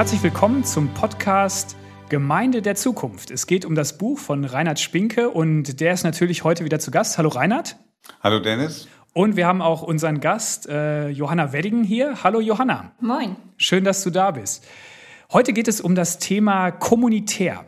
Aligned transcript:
Herzlich 0.00 0.22
willkommen 0.22 0.64
zum 0.64 0.88
Podcast 0.94 1.76
Gemeinde 2.08 2.62
der 2.62 2.74
Zukunft. 2.74 3.30
Es 3.30 3.46
geht 3.46 3.66
um 3.66 3.74
das 3.74 3.98
Buch 3.98 4.18
von 4.18 4.46
Reinhard 4.46 4.80
Spinke 4.80 5.28
und 5.28 5.78
der 5.78 5.92
ist 5.92 6.04
natürlich 6.04 6.42
heute 6.42 6.64
wieder 6.64 6.78
zu 6.78 6.90
Gast. 6.90 7.18
Hallo 7.18 7.28
Reinhard. 7.28 7.76
Hallo 8.22 8.38
Dennis. 8.40 8.88
Und 9.12 9.36
wir 9.36 9.46
haben 9.46 9.60
auch 9.60 9.82
unseren 9.82 10.20
Gast 10.20 10.66
äh, 10.70 11.10
Johanna 11.10 11.52
Weddingen 11.52 11.84
hier. 11.84 12.24
Hallo 12.24 12.40
Johanna. 12.40 12.92
Moin. 12.98 13.36
Schön, 13.58 13.84
dass 13.84 14.02
du 14.02 14.08
da 14.08 14.30
bist. 14.30 14.66
Heute 15.34 15.52
geht 15.52 15.68
es 15.68 15.82
um 15.82 15.94
das 15.94 16.18
Thema 16.18 16.70
kommunitär. 16.70 17.66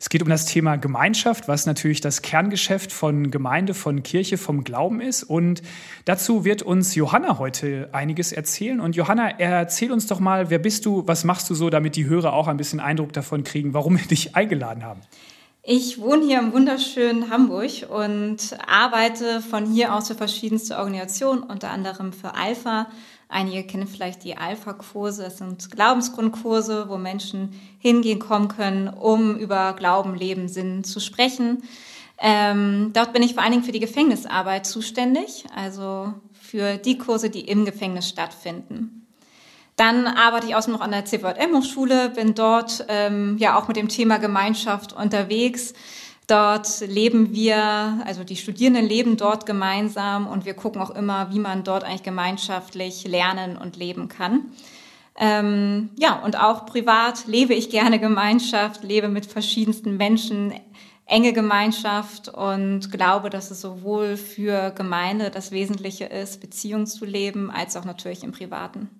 Es 0.00 0.10
geht 0.10 0.22
um 0.22 0.28
das 0.28 0.44
Thema 0.44 0.76
Gemeinschaft, 0.76 1.48
was 1.48 1.66
natürlich 1.66 2.00
das 2.00 2.22
Kerngeschäft 2.22 2.92
von 2.92 3.32
Gemeinde, 3.32 3.74
von 3.74 4.04
Kirche, 4.04 4.38
vom 4.38 4.62
Glauben 4.62 5.00
ist. 5.00 5.24
Und 5.24 5.60
dazu 6.04 6.44
wird 6.44 6.62
uns 6.62 6.94
Johanna 6.94 7.40
heute 7.40 7.88
einiges 7.90 8.30
erzählen. 8.30 8.78
Und 8.78 8.94
Johanna, 8.94 9.28
erzähl 9.40 9.90
uns 9.90 10.06
doch 10.06 10.20
mal, 10.20 10.50
wer 10.50 10.60
bist 10.60 10.86
du, 10.86 11.02
was 11.08 11.24
machst 11.24 11.50
du 11.50 11.56
so, 11.56 11.68
damit 11.68 11.96
die 11.96 12.06
Hörer 12.06 12.32
auch 12.32 12.46
ein 12.46 12.56
bisschen 12.56 12.78
Eindruck 12.78 13.12
davon 13.12 13.42
kriegen, 13.42 13.74
warum 13.74 13.98
wir 13.98 14.06
dich 14.06 14.36
eingeladen 14.36 14.84
haben. 14.84 15.00
Ich 15.64 16.00
wohne 16.00 16.24
hier 16.24 16.38
im 16.38 16.52
wunderschönen 16.52 17.30
Hamburg 17.30 17.90
und 17.90 18.56
arbeite 18.68 19.40
von 19.40 19.66
hier 19.66 19.92
aus 19.92 20.06
für 20.06 20.14
verschiedenste 20.14 20.78
Organisationen, 20.78 21.42
unter 21.42 21.70
anderem 21.70 22.12
für 22.12 22.36
Alpha, 22.36 22.86
Einige 23.28 23.64
kennen 23.64 23.86
vielleicht 23.86 24.24
die 24.24 24.36
Alpha-Kurse. 24.36 25.24
Das 25.24 25.38
sind 25.38 25.70
Glaubensgrundkurse, 25.70 26.88
wo 26.88 26.96
Menschen 26.96 27.60
hingehen 27.78 28.18
kommen 28.18 28.48
können, 28.48 28.88
um 28.88 29.36
über 29.36 29.74
Glauben, 29.74 30.14
Leben, 30.14 30.48
Sinn 30.48 30.82
zu 30.82 30.98
sprechen. 30.98 31.62
Ähm, 32.20 32.90
dort 32.94 33.12
bin 33.12 33.22
ich 33.22 33.34
vor 33.34 33.42
allen 33.42 33.52
Dingen 33.52 33.64
für 33.64 33.72
die 33.72 33.80
Gefängnisarbeit 33.80 34.66
zuständig, 34.66 35.44
also 35.54 36.14
für 36.32 36.76
die 36.78 36.98
Kurse, 36.98 37.30
die 37.30 37.42
im 37.42 37.64
Gefängnis 37.64 38.08
stattfinden. 38.08 39.06
Dann 39.76 40.08
arbeite 40.08 40.48
ich 40.48 40.56
außerdem 40.56 40.74
noch 40.74 40.84
an 40.84 40.90
der 40.90 41.04
CVM-Hochschule, 41.04 42.10
bin 42.10 42.34
dort 42.34 42.84
ähm, 42.88 43.36
ja 43.38 43.56
auch 43.56 43.68
mit 43.68 43.76
dem 43.76 43.88
Thema 43.88 44.18
Gemeinschaft 44.18 44.92
unterwegs. 44.92 45.72
Dort 46.28 46.80
leben 46.80 47.32
wir, 47.32 48.02
also 48.04 48.22
die 48.22 48.36
Studierenden 48.36 48.86
leben 48.86 49.16
dort 49.16 49.46
gemeinsam 49.46 50.26
und 50.26 50.44
wir 50.44 50.52
gucken 50.52 50.82
auch 50.82 50.90
immer, 50.90 51.32
wie 51.32 51.38
man 51.38 51.64
dort 51.64 51.84
eigentlich 51.84 52.02
gemeinschaftlich 52.02 53.08
lernen 53.08 53.56
und 53.56 53.76
leben 53.76 54.08
kann. 54.08 54.52
Ähm, 55.18 55.88
ja, 55.98 56.22
und 56.22 56.38
auch 56.38 56.66
privat 56.66 57.26
lebe 57.26 57.54
ich 57.54 57.70
gerne 57.70 57.98
Gemeinschaft, 57.98 58.84
lebe 58.84 59.08
mit 59.08 59.24
verschiedensten 59.24 59.96
Menschen, 59.96 60.52
enge 61.06 61.32
Gemeinschaft 61.32 62.28
und 62.28 62.92
glaube, 62.92 63.30
dass 63.30 63.50
es 63.50 63.62
sowohl 63.62 64.18
für 64.18 64.70
Gemeinde 64.72 65.30
das 65.30 65.50
Wesentliche 65.50 66.04
ist, 66.04 66.42
Beziehungen 66.42 66.86
zu 66.86 67.06
leben, 67.06 67.50
als 67.50 67.74
auch 67.74 67.86
natürlich 67.86 68.22
im 68.22 68.32
Privaten. 68.32 68.97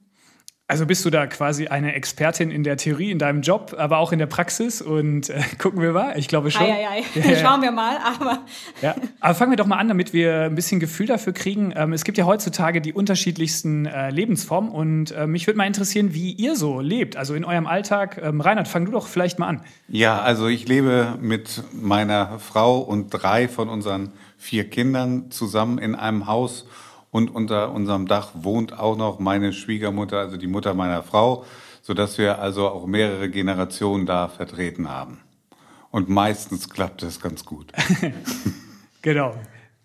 Also 0.70 0.84
bist 0.84 1.02
du 1.06 1.08
da 1.08 1.26
quasi 1.26 1.68
eine 1.68 1.94
Expertin 1.94 2.50
in 2.50 2.62
der 2.62 2.76
Theorie, 2.76 3.10
in 3.10 3.18
deinem 3.18 3.40
Job, 3.40 3.74
aber 3.78 3.96
auch 3.96 4.12
in 4.12 4.18
der 4.18 4.26
Praxis 4.26 4.82
und 4.82 5.30
äh, 5.30 5.40
gucken 5.58 5.80
wir 5.80 5.92
mal. 5.92 6.18
Ich 6.18 6.28
glaube 6.28 6.50
schon. 6.50 6.66
Ei, 6.66 6.86
ei, 6.86 6.88
ei. 6.88 7.04
Ja, 7.14 7.30
ja. 7.30 7.36
Schauen 7.38 7.62
wir 7.62 7.72
mal, 7.72 7.96
aber. 8.04 8.40
Ja, 8.82 8.94
aber 9.18 9.34
fangen 9.34 9.50
wir 9.50 9.56
doch 9.56 9.66
mal 9.66 9.78
an, 9.78 9.88
damit 9.88 10.12
wir 10.12 10.42
ein 10.42 10.54
bisschen 10.54 10.78
Gefühl 10.78 11.06
dafür 11.06 11.32
kriegen. 11.32 11.72
Ähm, 11.74 11.94
es 11.94 12.04
gibt 12.04 12.18
ja 12.18 12.26
heutzutage 12.26 12.82
die 12.82 12.92
unterschiedlichsten 12.92 13.86
äh, 13.86 14.10
Lebensformen 14.10 14.70
und 14.70 15.10
äh, 15.10 15.26
mich 15.26 15.46
würde 15.46 15.56
mal 15.56 15.66
interessieren, 15.66 16.12
wie 16.12 16.32
ihr 16.32 16.54
so 16.54 16.80
lebt, 16.80 17.16
also 17.16 17.34
in 17.34 17.46
eurem 17.46 17.66
Alltag. 17.66 18.20
Ähm, 18.22 18.42
Reinhard, 18.42 18.68
fang 18.68 18.84
du 18.84 18.92
doch 18.92 19.08
vielleicht 19.08 19.38
mal 19.38 19.46
an. 19.48 19.62
Ja, 19.88 20.20
also 20.20 20.48
ich 20.48 20.68
lebe 20.68 21.16
mit 21.18 21.62
meiner 21.72 22.38
Frau 22.40 22.78
und 22.78 23.08
drei 23.08 23.48
von 23.48 23.70
unseren 23.70 24.12
vier 24.36 24.68
Kindern 24.68 25.30
zusammen 25.30 25.78
in 25.78 25.94
einem 25.94 26.26
Haus 26.26 26.66
und 27.18 27.34
unter 27.34 27.72
unserem 27.72 28.06
Dach 28.06 28.30
wohnt 28.34 28.78
auch 28.78 28.96
noch 28.96 29.18
meine 29.18 29.52
Schwiegermutter, 29.52 30.18
also 30.18 30.36
die 30.36 30.46
Mutter 30.46 30.72
meiner 30.74 31.02
Frau, 31.02 31.44
so 31.82 31.92
dass 31.92 32.16
wir 32.16 32.38
also 32.38 32.68
auch 32.68 32.86
mehrere 32.86 33.28
Generationen 33.28 34.06
da 34.06 34.28
vertreten 34.28 34.88
haben. 34.88 35.18
Und 35.90 36.08
meistens 36.08 36.70
klappt 36.70 37.02
das 37.02 37.20
ganz 37.20 37.44
gut. 37.44 37.72
genau, 39.02 39.34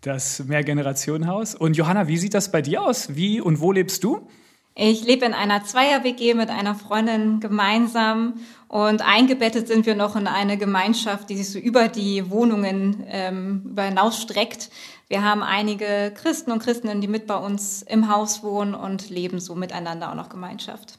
das 0.02 0.44
Mehrgenerationenhaus. 0.46 1.56
Und 1.56 1.76
Johanna, 1.76 2.08
wie 2.08 2.18
sieht 2.18 2.36
das 2.36 2.52
bei 2.52 2.62
dir 2.62 2.84
aus? 2.84 3.16
Wie 3.16 3.42
und 3.42 3.60
wo 3.60 3.72
lebst 3.72 4.04
du? 4.04 4.28
Ich 4.76 5.04
lebe 5.04 5.26
in 5.26 5.34
einer 5.34 5.64
Zweier-WG 5.64 6.36
mit 6.36 6.50
einer 6.50 6.76
Freundin 6.76 7.40
gemeinsam 7.40 8.36
und 8.74 9.08
eingebettet 9.08 9.68
sind 9.68 9.86
wir 9.86 9.94
noch 9.94 10.16
in 10.16 10.26
eine 10.26 10.58
Gemeinschaft, 10.58 11.30
die 11.30 11.36
sich 11.36 11.52
so 11.52 11.60
über 11.60 11.90
die 11.90 12.32
Wohnungen 12.32 13.04
ähm, 13.08 13.62
über 13.70 13.84
hinaus 13.84 14.20
streckt. 14.20 14.72
Wir 15.08 15.24
haben 15.24 15.44
einige 15.44 16.12
Christen 16.16 16.52
und 16.52 16.58
Christinnen, 16.58 17.00
die 17.00 17.08
mit 17.08 17.28
bei 17.28 17.36
uns 17.36 17.84
im 17.84 18.10
Haus 18.12 18.42
wohnen 18.42 18.74
und 18.74 19.12
leben 19.12 19.40
so 19.40 19.54
miteinander 19.54 20.10
auch 20.10 20.16
noch 20.16 20.28
Gemeinschaft. 20.28 20.98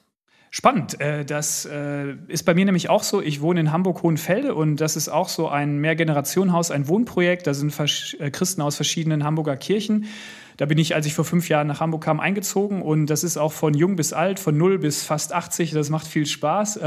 Spannend. 0.51 1.01
Äh, 1.01 1.25
das 1.25 1.65
äh, 1.65 2.15
ist 2.29 2.45
bei 2.45 2.55
mir 2.55 2.65
nämlich 2.65 2.91
auch 2.91 3.03
so. 3.03 3.21
Ich 3.21 3.41
wohne 3.41 3.59
in 3.59 3.73
Hamburg-Hohenfelde 3.73 4.55
und 4.55 4.77
das 4.77 4.95
ist 4.95 5.09
auch 5.09 5.29
so 5.29 5.49
ein 5.49 5.79
Mehrgenerationenhaus, 5.79 6.71
ein 6.71 6.87
Wohnprojekt. 6.87 7.49
Da 7.49 7.55
sind 7.55 7.75
äh, 8.21 8.31
Christen 8.31 8.63
aus 8.63 8.77
verschiedenen 8.77 9.25
Hamburger 9.25 9.57
Kirchen. 9.57 10.07
Da 10.59 10.67
bin 10.67 10.79
ich, 10.79 10.95
als 10.95 11.07
ich 11.07 11.15
vor 11.15 11.25
fünf 11.25 11.49
Jahren 11.49 11.67
nach 11.67 11.81
Hamburg 11.81 12.05
kam, 12.05 12.21
eingezogen 12.21 12.83
und 12.83 13.07
das 13.07 13.25
ist 13.25 13.37
auch 13.37 13.53
von 13.53 13.75
jung 13.75 13.97
bis 13.97 14.13
alt, 14.13 14.39
von 14.39 14.57
null 14.57 14.79
bis 14.79 15.03
fast 15.03 15.33
80. 15.33 15.73
Das 15.73 15.91
macht 15.91 16.07
viel 16.07 16.27
Spaß. 16.27 16.79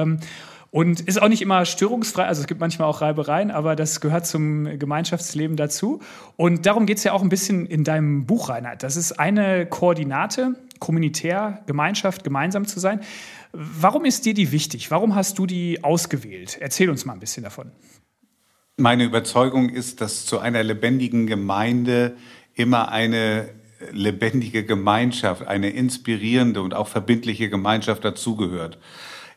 Und 0.69 0.99
ist 0.99 1.21
auch 1.21 1.29
nicht 1.29 1.41
immer 1.41 1.65
störungsfrei, 1.65 2.25
also 2.25 2.41
es 2.41 2.47
gibt 2.47 2.59
manchmal 2.59 2.89
auch 2.89 3.01
Reibereien, 3.01 3.51
aber 3.51 3.75
das 3.75 4.01
gehört 4.01 4.27
zum 4.27 4.77
Gemeinschaftsleben 4.77 5.55
dazu. 5.55 6.01
Und 6.35 6.65
darum 6.65 6.85
geht 6.85 6.97
es 6.97 7.03
ja 7.03 7.13
auch 7.13 7.21
ein 7.21 7.29
bisschen 7.29 7.65
in 7.65 7.83
deinem 7.83 8.25
Buch, 8.25 8.49
Reinhard. 8.49 8.83
Das 8.83 8.97
ist 8.97 9.13
eine 9.13 9.65
Koordinate, 9.65 10.55
kommunitär, 10.79 11.63
Gemeinschaft, 11.67 12.23
gemeinsam 12.23 12.65
zu 12.65 12.79
sein. 12.79 12.99
Warum 13.53 14.05
ist 14.05 14.25
dir 14.25 14.33
die 14.33 14.51
wichtig? 14.51 14.91
Warum 14.91 15.15
hast 15.15 15.39
du 15.39 15.45
die 15.45 15.83
ausgewählt? 15.83 16.57
Erzähl 16.59 16.89
uns 16.89 17.05
mal 17.05 17.13
ein 17.13 17.19
bisschen 17.19 17.43
davon. 17.43 17.71
Meine 18.75 19.05
Überzeugung 19.05 19.69
ist, 19.69 20.01
dass 20.01 20.25
zu 20.25 20.37
einer 20.37 20.63
lebendigen 20.63 21.25
Gemeinde 21.25 22.15
immer 22.53 22.91
eine 22.91 23.49
lebendige 23.91 24.65
Gemeinschaft, 24.65 25.47
eine 25.47 25.69
inspirierende 25.69 26.61
und 26.61 26.73
auch 26.73 26.87
verbindliche 26.87 27.49
Gemeinschaft 27.49 28.03
dazugehört. 28.03 28.77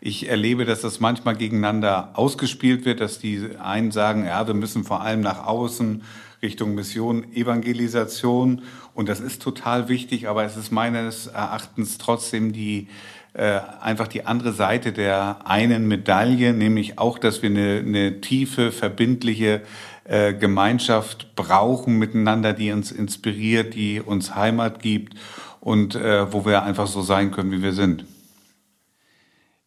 Ich 0.03 0.29
erlebe, 0.29 0.65
dass 0.65 0.81
das 0.81 0.99
manchmal 0.99 1.37
gegeneinander 1.37 2.11
ausgespielt 2.15 2.87
wird, 2.87 3.01
dass 3.01 3.19
die 3.19 3.51
einen 3.63 3.91
sagen, 3.91 4.25
ja, 4.25 4.47
wir 4.47 4.55
müssen 4.55 4.85
vor 4.85 5.03
allem 5.03 5.21
nach 5.21 5.47
außen 5.47 6.03
Richtung 6.43 6.75
Mission, 6.75 7.31
Evangelisation 7.35 8.63
und 8.95 9.11
das 9.11 9.21
ist 9.21 9.43
total 9.43 9.89
wichtig, 9.89 10.27
aber 10.27 10.45
es 10.45 10.57
ist 10.57 10.73
meines 10.73 11.27
Erachtens 11.27 11.99
trotzdem 11.99 12.55
die 12.55 12.89
äh, 13.35 13.61
einfach 13.81 14.09
die 14.09 14.25
andere 14.25 14.53
Seite 14.53 14.93
der 14.93 15.47
einen 15.47 15.87
Medaille, 15.87 16.55
nämlich 16.55 16.99
auch, 16.99 17.19
dass 17.19 17.43
wir 17.43 17.51
eine, 17.51 17.83
eine 17.87 18.21
tiefe, 18.23 18.73
verbindliche 18.73 19.61
äh, 20.05 20.33
Gemeinschaft 20.33 21.37
brauchen 21.37 21.99
miteinander, 21.99 22.55
die 22.55 22.73
uns 22.73 22.91
inspiriert, 22.91 23.75
die 23.75 24.01
uns 24.01 24.35
Heimat 24.35 24.83
gibt 24.83 25.15
und 25.61 25.95
äh, 25.95 26.33
wo 26.33 26.45
wir 26.45 26.63
einfach 26.63 26.87
so 26.87 27.03
sein 27.03 27.31
können, 27.31 27.53
wie 27.53 27.63
wir 27.63 27.73
sind. 27.73 28.05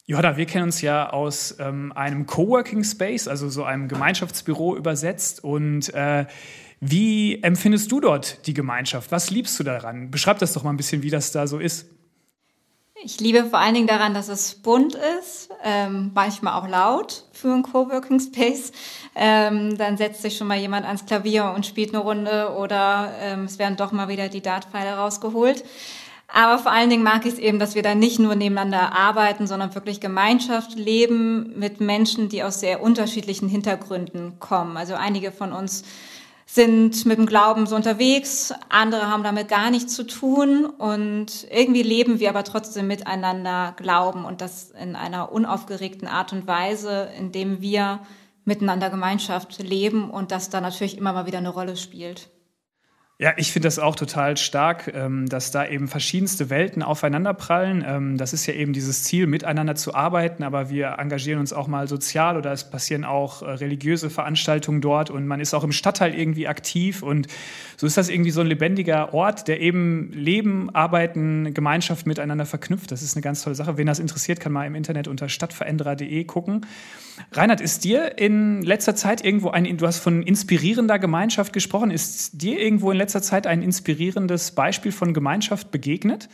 Johanna, 0.06 0.36
wir 0.36 0.46
kennen 0.46 0.66
uns 0.66 0.82
ja 0.82 1.12
aus 1.12 1.56
ähm, 1.60 1.94
einem 1.94 2.26
Coworking 2.26 2.84
Space, 2.84 3.30
also 3.30 3.48
so 3.48 3.64
einem 3.64 3.88
Gemeinschaftsbüro 3.88 4.76
übersetzt. 4.76 5.42
Und 5.42 5.94
äh, 5.94 6.26
wie 6.82 7.42
empfindest 7.42 7.90
du 7.90 8.02
dort 8.02 8.46
die 8.46 8.54
Gemeinschaft? 8.54 9.14
Was 9.14 9.30
liebst 9.30 9.58
du 9.60 9.64
daran? 9.64 10.12
Beschreib 10.12 10.40
das 10.40 10.52
doch 10.52 10.64
mal 10.64 10.72
ein 10.72 10.78
bisschen, 10.78 11.04
wie 11.04 11.10
das 11.10 11.32
da 11.32 11.48
so 11.48 11.58
ist. 11.58 11.86
Ich 13.06 13.20
liebe 13.20 13.46
vor 13.46 13.60
allen 13.60 13.74
Dingen 13.74 13.88
daran, 13.88 14.14
dass 14.14 14.28
es 14.28 14.56
bunt 14.56 14.96
ist, 15.20 15.50
ähm, 15.64 16.12
manchmal 16.14 16.54
auch 16.54 16.68
laut 16.68 17.26
für 17.32 17.52
einen 17.52 17.64
Coworking 17.64 18.20
Space. 18.20 18.72
Ähm, 19.16 19.78
dann 19.78 19.98
setzt 19.98 20.22
sich 20.22 20.38
schon 20.38 20.48
mal 20.48 20.58
jemand 20.58 20.86
ans 20.86 21.06
Klavier 21.06 21.54
und 21.56 21.66
spielt 21.66 21.94
eine 21.94 22.04
Runde 22.04 22.56
oder 22.58 23.14
ähm, 23.20 23.46
es 23.46 23.60
werden 23.60 23.78
doch 23.78 23.92
mal 23.92 24.08
wieder 24.10 24.30
die 24.30 24.42
Dartpfeile 24.42 24.96
rausgeholt. 24.96 25.64
Aber 26.36 26.58
vor 26.58 26.72
allen 26.72 26.90
Dingen 26.90 27.04
mag 27.04 27.28
ich 27.28 27.34
es 27.34 27.40
eben, 27.40 27.60
dass 27.60 27.76
wir 27.76 27.84
da 27.84 27.94
nicht 27.94 28.18
nur 28.18 28.34
nebeneinander 28.34 28.94
arbeiten, 28.98 29.46
sondern 29.46 29.76
wirklich 29.76 30.02
Gemeinschaft 30.02 30.74
leben 30.76 31.54
mit 31.60 31.80
Menschen, 31.80 32.28
die 32.28 32.42
aus 32.42 32.60
sehr 32.60 32.82
unterschiedlichen 32.82 33.48
Hintergründen 33.48 34.40
kommen. 34.40 34.76
Also 34.76 34.96
einige 34.96 35.32
von 35.32 35.54
uns 35.54 35.84
sind 36.48 37.06
mit 37.06 37.20
dem 37.20 37.28
Glauben 37.28 37.68
so 37.68 37.76
unterwegs, 37.76 38.52
andere 38.70 39.12
haben 39.12 39.24
damit 39.24 39.48
gar 39.48 39.70
nichts 39.70 39.94
zu 39.94 40.08
tun 40.08 40.66
und 40.66 41.48
irgendwie 41.52 41.84
leben 41.84 42.20
wir 42.20 42.30
aber 42.30 42.44
trotzdem 42.44 42.88
miteinander 42.88 43.76
Glauben 43.78 44.26
und 44.26 44.42
das 44.42 44.72
in 44.72 44.96
einer 44.96 45.32
unaufgeregten 45.32 46.08
Art 46.08 46.34
und 46.34 46.48
Weise, 46.48 47.10
indem 47.18 47.62
wir 47.62 48.00
miteinander 48.44 48.90
Gemeinschaft 48.90 49.62
leben 49.62 50.10
und 50.10 50.32
das 50.32 50.50
da 50.50 50.62
natürlich 50.62 50.98
immer 50.98 51.14
mal 51.14 51.28
wieder 51.28 51.38
eine 51.38 51.50
Rolle 51.50 51.78
spielt. 51.78 52.33
Ja, 53.20 53.32
ich 53.38 53.52
finde 53.52 53.68
das 53.68 53.78
auch 53.78 53.96
total 53.96 54.38
stark, 54.38 54.92
ähm, 54.92 55.30
dass 55.30 55.52
da 55.52 55.68
eben 55.68 55.88
verschiedenste 55.88 56.50
Welten 56.50 56.82
aufeinanderprallen. 56.82 57.84
Ähm, 57.88 58.18
das 58.18 58.34
ist 58.34 58.48
ja 58.48 58.56
eben 58.56 58.74
dieses 58.74 59.04
Ziel, 59.04 59.28
miteinander 59.28 59.76
zu 59.76 59.94
arbeiten, 59.94 60.42
aber 60.42 60.72
wir 60.72 60.96
engagieren 60.98 61.40
uns 61.40 61.54
auch 61.54 61.68
mal 61.68 61.88
sozial 61.88 62.38
oder 62.38 62.52
es 62.52 62.72
passieren 62.72 63.06
auch 63.06 63.44
äh, 63.44 63.52
religiöse 63.52 64.10
Veranstaltungen 64.10 64.82
dort 64.82 65.12
und 65.12 65.28
man 65.28 65.40
ist 65.40 65.54
auch 65.54 65.64
im 65.64 65.72
Stadtteil 65.72 66.16
irgendwie 66.16 66.48
aktiv 66.48 67.04
und 67.04 67.28
so 67.78 67.86
ist 67.86 67.98
das 67.98 68.10
irgendwie 68.10 68.32
so 68.32 68.42
ein 68.42 68.48
lebendiger 68.48 69.14
Ort, 69.14 69.48
der 69.48 69.62
eben 69.62 70.12
Leben, 70.12 70.74
Arbeiten, 70.74 71.54
Gemeinschaft 71.54 72.08
miteinander 72.08 72.48
verknüpft. 72.48 72.92
Das 72.92 73.04
ist 73.04 73.16
eine 73.16 73.22
ganz 73.22 73.44
tolle 73.44 73.56
Sache. 73.56 73.78
Wen 73.78 73.86
das 73.86 74.00
interessiert, 74.00 74.40
kann 74.40 74.52
mal 74.52 74.66
im 74.66 74.74
Internet 74.74 75.08
unter 75.08 75.30
stadtveränderer.de 75.30 76.24
gucken. 76.24 76.66
Reinhard, 77.32 77.62
ist 77.62 77.84
dir 77.84 78.18
in 78.18 78.62
letzter 78.64 78.96
Zeit 78.96 79.24
irgendwo 79.24 79.50
ein, 79.50 79.78
du 79.78 79.86
hast 79.86 80.00
von 80.00 80.24
inspirierender 80.24 81.00
Gemeinschaft 81.00 81.54
gesprochen, 81.54 81.92
ist 81.92 82.42
dir 82.42 82.60
irgendwo 82.60 82.92
in 82.92 82.98
letzter 82.98 83.22
Zeit 83.22 83.48
ein 83.48 83.62
inspirierendes 83.62 84.52
Beispiel 84.52 84.92
von 84.92 85.14
Gemeinschaft 85.14 85.72
begegnet? 85.72 86.30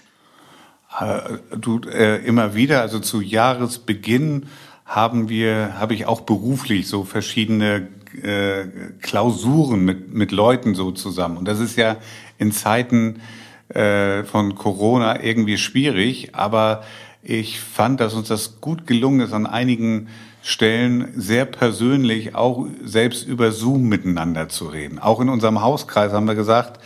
Äh, 1.00 1.38
du, 1.58 1.82
äh, 1.82 2.18
immer 2.26 2.56
wieder, 2.56 2.82
also 2.82 3.00
zu 3.00 3.22
Jahresbeginn 3.22 4.48
haben 4.86 5.30
wir, 5.30 5.80
habe 5.80 5.94
ich 5.94 6.06
auch 6.06 6.22
beruflich 6.22 6.88
so 6.88 7.04
verschiedene 7.04 7.90
äh, 8.24 8.66
Klausuren 9.02 9.86
mit, 9.86 10.14
mit 10.14 10.32
Leuten 10.32 10.74
so 10.74 10.92
zusammen. 10.92 11.38
Und 11.38 11.48
das 11.48 11.60
ist 11.60 11.78
ja 11.78 11.98
in 12.38 12.52
Zeiten 12.52 13.22
äh, 13.70 14.24
von 14.24 14.56
Corona 14.56 15.24
irgendwie 15.24 15.58
schwierig, 15.58 16.34
aber 16.34 16.84
ich 17.22 17.60
fand, 17.60 18.00
dass 18.00 18.14
uns 18.16 18.30
das 18.30 18.62
gut 18.62 18.88
gelungen 18.88 19.20
ist, 19.20 19.34
an 19.34 19.46
einigen 19.46 20.08
Stellen 20.42 21.10
sehr 21.16 21.46
persönlich 21.46 22.36
auch 22.36 22.66
selbst 22.84 23.28
über 23.28 23.52
Zoom 23.52 23.90
miteinander 23.90 24.50
zu 24.50 24.68
reden. 24.68 25.00
Auch 25.00 25.20
in 25.20 25.30
unserem 25.30 25.62
Hauskreis 25.62 26.12
haben 26.14 26.28
wir 26.28 26.36
gesagt, 26.36 26.80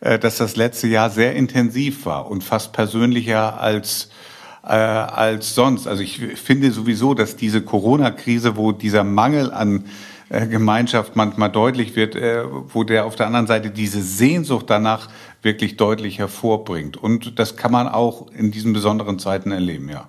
äh, 0.00 0.18
dass 0.18 0.36
das 0.36 0.56
letzte 0.56 0.88
Jahr 0.88 1.10
sehr 1.10 1.34
intensiv 1.34 2.06
war 2.06 2.30
und 2.30 2.44
fast 2.44 2.72
persönlicher 2.72 3.60
als 3.60 4.10
äh, 4.64 4.72
als 4.72 5.54
sonst. 5.54 5.86
Also 5.86 6.02
ich 6.02 6.18
finde 6.18 6.70
sowieso, 6.70 7.14
dass 7.14 7.36
diese 7.36 7.62
Corona-Krise, 7.62 8.56
wo 8.56 8.72
dieser 8.72 9.04
Mangel 9.04 9.50
an 9.52 9.84
äh, 10.28 10.46
Gemeinschaft 10.46 11.16
manchmal 11.16 11.50
deutlich 11.50 11.96
wird, 11.96 12.14
äh, 12.14 12.44
wo 12.44 12.84
der 12.84 13.06
auf 13.06 13.16
der 13.16 13.26
anderen 13.26 13.46
Seite 13.46 13.70
diese 13.70 14.02
Sehnsucht 14.02 14.66
danach 14.68 15.08
wirklich 15.42 15.76
deutlich 15.76 16.18
hervorbringt. 16.18 16.96
Und 16.96 17.38
das 17.38 17.56
kann 17.56 17.72
man 17.72 17.88
auch 17.88 18.30
in 18.32 18.50
diesen 18.50 18.72
besonderen 18.74 19.18
Zeiten 19.18 19.52
erleben, 19.52 19.88
ja. 19.88 20.08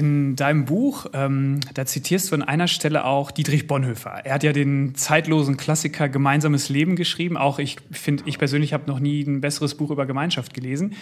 In 0.00 0.34
deinem 0.34 0.64
Buch, 0.64 1.04
ähm, 1.12 1.60
da 1.74 1.84
zitierst 1.84 2.30
du 2.30 2.34
an 2.34 2.42
einer 2.42 2.68
Stelle 2.68 3.04
auch 3.04 3.30
Dietrich 3.30 3.66
Bonhoeffer. 3.66 4.22
Er 4.24 4.32
hat 4.32 4.42
ja 4.42 4.54
den 4.54 4.94
zeitlosen 4.94 5.58
Klassiker 5.58 6.08
Gemeinsames 6.08 6.70
Leben 6.70 6.96
geschrieben. 6.96 7.36
Auch 7.36 7.58
ich 7.58 7.76
finde, 7.90 8.22
ich 8.24 8.38
persönlich 8.38 8.72
habe 8.72 8.86
noch 8.86 8.98
nie 8.98 9.22
ein 9.24 9.42
besseres 9.42 9.74
Buch 9.74 9.90
über 9.90 10.06
Gemeinschaft 10.06 10.54
gelesen. 10.54 10.94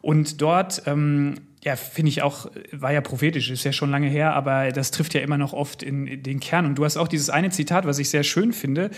Und 0.00 0.40
dort, 0.40 0.84
ähm, 0.86 1.34
ja, 1.62 1.76
finde 1.76 2.08
ich 2.08 2.22
auch, 2.22 2.50
war 2.72 2.94
ja 2.94 3.02
prophetisch, 3.02 3.50
ist 3.50 3.64
ja 3.64 3.72
schon 3.72 3.90
lange 3.90 4.08
her, 4.08 4.32
aber 4.32 4.72
das 4.72 4.90
trifft 4.90 5.12
ja 5.12 5.20
immer 5.20 5.36
noch 5.36 5.52
oft 5.52 5.82
in 5.82 6.22
den 6.22 6.40
Kern. 6.40 6.64
Und 6.64 6.76
du 6.76 6.86
hast 6.86 6.96
auch 6.96 7.08
dieses 7.08 7.28
eine 7.28 7.50
Zitat, 7.50 7.84
was 7.84 7.98
ich 7.98 8.08
sehr 8.08 8.22
schön 8.22 8.54
finde 8.54 8.90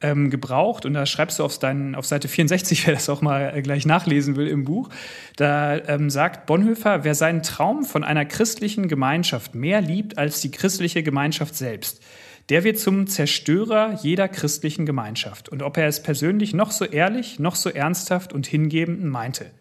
ähm, 0.00 0.30
gebraucht. 0.30 0.86
Und 0.86 0.94
da 0.94 1.06
schreibst 1.06 1.38
du 1.38 1.44
auf, 1.44 1.58
dein, 1.58 1.94
auf 1.94 2.06
Seite 2.06 2.28
64, 2.28 2.86
wer 2.86 2.94
das 2.94 3.08
auch 3.08 3.22
mal 3.22 3.56
äh, 3.56 3.62
gleich 3.62 3.86
nachlesen 3.86 4.36
will 4.36 4.48
im 4.48 4.64
Buch. 4.64 4.88
Da 5.36 5.76
ähm, 5.76 6.10
sagt 6.10 6.46
Bonhoeffer, 6.46 7.04
wer 7.04 7.14
seinen 7.14 7.42
Traum 7.42 7.84
von 7.84 8.04
einer 8.04 8.24
christlichen 8.24 8.88
Gemeinschaft 8.88 9.54
mehr 9.54 9.80
liebt 9.80 10.18
als 10.18 10.40
die 10.40 10.50
christliche 10.50 11.02
Gemeinschaft 11.02 11.54
selbst, 11.54 12.02
der 12.48 12.64
wird 12.64 12.78
zum 12.78 13.06
Zerstörer 13.06 13.98
jeder 14.02 14.28
christlichen 14.28 14.84
Gemeinschaft. 14.84 15.48
Und 15.48 15.62
ob 15.62 15.76
er 15.76 15.86
es 15.86 16.02
persönlich 16.02 16.52
noch 16.52 16.72
so 16.72 16.84
ehrlich, 16.84 17.38
noch 17.38 17.54
so 17.54 17.70
ernsthaft 17.70 18.32
und 18.32 18.46
hingebend 18.46 19.04
meinte. 19.04 19.52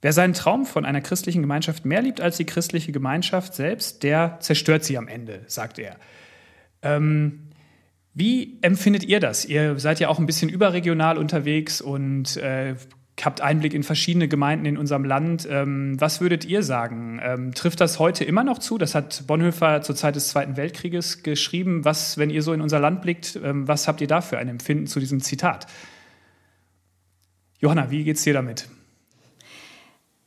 Wer 0.00 0.12
seinen 0.12 0.34
Traum 0.34 0.64
von 0.64 0.84
einer 0.84 1.00
christlichen 1.00 1.42
Gemeinschaft 1.42 1.84
mehr 1.84 2.02
liebt 2.02 2.20
als 2.20 2.36
die 2.36 2.44
christliche 2.44 2.92
Gemeinschaft 2.92 3.54
selbst, 3.54 4.02
der 4.02 4.38
zerstört 4.40 4.84
sie 4.84 4.96
am 4.96 5.08
Ende, 5.08 5.42
sagt 5.46 5.78
er. 5.78 5.96
Ähm, 6.82 7.47
wie 8.18 8.58
empfindet 8.62 9.04
ihr 9.04 9.20
das? 9.20 9.44
Ihr 9.44 9.78
seid 9.78 10.00
ja 10.00 10.08
auch 10.08 10.18
ein 10.18 10.26
bisschen 10.26 10.50
überregional 10.50 11.18
unterwegs 11.18 11.80
und 11.80 12.36
äh, 12.36 12.74
habt 13.24 13.40
Einblick 13.40 13.74
in 13.74 13.84
verschiedene 13.84 14.26
Gemeinden 14.26 14.66
in 14.66 14.76
unserem 14.76 15.04
Land. 15.04 15.46
Ähm, 15.48 16.00
was 16.00 16.20
würdet 16.20 16.44
ihr 16.44 16.64
sagen? 16.64 17.20
Ähm, 17.22 17.54
trifft 17.54 17.80
das 17.80 18.00
heute 18.00 18.24
immer 18.24 18.42
noch 18.42 18.58
zu? 18.58 18.76
Das 18.76 18.96
hat 18.96 19.24
Bonhoeffer 19.28 19.82
zur 19.82 19.94
Zeit 19.94 20.16
des 20.16 20.28
Zweiten 20.28 20.56
Weltkrieges 20.56 21.22
geschrieben. 21.22 21.84
Was, 21.84 22.18
wenn 22.18 22.30
ihr 22.30 22.42
so 22.42 22.52
in 22.52 22.60
unser 22.60 22.80
Land 22.80 23.02
blickt, 23.02 23.38
ähm, 23.42 23.68
was 23.68 23.86
habt 23.86 24.00
ihr 24.00 24.08
da 24.08 24.20
für 24.20 24.38
ein 24.38 24.48
Empfinden 24.48 24.88
zu 24.88 24.98
diesem 24.98 25.20
Zitat? 25.20 25.68
Johanna, 27.60 27.92
wie 27.92 28.02
geht's 28.02 28.24
dir 28.24 28.34
damit? 28.34 28.68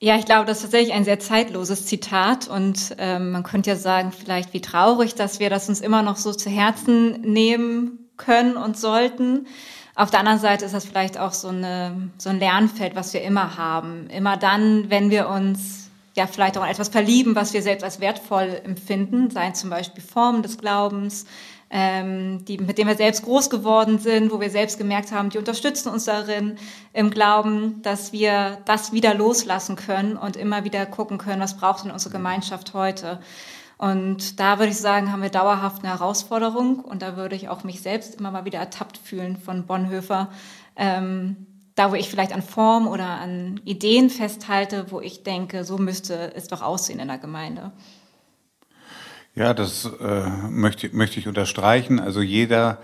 Ja, 0.03 0.15
ich 0.15 0.25
glaube, 0.25 0.45
das 0.45 0.57
ist 0.57 0.63
tatsächlich 0.63 0.95
ein 0.95 1.03
sehr 1.03 1.19
zeitloses 1.19 1.85
Zitat 1.85 2.47
und 2.47 2.95
ähm, 2.97 3.29
man 3.29 3.43
könnte 3.43 3.69
ja 3.69 3.75
sagen, 3.75 4.11
vielleicht 4.11 4.51
wie 4.51 4.59
traurig, 4.59 5.13
dass 5.13 5.39
wir 5.39 5.51
das 5.51 5.69
uns 5.69 5.79
immer 5.79 6.01
noch 6.01 6.17
so 6.17 6.33
zu 6.33 6.49
Herzen 6.49 7.21
nehmen 7.21 8.09
können 8.17 8.57
und 8.57 8.79
sollten. 8.79 9.45
Auf 9.93 10.09
der 10.09 10.21
anderen 10.21 10.39
Seite 10.39 10.65
ist 10.65 10.73
das 10.73 10.85
vielleicht 10.85 11.19
auch 11.19 11.33
so, 11.33 11.49
eine, 11.49 12.09
so 12.17 12.31
ein 12.31 12.39
Lernfeld, 12.39 12.95
was 12.95 13.13
wir 13.13 13.21
immer 13.21 13.57
haben. 13.57 14.09
Immer 14.09 14.37
dann, 14.37 14.89
wenn 14.89 15.11
wir 15.11 15.29
uns 15.29 15.91
ja 16.15 16.25
vielleicht 16.25 16.57
auch 16.57 16.63
an 16.63 16.69
etwas 16.69 16.89
verlieben, 16.89 17.35
was 17.35 17.53
wir 17.53 17.61
selbst 17.61 17.83
als 17.83 17.99
wertvoll 17.99 18.59
empfinden, 18.63 19.29
seien 19.29 19.53
zum 19.53 19.69
Beispiel 19.69 20.01
Formen 20.01 20.41
des 20.41 20.57
Glaubens, 20.57 21.27
ähm, 21.71 22.43
die, 22.43 22.57
mit 22.57 22.77
denen 22.77 22.89
wir 22.89 22.97
selbst 22.97 23.23
groß 23.23 23.49
geworden 23.49 23.97
sind, 23.97 24.31
wo 24.31 24.41
wir 24.41 24.49
selbst 24.49 24.77
gemerkt 24.77 25.13
haben, 25.13 25.29
die 25.29 25.37
unterstützen 25.37 25.89
uns 25.89 26.03
darin 26.03 26.57
im 26.91 27.09
Glauben, 27.09 27.81
dass 27.81 28.11
wir 28.11 28.57
das 28.65 28.91
wieder 28.91 29.13
loslassen 29.13 29.77
können 29.77 30.17
und 30.17 30.35
immer 30.35 30.65
wieder 30.65 30.85
gucken 30.85 31.17
können, 31.17 31.41
was 31.41 31.55
braucht 31.55 31.85
denn 31.85 31.91
unsere 31.91 32.11
Gemeinschaft 32.11 32.73
heute. 32.73 33.21
Und 33.77 34.39
da 34.39 34.59
würde 34.59 34.71
ich 34.71 34.77
sagen, 34.77 35.11
haben 35.11 35.23
wir 35.23 35.29
dauerhaft 35.29 35.83
eine 35.83 35.93
Herausforderung 35.93 36.79
und 36.79 37.01
da 37.01 37.15
würde 37.15 37.35
ich 37.35 37.47
auch 37.47 37.63
mich 37.63 37.81
selbst 37.81 38.19
immer 38.19 38.31
mal 38.31 38.45
wieder 38.45 38.59
ertappt 38.59 38.97
fühlen 38.97 39.37
von 39.37 39.65
Bonhoeffer. 39.65 40.29
Ähm, 40.75 41.47
da, 41.75 41.89
wo 41.89 41.95
ich 41.95 42.09
vielleicht 42.09 42.33
an 42.33 42.41
Form 42.41 42.85
oder 42.85 43.05
an 43.05 43.61
Ideen 43.63 44.09
festhalte, 44.09 44.91
wo 44.91 44.99
ich 44.99 45.23
denke, 45.23 45.63
so 45.63 45.77
müsste 45.77 46.35
es 46.35 46.47
doch 46.47 46.61
aussehen 46.61 46.99
in 46.99 47.07
der 47.07 47.17
Gemeinde. 47.17 47.71
Ja, 49.33 49.53
das 49.53 49.85
äh, 49.85 50.29
möchte, 50.49 50.89
möchte 50.93 51.19
ich 51.19 51.27
unterstreichen. 51.27 51.99
Also 52.01 52.21
jeder 52.21 52.79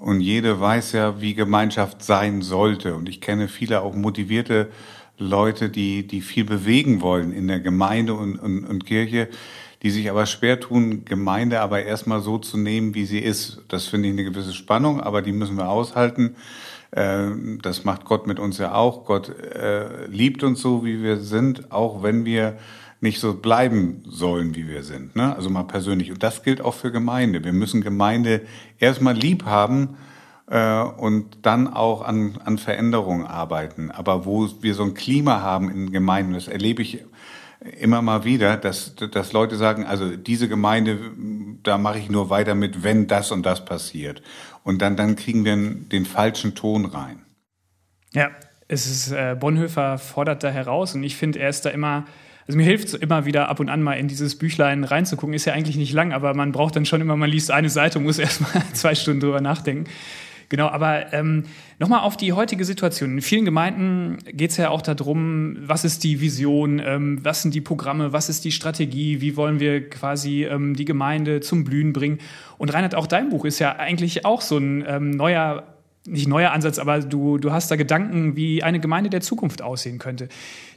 und 0.00 0.20
jede 0.20 0.58
weiß 0.58 0.92
ja, 0.92 1.20
wie 1.20 1.34
Gemeinschaft 1.34 2.02
sein 2.02 2.40
sollte. 2.40 2.94
Und 2.94 3.06
ich 3.08 3.20
kenne 3.20 3.48
viele 3.48 3.82
auch 3.82 3.94
motivierte 3.94 4.70
Leute, 5.18 5.68
die, 5.68 6.06
die 6.06 6.22
viel 6.22 6.44
bewegen 6.44 7.02
wollen 7.02 7.32
in 7.32 7.48
der 7.48 7.60
Gemeinde 7.60 8.14
und, 8.14 8.38
und, 8.38 8.64
und 8.64 8.86
Kirche, 8.86 9.28
die 9.82 9.90
sich 9.90 10.08
aber 10.08 10.24
schwer 10.24 10.58
tun, 10.58 11.04
Gemeinde 11.04 11.60
aber 11.60 11.82
erstmal 11.84 12.22
so 12.22 12.38
zu 12.38 12.56
nehmen, 12.56 12.94
wie 12.94 13.04
sie 13.04 13.18
ist. 13.18 13.60
Das 13.68 13.86
finde 13.86 14.08
ich 14.08 14.14
eine 14.14 14.24
gewisse 14.24 14.54
Spannung, 14.54 15.02
aber 15.02 15.20
die 15.20 15.32
müssen 15.32 15.56
wir 15.56 15.68
aushalten. 15.68 16.34
Äh, 16.92 17.26
das 17.60 17.84
macht 17.84 18.06
Gott 18.06 18.26
mit 18.26 18.38
uns 18.38 18.56
ja 18.56 18.74
auch. 18.74 19.04
Gott 19.04 19.28
äh, 19.28 20.06
liebt 20.06 20.42
uns 20.44 20.62
so, 20.62 20.82
wie 20.82 21.02
wir 21.02 21.18
sind, 21.18 21.70
auch 21.70 22.02
wenn 22.02 22.24
wir 22.24 22.56
nicht 23.04 23.20
so 23.20 23.34
bleiben 23.34 24.02
sollen, 24.08 24.56
wie 24.56 24.66
wir 24.66 24.82
sind. 24.82 25.14
Ne? 25.14 25.36
Also 25.36 25.50
mal 25.50 25.62
persönlich. 25.62 26.10
Und 26.10 26.22
das 26.24 26.42
gilt 26.42 26.60
auch 26.60 26.74
für 26.74 26.90
Gemeinde. 26.90 27.44
Wir 27.44 27.52
müssen 27.52 27.82
Gemeinde 27.82 28.40
erstmal 28.78 29.14
lieb 29.14 29.44
haben 29.44 29.96
äh, 30.48 30.80
und 30.80 31.38
dann 31.42 31.68
auch 31.68 32.02
an, 32.02 32.40
an 32.44 32.58
Veränderungen 32.58 33.26
arbeiten. 33.26 33.92
Aber 33.92 34.24
wo 34.24 34.48
wir 34.62 34.74
so 34.74 34.82
ein 34.82 34.94
Klima 34.94 35.42
haben 35.42 35.70
in 35.70 35.92
Gemeinden, 35.92 36.32
das 36.32 36.48
erlebe 36.48 36.82
ich 36.82 37.04
immer 37.78 38.02
mal 38.02 38.24
wieder, 38.24 38.56
dass, 38.56 38.94
dass 38.96 39.32
Leute 39.32 39.56
sagen, 39.56 39.84
also 39.84 40.16
diese 40.16 40.48
Gemeinde, 40.48 40.98
da 41.62 41.78
mache 41.78 41.98
ich 41.98 42.10
nur 42.10 42.30
weiter 42.30 42.54
mit, 42.54 42.82
wenn 42.82 43.06
das 43.06 43.30
und 43.30 43.44
das 43.44 43.64
passiert. 43.64 44.22
Und 44.64 44.80
dann, 44.82 44.96
dann 44.96 45.14
kriegen 45.14 45.44
wir 45.44 45.56
den 45.56 46.06
falschen 46.06 46.54
Ton 46.54 46.86
rein. 46.86 47.20
Ja, 48.12 48.30
es 48.66 48.86
ist, 48.86 49.12
äh, 49.12 49.36
Bonhoeffer 49.38 49.98
fordert 49.98 50.42
da 50.42 50.48
heraus 50.48 50.94
und 50.94 51.02
ich 51.02 51.16
finde, 51.16 51.38
er 51.40 51.50
ist 51.50 51.66
da 51.66 51.70
immer 51.70 52.06
also 52.46 52.56
mir 52.56 52.64
hilft 52.64 52.88
es 52.88 52.94
immer 52.94 53.24
wieder 53.24 53.48
ab 53.48 53.60
und 53.60 53.68
an 53.68 53.82
mal 53.82 53.94
in 53.94 54.08
dieses 54.08 54.36
Büchlein 54.36 54.84
reinzugucken. 54.84 55.34
Ist 55.34 55.46
ja 55.46 55.54
eigentlich 55.54 55.76
nicht 55.76 55.92
lang, 55.92 56.12
aber 56.12 56.34
man 56.34 56.52
braucht 56.52 56.76
dann 56.76 56.84
schon 56.84 57.00
immer, 57.00 57.16
man 57.16 57.30
liest 57.30 57.50
eine 57.50 57.70
Seite 57.70 57.98
und 57.98 58.04
muss 58.04 58.18
erstmal 58.20 58.62
zwei 58.72 58.94
Stunden 58.94 59.20
drüber 59.20 59.40
nachdenken. 59.40 59.90
Genau, 60.50 60.68
aber 60.68 61.12
ähm, 61.12 61.44
nochmal 61.78 62.00
auf 62.00 62.16
die 62.16 62.32
heutige 62.32 62.64
Situation. 62.64 63.12
In 63.14 63.22
vielen 63.22 63.44
Gemeinden 63.44 64.18
geht 64.30 64.50
es 64.50 64.56
ja 64.58 64.68
auch 64.68 64.82
darum, 64.82 65.56
was 65.60 65.84
ist 65.84 66.04
die 66.04 66.20
Vision, 66.20 66.82
ähm, 66.84 67.24
was 67.24 67.42
sind 67.42 67.54
die 67.54 67.62
Programme, 67.62 68.12
was 68.12 68.28
ist 68.28 68.44
die 68.44 68.52
Strategie, 68.52 69.20
wie 69.22 69.36
wollen 69.36 69.58
wir 69.58 69.88
quasi 69.88 70.44
ähm, 70.44 70.76
die 70.76 70.84
Gemeinde 70.84 71.40
zum 71.40 71.64
Blühen 71.64 71.92
bringen. 71.92 72.18
Und 72.58 72.72
Reinhard, 72.74 72.94
auch 72.94 73.06
dein 73.06 73.30
Buch 73.30 73.44
ist 73.44 73.58
ja 73.58 73.76
eigentlich 73.76 74.26
auch 74.26 74.42
so 74.42 74.58
ein 74.58 74.84
ähm, 74.86 75.10
neuer 75.10 75.64
nicht 76.06 76.28
neuer 76.28 76.50
Ansatz, 76.50 76.78
aber 76.78 77.00
du, 77.00 77.38
du 77.38 77.50
hast 77.50 77.70
da 77.70 77.76
Gedanken, 77.76 78.36
wie 78.36 78.62
eine 78.62 78.78
Gemeinde 78.78 79.08
der 79.08 79.22
Zukunft 79.22 79.62
aussehen 79.62 79.98
könnte. 79.98 80.28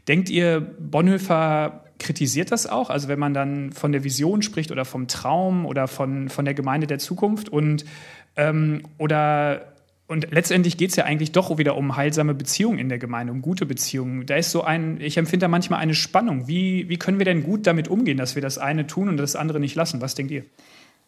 Denkt 0.07 0.29
ihr, 0.29 0.61
Bonhoeffer 0.61 1.83
kritisiert 1.99 2.51
das 2.51 2.67
auch? 2.67 2.89
Also 2.89 3.07
wenn 3.07 3.19
man 3.19 3.33
dann 3.33 3.71
von 3.71 3.91
der 3.91 4.03
Vision 4.03 4.41
spricht 4.41 4.71
oder 4.71 4.85
vom 4.85 5.07
Traum 5.07 5.65
oder 5.65 5.87
von, 5.87 6.29
von 6.29 6.45
der 6.45 6.53
Gemeinde 6.53 6.87
der 6.87 6.99
Zukunft 6.99 7.49
und 7.49 7.85
ähm, 8.35 8.83
oder 8.97 9.73
Und 10.07 10.31
letztendlich 10.31 10.77
geht 10.77 10.91
es 10.91 10.95
ja 10.95 11.03
eigentlich 11.03 11.33
doch 11.33 11.57
wieder 11.57 11.75
um 11.75 11.97
heilsame 11.97 12.33
Beziehungen 12.33 12.79
in 12.79 12.87
der 12.87 12.97
Gemeinde, 12.97 13.33
um 13.33 13.41
gute 13.41 13.65
Beziehungen. 13.65 14.25
Da 14.25 14.35
ist 14.37 14.51
so 14.51 14.63
ein, 14.63 15.01
ich 15.01 15.17
empfinde 15.17 15.43
da 15.45 15.47
manchmal 15.49 15.81
eine 15.81 15.95
Spannung. 15.95 16.47
Wie, 16.47 16.87
wie 16.87 16.97
können 16.97 17.19
wir 17.19 17.25
denn 17.25 17.43
gut 17.43 17.67
damit 17.67 17.89
umgehen, 17.89 18.17
dass 18.17 18.35
wir 18.35 18.41
das 18.41 18.57
eine 18.57 18.87
tun 18.87 19.09
und 19.09 19.17
das 19.17 19.35
andere 19.35 19.59
nicht 19.59 19.75
lassen? 19.75 19.99
Was 19.99 20.15
denkt 20.15 20.31
ihr? 20.31 20.45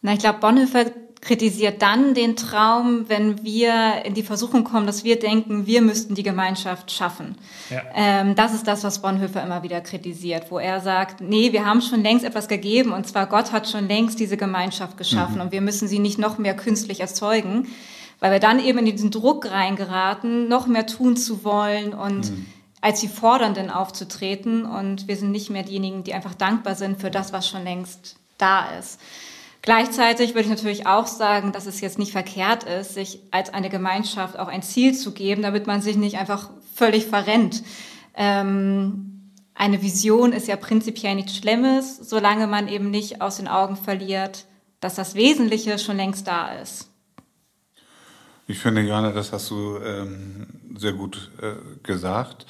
Na, 0.02 0.12
ich 0.12 0.18
glaube, 0.18 0.40
Bonhoeffer 0.40 0.86
kritisiert 1.20 1.82
dann 1.82 2.14
den 2.14 2.34
Traum, 2.34 3.08
wenn 3.08 3.44
wir 3.44 4.04
in 4.04 4.14
die 4.14 4.22
Versuchung 4.22 4.64
kommen, 4.64 4.86
dass 4.86 5.04
wir 5.04 5.18
denken, 5.18 5.66
wir 5.66 5.82
müssten 5.82 6.14
die 6.14 6.22
Gemeinschaft 6.22 6.90
schaffen. 6.90 7.36
Ja. 7.68 7.82
Ähm, 7.94 8.34
das 8.34 8.54
ist 8.54 8.66
das, 8.66 8.84
was 8.84 9.02
Bonhoeffer 9.02 9.42
immer 9.42 9.62
wieder 9.62 9.82
kritisiert, 9.82 10.50
wo 10.50 10.58
er 10.58 10.80
sagt, 10.80 11.20
nee, 11.20 11.52
wir 11.52 11.66
haben 11.66 11.82
schon 11.82 12.02
längst 12.02 12.24
etwas 12.24 12.48
gegeben 12.48 12.92
und 12.92 13.06
zwar 13.06 13.26
Gott 13.26 13.52
hat 13.52 13.68
schon 13.68 13.86
längst 13.86 14.18
diese 14.18 14.38
Gemeinschaft 14.38 14.96
geschaffen 14.96 15.36
mhm. 15.36 15.40
und 15.42 15.52
wir 15.52 15.60
müssen 15.60 15.88
sie 15.88 15.98
nicht 15.98 16.18
noch 16.18 16.38
mehr 16.38 16.56
künstlich 16.56 17.00
erzeugen, 17.00 17.68
weil 18.18 18.32
wir 18.32 18.40
dann 18.40 18.58
eben 18.58 18.78
in 18.78 18.86
diesen 18.86 19.10
Druck 19.10 19.50
reingeraten, 19.50 20.48
noch 20.48 20.66
mehr 20.66 20.86
tun 20.86 21.18
zu 21.18 21.44
wollen 21.44 21.92
und 21.92 22.30
mhm. 22.30 22.46
als 22.80 23.00
die 23.00 23.08
Fordernden 23.08 23.68
aufzutreten 23.68 24.64
und 24.64 25.06
wir 25.06 25.16
sind 25.16 25.32
nicht 25.32 25.50
mehr 25.50 25.64
diejenigen, 25.64 26.02
die 26.02 26.14
einfach 26.14 26.34
dankbar 26.34 26.76
sind 26.76 26.98
für 26.98 27.10
das, 27.10 27.34
was 27.34 27.46
schon 27.46 27.62
längst 27.62 28.16
da 28.38 28.70
ist. 28.78 28.98
Gleichzeitig 29.62 30.30
würde 30.30 30.42
ich 30.42 30.48
natürlich 30.48 30.86
auch 30.86 31.06
sagen, 31.06 31.52
dass 31.52 31.66
es 31.66 31.80
jetzt 31.80 31.98
nicht 31.98 32.12
verkehrt 32.12 32.64
ist, 32.64 32.94
sich 32.94 33.20
als 33.30 33.52
eine 33.52 33.68
Gemeinschaft 33.68 34.38
auch 34.38 34.48
ein 34.48 34.62
Ziel 34.62 34.94
zu 34.94 35.12
geben, 35.12 35.42
damit 35.42 35.66
man 35.66 35.82
sich 35.82 35.96
nicht 35.96 36.16
einfach 36.16 36.50
völlig 36.74 37.06
verrennt. 37.06 37.62
Ähm, 38.14 39.32
eine 39.54 39.82
Vision 39.82 40.32
ist 40.32 40.48
ja 40.48 40.56
prinzipiell 40.56 41.14
nichts 41.14 41.36
Schlimmes, 41.36 41.98
solange 41.98 42.46
man 42.46 42.68
eben 42.68 42.90
nicht 42.90 43.20
aus 43.20 43.36
den 43.36 43.48
Augen 43.48 43.76
verliert, 43.76 44.46
dass 44.80 44.94
das 44.94 45.14
Wesentliche 45.14 45.78
schon 45.78 45.98
längst 45.98 46.26
da 46.26 46.54
ist. 46.54 46.88
Ich 48.46 48.58
finde, 48.58 48.80
Johanna, 48.80 49.12
das 49.12 49.32
hast 49.32 49.50
du 49.50 49.76
ähm, 49.84 50.46
sehr 50.76 50.94
gut 50.94 51.30
äh, 51.42 51.52
gesagt. 51.82 52.46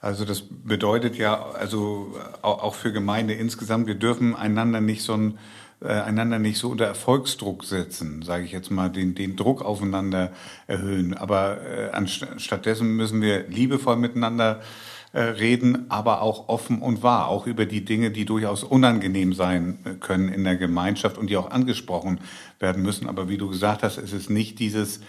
Also 0.00 0.24
das 0.24 0.42
bedeutet 0.42 1.16
ja, 1.16 1.42
also 1.52 2.14
auch 2.42 2.74
für 2.74 2.92
Gemeinde 2.92 3.34
insgesamt, 3.34 3.86
wir 3.86 3.94
dürfen 3.94 4.36
einander 4.36 4.80
nicht 4.80 5.02
so 5.02 5.14
ein 5.14 5.38
äh, 5.80 5.88
einander 5.88 6.38
nicht 6.38 6.58
so 6.58 6.70
unter 6.70 6.86
Erfolgsdruck 6.86 7.64
setzen, 7.64 8.22
sage 8.22 8.44
ich 8.44 8.52
jetzt 8.52 8.70
mal, 8.70 8.88
den, 8.88 9.14
den 9.14 9.36
Druck 9.36 9.62
aufeinander 9.62 10.32
erhöhen. 10.66 11.14
Aber 11.14 11.58
äh, 11.62 11.90
anstattdessen 11.90 12.96
müssen 12.96 13.20
wir 13.20 13.46
liebevoll 13.48 13.96
miteinander 13.96 14.60
äh, 15.12 15.20
reden, 15.20 15.86
aber 15.88 16.20
auch 16.20 16.48
offen 16.48 16.82
und 16.82 17.02
wahr, 17.02 17.28
auch 17.28 17.46
über 17.46 17.64
die 17.64 17.84
Dinge, 17.84 18.10
die 18.10 18.24
durchaus 18.24 18.62
unangenehm 18.62 19.32
sein 19.32 19.78
äh, 19.84 19.94
können 19.94 20.28
in 20.28 20.44
der 20.44 20.56
Gemeinschaft 20.56 21.16
und 21.16 21.30
die 21.30 21.36
auch 21.36 21.50
angesprochen 21.50 22.20
werden 22.58 22.82
müssen. 22.82 23.08
Aber 23.08 23.28
wie 23.28 23.38
du 23.38 23.48
gesagt 23.48 23.82
hast, 23.82 23.96
es 23.96 24.12
ist 24.12 24.28
nicht 24.28 24.58
dieses, 24.58 25.00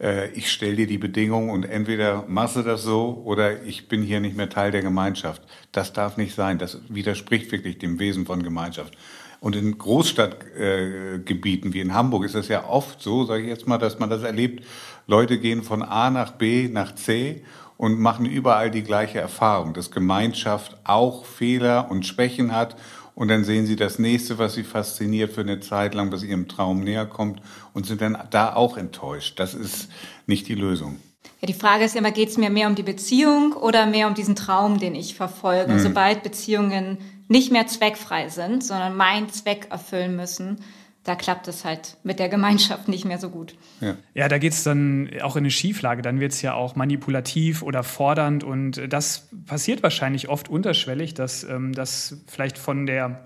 äh, 0.00 0.30
ich 0.30 0.50
stelle 0.50 0.74
dir 0.74 0.86
die 0.88 0.98
Bedingungen 0.98 1.50
und 1.50 1.64
entweder 1.64 2.24
machst 2.26 2.56
du 2.56 2.62
das 2.62 2.82
so 2.82 3.22
oder 3.24 3.62
ich 3.62 3.86
bin 3.86 4.02
hier 4.02 4.20
nicht 4.20 4.36
mehr 4.36 4.48
Teil 4.48 4.72
der 4.72 4.82
Gemeinschaft. 4.82 5.42
Das 5.70 5.92
darf 5.92 6.16
nicht 6.16 6.34
sein. 6.34 6.58
Das 6.58 6.78
widerspricht 6.88 7.52
wirklich 7.52 7.78
dem 7.78 8.00
Wesen 8.00 8.26
von 8.26 8.42
Gemeinschaft. 8.42 8.96
Und 9.44 9.56
in 9.56 9.76
Großstadtgebieten 9.76 11.74
wie 11.74 11.80
in 11.80 11.92
Hamburg 11.92 12.24
ist 12.24 12.34
es 12.34 12.48
ja 12.48 12.66
oft 12.66 13.02
so, 13.02 13.26
sage 13.26 13.42
ich 13.42 13.48
jetzt 13.50 13.68
mal, 13.68 13.76
dass 13.76 13.98
man 13.98 14.08
das 14.08 14.22
erlebt, 14.22 14.64
Leute 15.06 15.38
gehen 15.38 15.62
von 15.62 15.82
A 15.82 16.08
nach 16.08 16.30
B 16.30 16.70
nach 16.72 16.94
C 16.94 17.44
und 17.76 18.00
machen 18.00 18.24
überall 18.24 18.70
die 18.70 18.82
gleiche 18.82 19.20
Erfahrung, 19.20 19.74
dass 19.74 19.90
Gemeinschaft 19.90 20.78
auch 20.84 21.26
Fehler 21.26 21.90
und 21.90 22.06
Schwächen 22.06 22.56
hat 22.56 22.76
und 23.14 23.28
dann 23.28 23.44
sehen 23.44 23.66
sie 23.66 23.76
das 23.76 23.98
nächste, 23.98 24.38
was 24.38 24.54
sie 24.54 24.64
fasziniert 24.64 25.32
für 25.32 25.42
eine 25.42 25.60
Zeit 25.60 25.92
lang, 25.92 26.10
was 26.10 26.22
ihrem 26.22 26.48
Traum 26.48 26.80
näher 26.80 27.04
kommt 27.04 27.42
und 27.74 27.84
sind 27.84 28.00
dann 28.00 28.16
da 28.30 28.54
auch 28.54 28.78
enttäuscht. 28.78 29.38
Das 29.38 29.52
ist 29.52 29.90
nicht 30.26 30.48
die 30.48 30.54
Lösung. 30.54 30.96
Ja, 31.42 31.48
die 31.48 31.52
Frage 31.52 31.84
ist 31.84 31.96
immer, 31.96 32.12
geht 32.12 32.30
es 32.30 32.38
mir 32.38 32.48
mehr 32.48 32.66
um 32.66 32.76
die 32.76 32.82
Beziehung 32.82 33.52
oder 33.52 33.84
mehr 33.84 34.08
um 34.08 34.14
diesen 34.14 34.36
Traum, 34.36 34.78
den 34.78 34.94
ich 34.94 35.14
verfolge? 35.14 35.74
Mhm. 35.74 35.80
Sobald 35.80 36.22
Beziehungen 36.22 36.96
nicht 37.28 37.52
mehr 37.52 37.66
zweckfrei 37.66 38.28
sind, 38.28 38.62
sondern 38.64 38.96
meinen 38.96 39.28
Zweck 39.30 39.68
erfüllen 39.70 40.16
müssen, 40.16 40.58
da 41.04 41.14
klappt 41.14 41.48
es 41.48 41.66
halt 41.66 41.98
mit 42.02 42.18
der 42.18 42.30
Gemeinschaft 42.30 42.88
nicht 42.88 43.04
mehr 43.04 43.18
so 43.18 43.28
gut. 43.28 43.54
Ja, 43.80 43.96
ja 44.14 44.28
da 44.28 44.38
geht 44.38 44.54
es 44.54 44.64
dann 44.64 45.10
auch 45.22 45.36
in 45.36 45.42
eine 45.42 45.50
Schieflage. 45.50 46.00
Dann 46.00 46.18
wird 46.18 46.32
es 46.32 46.40
ja 46.40 46.54
auch 46.54 46.76
manipulativ 46.76 47.62
oder 47.62 47.82
fordernd. 47.82 48.42
Und 48.42 48.80
das 48.88 49.28
passiert 49.46 49.82
wahrscheinlich 49.82 50.30
oft 50.30 50.48
unterschwellig, 50.48 51.12
dass 51.12 51.44
ähm, 51.44 51.74
das 51.74 52.22
vielleicht 52.26 52.56
von 52.56 52.86
der 52.86 53.20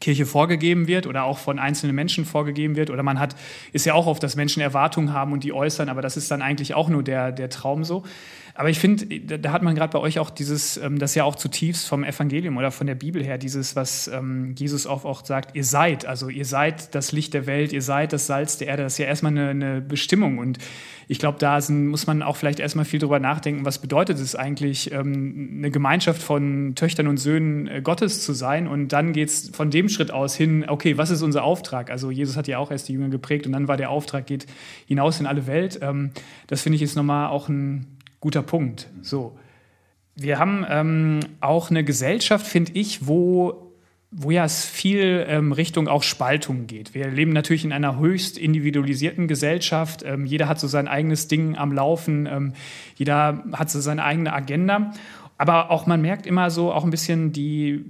Kirche 0.00 0.24
vorgegeben 0.24 0.88
wird 0.88 1.06
oder 1.06 1.24
auch 1.24 1.36
von 1.36 1.58
einzelnen 1.58 1.94
Menschen 1.94 2.24
vorgegeben 2.24 2.76
wird. 2.76 2.88
Oder 2.88 3.02
man 3.02 3.18
hat, 3.18 3.36
ist 3.72 3.84
ja 3.84 3.92
auch 3.92 4.06
oft, 4.06 4.22
dass 4.22 4.34
Menschen 4.34 4.62
Erwartungen 4.62 5.12
haben 5.12 5.32
und 5.32 5.44
die 5.44 5.52
äußern, 5.52 5.90
aber 5.90 6.00
das 6.00 6.16
ist 6.16 6.30
dann 6.30 6.40
eigentlich 6.40 6.72
auch 6.72 6.88
nur 6.88 7.02
der, 7.02 7.30
der 7.30 7.50
Traum 7.50 7.84
so. 7.84 8.04
Aber 8.54 8.68
ich 8.68 8.78
finde, 8.78 9.38
da 9.38 9.52
hat 9.52 9.62
man 9.62 9.74
gerade 9.74 9.92
bei 9.92 9.98
euch 9.98 10.18
auch 10.18 10.28
dieses, 10.28 10.76
ähm, 10.76 10.98
das 10.98 11.14
ja 11.14 11.24
auch 11.24 11.36
zutiefst 11.36 11.88
vom 11.88 12.04
Evangelium 12.04 12.56
oder 12.58 12.70
von 12.70 12.86
der 12.86 12.94
Bibel 12.94 13.24
her, 13.24 13.38
dieses, 13.38 13.76
was 13.76 14.08
ähm, 14.08 14.54
Jesus 14.58 14.86
auch, 14.86 15.04
auch 15.04 15.24
sagt, 15.24 15.56
ihr 15.56 15.64
seid, 15.64 16.04
also 16.04 16.28
ihr 16.28 16.44
seid 16.44 16.94
das 16.94 17.12
Licht 17.12 17.32
der 17.32 17.46
Welt, 17.46 17.72
ihr 17.72 17.82
seid 17.82 18.12
das 18.12 18.26
Salz 18.26 18.58
der 18.58 18.68
Erde, 18.68 18.82
das 18.82 18.94
ist 18.94 18.98
ja 18.98 19.06
erstmal 19.06 19.32
eine, 19.32 19.48
eine 19.50 19.80
Bestimmung. 19.80 20.38
Und 20.38 20.58
ich 21.08 21.18
glaube, 21.18 21.38
da 21.38 21.60
sind, 21.60 21.88
muss 21.88 22.06
man 22.06 22.22
auch 22.22 22.36
vielleicht 22.36 22.60
erstmal 22.60 22.84
viel 22.84 23.00
drüber 23.00 23.20
nachdenken, 23.20 23.64
was 23.64 23.78
bedeutet 23.78 24.18
es 24.18 24.36
eigentlich, 24.36 24.92
ähm, 24.92 25.56
eine 25.58 25.70
Gemeinschaft 25.70 26.22
von 26.22 26.74
Töchtern 26.74 27.06
und 27.08 27.16
Söhnen 27.16 27.66
äh, 27.68 27.80
Gottes 27.82 28.22
zu 28.22 28.34
sein. 28.34 28.68
Und 28.68 28.88
dann 28.88 29.12
geht 29.12 29.30
es 29.30 29.50
von 29.50 29.70
dem 29.70 29.88
Schritt 29.88 30.10
aus 30.10 30.34
hin, 30.34 30.66
okay, 30.68 30.98
was 30.98 31.10
ist 31.10 31.22
unser 31.22 31.44
Auftrag? 31.44 31.90
Also 31.90 32.10
Jesus 32.10 32.36
hat 32.36 32.48
ja 32.48 32.58
auch 32.58 32.70
erst 32.70 32.88
die 32.88 32.92
Jünger 32.92 33.08
geprägt 33.08 33.46
und 33.46 33.52
dann 33.52 33.66
war 33.66 33.78
der 33.78 33.90
Auftrag, 33.90 34.26
geht 34.26 34.46
hinaus 34.86 35.20
in 35.20 35.26
alle 35.26 35.46
Welt. 35.46 35.78
Ähm, 35.82 36.10
das 36.48 36.60
finde 36.60 36.76
ich 36.76 36.82
jetzt 36.82 36.96
nochmal 36.96 37.28
auch 37.28 37.48
ein 37.48 37.86
guter 38.22 38.42
Punkt. 38.42 38.88
So. 39.02 39.36
Wir 40.14 40.38
haben 40.38 40.64
ähm, 40.68 41.20
auch 41.40 41.70
eine 41.70 41.84
Gesellschaft, 41.84 42.46
finde 42.46 42.72
ich, 42.72 43.06
wo 43.06 43.68
wo 44.14 44.30
ja 44.30 44.44
es 44.44 44.66
viel 44.66 45.24
ähm, 45.26 45.52
Richtung 45.52 45.88
auch 45.88 46.02
Spaltung 46.02 46.66
geht. 46.66 46.92
Wir 46.92 47.08
leben 47.08 47.32
natürlich 47.32 47.64
in 47.64 47.72
einer 47.72 47.98
höchst 47.98 48.36
individualisierten 48.36 49.26
Gesellschaft. 49.26 50.02
Ähm, 50.04 50.26
jeder 50.26 50.48
hat 50.48 50.60
so 50.60 50.68
sein 50.68 50.86
eigenes 50.86 51.28
Ding 51.28 51.56
am 51.56 51.72
Laufen. 51.72 52.26
Ähm, 52.26 52.52
jeder 52.94 53.42
hat 53.54 53.70
so 53.70 53.80
seine 53.80 54.04
eigene 54.04 54.34
Agenda. 54.34 54.92
Aber 55.38 55.70
auch 55.70 55.86
man 55.86 56.02
merkt 56.02 56.26
immer 56.26 56.50
so 56.50 56.74
auch 56.74 56.84
ein 56.84 56.90
bisschen 56.90 57.32
die, 57.32 57.86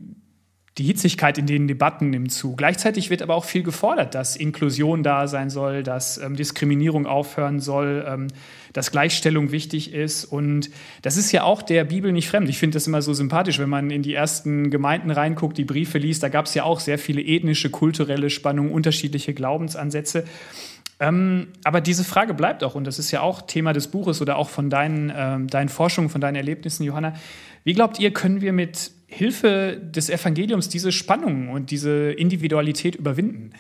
die 0.79 0.85
Hitzigkeit 0.85 1.39
in 1.39 1.47
den 1.47 1.67
Debatten 1.67 2.11
nimmt 2.11 2.31
zu. 2.31 2.55
Gleichzeitig 2.55 3.11
wird 3.11 3.21
aber 3.21 3.35
auch 3.35 3.45
viel 3.45 3.65
gefordert, 3.65 4.15
dass 4.15 4.37
Inklusion 4.37 5.03
da 5.03 5.27
sein 5.27 5.51
soll, 5.51 5.83
dass 5.83 6.19
ähm, 6.19 6.37
Diskriminierung 6.37 7.07
aufhören 7.07 7.59
soll, 7.59 8.07
ähm, 8.09 8.29
dass 8.73 8.91
Gleichstellung 8.91 9.53
wichtig 9.53 9.93
ist. 9.93 10.25
Und 10.25 10.71
das 11.03 11.17
ist 11.17 11.33
ja 11.33 11.43
auch 11.45 11.63
der 11.63 11.85
Bibel 11.85 12.13
nicht 12.13 12.29
fremd. 12.29 12.49
Ich 12.49 12.59
finde 12.59 12.77
das 12.77 12.87
immer 12.87 13.03
so 13.03 13.13
sympathisch, 13.15 13.59
wenn 13.59 13.69
man 13.69 13.91
in 13.91 14.03
die 14.03 14.15
ersten 14.15 14.71
Gemeinden 14.71 15.11
reinguckt, 15.11 15.59
die 15.59 15.65
Briefe 15.65 15.99
liest. 15.99 16.23
Da 16.23 16.29
gab 16.29 16.47
es 16.47 16.55
ja 16.55 16.65
auch 16.65 16.81
sehr 16.81 16.99
viele 16.99 17.23
ethnische, 17.23 17.71
kulturelle 17.71 18.31
Spannungen, 18.31 18.73
unterschiedliche 18.73 19.35
Glaubensansätze. 19.35 20.25
Ähm, 21.01 21.49
aber 21.65 21.81
diese 21.81 22.05
Frage 22.05 22.33
bleibt 22.33 22.63
auch, 22.63 22.75
und 22.75 22.85
das 22.85 22.99
ist 22.99 23.11
ja 23.11 23.23
auch 23.23 23.43
Thema 23.43 23.73
des 23.73 23.89
Buches 23.89 24.23
oder 24.23 24.37
auch 24.37 24.49
von 24.49 24.71
deinen, 24.71 25.13
ähm, 25.15 25.49
deinen 25.49 25.69
Forschungen, 25.69 26.11
von 26.11 26.21
deinen 26.21 26.37
Erlebnissen, 26.37 26.85
Johanna. 26.85 27.15
Wie 27.65 27.73
glaubt 27.73 27.99
ihr, 27.99 28.13
können 28.13 28.41
wir 28.41 28.53
mit 28.53 28.93
Hilfe 29.07 29.81
des 29.83 30.11
Evangeliums 30.11 30.69
diese 30.69 30.93
Spannung 30.93 31.49
und 31.49 31.71
diese 31.71 32.13
Individualität 32.13 32.95
überwinden? 32.95 33.51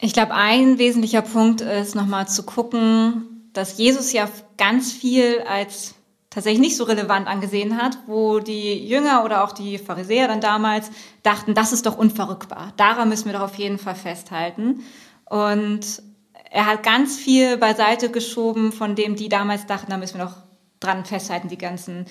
Ich 0.00 0.12
glaube, 0.12 0.32
ein 0.34 0.78
wesentlicher 0.78 1.22
Punkt 1.22 1.60
ist 1.60 1.96
nochmal 1.96 2.28
zu 2.28 2.44
gucken, 2.44 3.50
dass 3.52 3.78
Jesus 3.78 4.12
ja 4.12 4.28
ganz 4.56 4.92
viel 4.92 5.42
als 5.48 5.94
tatsächlich 6.30 6.60
nicht 6.60 6.76
so 6.76 6.84
relevant 6.84 7.26
angesehen 7.26 7.76
hat, 7.82 7.98
wo 8.06 8.38
die 8.38 8.86
Jünger 8.86 9.24
oder 9.24 9.42
auch 9.42 9.50
die 9.50 9.78
Pharisäer 9.78 10.28
dann 10.28 10.40
damals 10.40 10.90
dachten, 11.24 11.54
das 11.54 11.72
ist 11.72 11.86
doch 11.86 11.98
unverrückbar. 11.98 12.72
Daran 12.76 13.08
müssen 13.08 13.26
wir 13.26 13.32
doch 13.32 13.40
auf 13.40 13.56
jeden 13.56 13.78
Fall 13.78 13.96
festhalten. 13.96 14.84
Und 15.24 16.02
er 16.50 16.66
hat 16.66 16.84
ganz 16.84 17.16
viel 17.16 17.56
beiseite 17.56 18.10
geschoben, 18.10 18.70
von 18.70 18.94
dem 18.94 19.16
die 19.16 19.28
damals 19.28 19.66
dachten, 19.66 19.90
da 19.90 19.96
müssen 19.96 20.18
wir 20.18 20.26
noch 20.26 20.36
dran 20.78 21.04
festhalten, 21.04 21.48
die 21.48 21.58
ganzen 21.58 22.06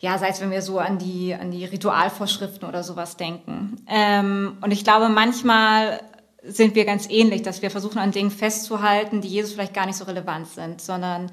ja, 0.00 0.16
sei 0.16 0.30
es, 0.30 0.40
wenn 0.40 0.50
wir 0.50 0.62
so 0.62 0.78
an 0.78 0.98
die, 0.98 1.34
an 1.34 1.50
die 1.50 1.66
Ritualvorschriften 1.66 2.66
oder 2.66 2.82
sowas 2.82 3.18
denken. 3.18 3.76
Ähm, 3.86 4.56
und 4.62 4.70
ich 4.70 4.82
glaube, 4.82 5.10
manchmal 5.10 6.00
sind 6.42 6.74
wir 6.74 6.84
ganz 6.84 7.08
ähnlich, 7.10 7.42
dass 7.42 7.62
wir 7.62 7.70
versuchen, 7.70 7.98
an 7.98 8.12
Dingen 8.12 8.30
festzuhalten, 8.30 9.20
die 9.20 9.28
Jesus 9.28 9.52
vielleicht 9.52 9.74
gar 9.74 9.86
nicht 9.86 9.96
so 9.96 10.04
relevant 10.04 10.48
sind, 10.48 10.80
sondern 10.80 11.30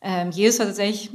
ähm, 0.00 0.30
Jesus 0.30 0.60
hat 0.60 0.68
tatsächlich 0.68 1.10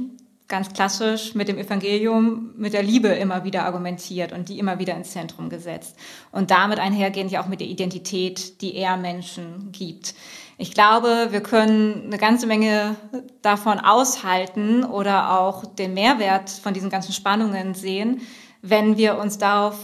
ganz 0.50 0.72
klassisch 0.72 1.34
mit 1.34 1.48
dem 1.48 1.56
Evangelium, 1.56 2.50
mit 2.56 2.74
der 2.74 2.82
Liebe 2.82 3.08
immer 3.08 3.44
wieder 3.44 3.64
argumentiert 3.64 4.32
und 4.32 4.48
die 4.48 4.58
immer 4.58 4.78
wieder 4.78 4.94
ins 4.96 5.12
Zentrum 5.12 5.48
gesetzt. 5.48 5.96
Und 6.32 6.50
damit 6.50 6.78
einhergehend 6.80 7.30
ja 7.30 7.42
auch 7.42 7.46
mit 7.46 7.60
der 7.60 7.68
Identität, 7.68 8.60
die 8.60 8.74
er 8.74 8.96
Menschen 8.96 9.70
gibt. 9.70 10.14
Ich 10.58 10.74
glaube, 10.74 11.28
wir 11.30 11.40
können 11.40 12.02
eine 12.06 12.18
ganze 12.18 12.46
Menge 12.46 12.96
davon 13.40 13.78
aushalten 13.78 14.84
oder 14.84 15.40
auch 15.40 15.64
den 15.64 15.94
Mehrwert 15.94 16.50
von 16.50 16.74
diesen 16.74 16.90
ganzen 16.90 17.12
Spannungen 17.12 17.74
sehen, 17.74 18.20
wenn 18.60 18.98
wir 18.98 19.18
uns 19.18 19.38
darauf 19.38 19.76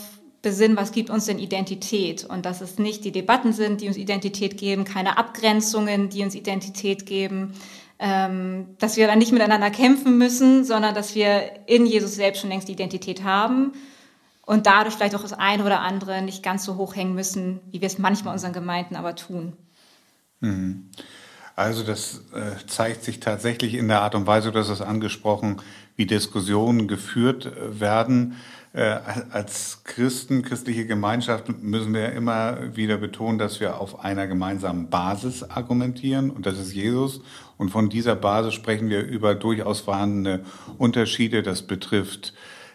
besinnen, 0.47 0.77
was 0.77 0.93
gibt 0.93 1.11
uns 1.11 1.25
denn 1.25 1.41
Identität 1.41 2.25
und 2.25 2.47
dass 2.47 2.61
es 2.61 2.79
nicht 2.79 3.05
die 3.05 3.11
Debatten 3.11 3.53
sind, 3.53 3.81
die 3.81 3.89
uns 3.89 3.97
Identität 3.97 4.57
geben, 4.57 4.85
keine 4.85 5.19
Abgrenzungen, 5.19 6.09
die 6.09 6.23
uns 6.23 6.37
Identität 6.37 7.05
geben, 7.05 7.55
ähm, 7.99 8.69
dass 8.79 8.97
wir 8.97 9.09
dann 9.09 9.19
nicht 9.19 9.33
miteinander 9.33 9.71
kämpfen 9.71 10.19
müssen, 10.19 10.65
sondern 10.65 10.95
dass 10.95 11.17
wir 11.17 11.51
in 11.67 11.85
Jesus 11.85 12.15
selbst 12.15 12.43
schon 12.43 12.51
längst 12.51 12.69
die 12.69 12.75
Identität 12.75 13.25
haben 13.25 13.73
und 14.43 14.67
dadurch 14.67 14.95
vielleicht 14.95 15.17
auch 15.17 15.23
das 15.23 15.33
eine 15.33 15.65
oder 15.65 15.81
andere 15.81 16.23
nicht 16.23 16.45
ganz 16.45 16.65
so 16.65 16.77
hoch 16.77 16.95
hängen 16.95 17.17
müssen, 17.17 17.59
wie 17.73 17.81
wir 17.81 17.87
es 17.89 17.99
manchmal 17.99 18.33
unseren 18.33 18.53
Gemeinden 18.53 18.95
aber 18.95 19.17
tun. 19.17 19.55
Mhm. 20.39 20.91
Also 21.57 21.83
das 21.83 22.23
äh, 22.35 22.65
zeigt 22.69 23.03
sich 23.03 23.19
tatsächlich 23.19 23.75
in 23.75 23.89
der 23.89 24.03
Art 24.03 24.15
und 24.15 24.29
Weise, 24.29 24.53
du 24.53 24.61
hast 24.61 24.69
es 24.69 24.81
angesprochen, 24.81 25.61
wie 25.97 26.07
Diskussionen 26.07 26.87
geführt 26.87 27.47
äh, 27.47 27.81
werden. 27.81 28.37
Äh, 28.77 29.01
als 29.31 29.85
Christen, 29.85 30.43
christliche 30.43 30.85
Gemeinschaft 30.85 31.49
müssen 31.63 31.95
wir 31.95 32.13
immer 32.13 32.77
wieder 32.77 32.99
betonen, 32.99 33.39
dass 33.39 33.59
wir 33.59 33.81
auf 33.81 34.05
einer 34.05 34.27
gemeinsamen 34.27 34.91
Basis 34.91 35.43
argumentieren 35.43 36.29
und 36.29 36.45
das 36.45 36.59
ist 36.59 36.75
Jesus. 36.75 37.23
Und 37.57 37.71
von 37.71 37.89
dieser 37.89 38.17
Basis 38.17 38.53
sprechen 38.53 38.91
wir 38.91 39.01
über 39.01 39.35
durchaus 39.35 39.81
vorhandene 39.81 40.45
Unterschiede. 40.77 41.43
Das 41.43 41.63
betrifft 41.63 42.35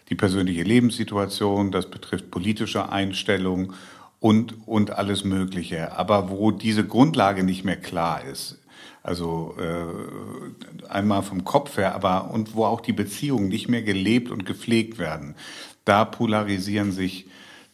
die 0.09 0.15
persönliche 0.15 0.63
Lebenssituation, 0.63 1.69
das 1.69 1.87
betrifft 1.87 2.31
politische 2.31 2.89
Einstellungen 2.91 3.73
und, 4.19 4.67
und 4.67 4.89
alles 4.89 5.23
Mögliche. 5.23 5.95
Aber 5.95 6.31
wo 6.31 6.49
diese 6.49 6.83
Grundlage 6.83 7.43
nicht 7.43 7.63
mehr 7.63 7.77
klar 7.77 8.23
ist, 8.25 8.57
also 9.03 9.55
äh, 9.59 10.87
einmal 10.89 11.23
vom 11.23 11.43
Kopf 11.43 11.77
her, 11.77 11.95
aber 11.95 12.29
und 12.31 12.55
wo 12.55 12.65
auch 12.65 12.81
die 12.81 12.93
Beziehungen 12.93 13.47
nicht 13.47 13.67
mehr 13.67 13.81
gelebt 13.81 14.29
und 14.29 14.45
gepflegt 14.45 14.99
werden, 14.99 15.35
da 15.85 16.05
polarisieren 16.05 16.91
sich 16.91 17.27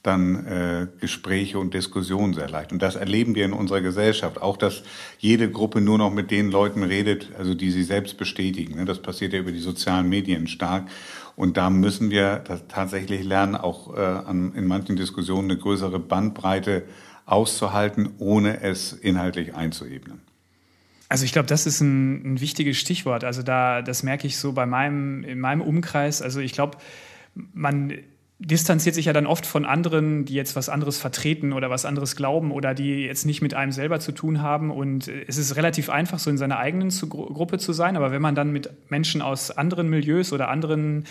dann 0.04 0.46
äh, 0.46 0.88
Gespräche 1.00 1.60
und 1.60 1.74
Diskussionen 1.74 2.34
sehr 2.34 2.50
leicht. 2.50 2.72
Und 2.72 2.82
das 2.82 2.96
erleben 2.96 3.36
wir 3.36 3.44
in 3.44 3.52
unserer 3.52 3.82
Gesellschaft. 3.82 4.42
Auch, 4.42 4.56
dass 4.56 4.84
jede 5.20 5.52
Gruppe 5.52 5.82
nur 5.82 5.98
noch 5.98 6.14
mit 6.14 6.32
den 6.32 6.50
Leuten 6.50 6.84
redet, 6.84 7.32
also 7.38 7.54
die 7.54 7.72
sie 7.72 7.84
selbst 7.84 8.18
bestätigen. 8.18 8.76
Ne? 8.76 8.86
Das 8.86 9.02
passiert 9.02 9.34
ja 9.34 9.40
über 9.40 9.52
die 9.52 9.60
sozialen 9.60 10.08
Medien 10.08 10.48
stark. 10.48 10.88
Und 11.36 11.58
da 11.58 11.70
müssen 11.70 12.10
wir 12.10 12.44
tatsächlich 12.70 13.24
lernen, 13.24 13.56
auch 13.56 13.96
äh, 13.96 14.00
an, 14.00 14.54
in 14.56 14.66
manchen 14.66 14.96
Diskussionen 14.96 15.52
eine 15.52 15.60
größere 15.60 16.00
Bandbreite 16.00 16.84
auszuhalten, 17.26 18.10
ohne 18.18 18.62
es 18.62 18.94
inhaltlich 18.94 19.54
einzuebnen. 19.54 20.22
Also 21.10 21.26
ich 21.26 21.34
glaube, 21.34 21.48
das 21.48 21.66
ist 21.66 21.82
ein, 21.82 22.34
ein, 22.34 22.42
wichtiges 22.42 22.78
Stichwort. 22.78 23.24
Also 23.24 23.44
da, 23.44 23.82
das 23.82 24.04
merke 24.04 24.28
ich 24.28 24.38
so 24.38 24.54
bei 24.54 24.66
meinem, 24.66 25.24
in 25.24 25.40
meinem 25.40 25.62
Umkreis. 25.62 26.22
Also 26.22 26.40
ich 26.40 26.54
glaube, 26.54 26.78
man 27.54 27.94
distanziert 28.40 28.94
sich 28.94 29.06
ja 29.06 29.14
dann 29.14 29.26
oft 29.26 29.48
von 29.48 29.66
anderen, 29.66 30.26
die 30.26 30.36
jetzt 30.36 30.56
was 30.56 30.70
anderes 30.70 31.00
vertreten 31.00 31.54
oder 31.54 31.72
was 31.72 31.86
anderes 31.86 32.16
glauben 32.16 32.52
oder 32.52 32.76
die 32.76 33.06
jetzt 33.06 33.26
nicht 33.26 33.42
mit 33.42 33.56
einem 33.56 33.72
selber 33.72 34.00
zu 34.00 34.12
tun 34.12 34.42
haben. 34.42 34.70
Und 34.70 35.08
es 35.08 35.38
ist 35.38 35.56
relativ 35.56 35.90
einfach, 35.90 36.20
so 36.20 36.30
in 36.30 36.38
seiner 36.38 36.60
eigenen 36.60 36.90
Gruppe 36.90 37.58
zu 37.58 37.74
sein. 37.74 37.96
Aber 37.96 38.12
wenn 38.12 38.22
man 38.22 38.36
dann 38.36 38.52
mit 38.52 38.70
Menschen 38.90 39.24
aus 39.24 39.50
anderen 39.50 39.90
Milieus 39.90 40.34
oder 40.34 40.50
anderen 40.50 41.06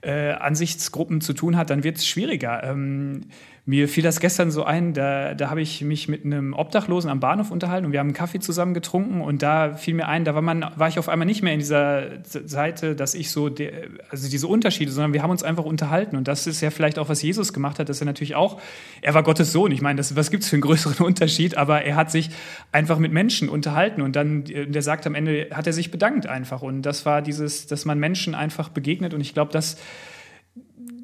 äh, 0.00 0.32
Ansichtsgruppen 0.32 1.20
zu 1.20 1.32
tun 1.32 1.56
hat, 1.56 1.70
dann 1.70 1.84
wird 1.84 1.98
es 1.98 2.06
schwieriger. 2.06 2.64
Ähm, 2.64 3.26
mir 3.64 3.88
fiel 3.88 4.02
das 4.02 4.18
gestern 4.18 4.50
so 4.50 4.64
ein, 4.64 4.92
da, 4.92 5.34
da 5.34 5.48
habe 5.48 5.62
ich 5.62 5.82
mich 5.82 6.08
mit 6.08 6.24
einem 6.24 6.52
Obdachlosen 6.52 7.08
am 7.08 7.20
Bahnhof 7.20 7.52
unterhalten 7.52 7.86
und 7.86 7.92
wir 7.92 8.00
haben 8.00 8.08
einen 8.08 8.14
Kaffee 8.14 8.40
zusammen 8.40 8.74
getrunken 8.74 9.20
und 9.20 9.40
da 9.40 9.76
fiel 9.76 9.94
mir 9.94 10.08
ein, 10.08 10.24
da 10.24 10.34
war, 10.34 10.42
man, 10.42 10.66
war 10.74 10.88
ich 10.88 10.98
auf 10.98 11.08
einmal 11.08 11.26
nicht 11.26 11.42
mehr 11.42 11.52
in 11.52 11.60
dieser 11.60 12.24
Seite, 12.24 12.96
dass 12.96 13.14
ich 13.14 13.30
so, 13.30 13.48
de, 13.48 13.88
also 14.10 14.28
diese 14.28 14.48
Unterschiede, 14.48 14.90
sondern 14.90 15.12
wir 15.12 15.22
haben 15.22 15.30
uns 15.30 15.44
einfach 15.44 15.64
unterhalten 15.64 16.16
und 16.16 16.26
das 16.26 16.48
ist 16.48 16.60
ja 16.60 16.70
vielleicht 16.70 16.98
auch, 16.98 17.08
was 17.08 17.22
Jesus 17.22 17.52
gemacht 17.52 17.78
hat, 17.78 17.88
dass 17.88 18.00
er 18.00 18.06
natürlich 18.06 18.34
auch, 18.34 18.60
er 19.00 19.14
war 19.14 19.22
Gottes 19.22 19.52
Sohn, 19.52 19.70
ich 19.70 19.80
meine, 19.80 19.98
das, 19.98 20.16
was 20.16 20.32
gibt 20.32 20.42
es 20.42 20.48
für 20.48 20.56
einen 20.56 20.62
größeren 20.62 21.06
Unterschied, 21.06 21.56
aber 21.56 21.82
er 21.82 21.94
hat 21.94 22.10
sich 22.10 22.30
einfach 22.72 22.98
mit 22.98 23.12
Menschen 23.12 23.48
unterhalten 23.48 24.02
und 24.02 24.16
dann, 24.16 24.42
der 24.44 24.82
sagt 24.82 25.06
am 25.06 25.14
Ende, 25.14 25.50
hat 25.52 25.68
er 25.68 25.72
sich 25.72 25.92
bedankt 25.92 26.26
einfach 26.26 26.62
und 26.62 26.82
das 26.82 27.06
war 27.06 27.22
dieses, 27.22 27.68
dass 27.68 27.84
man 27.84 28.00
Menschen 28.00 28.34
einfach 28.34 28.70
begegnet 28.70 29.14
und 29.14 29.20
ich 29.20 29.34
glaube, 29.34 29.52
dass 29.52 29.76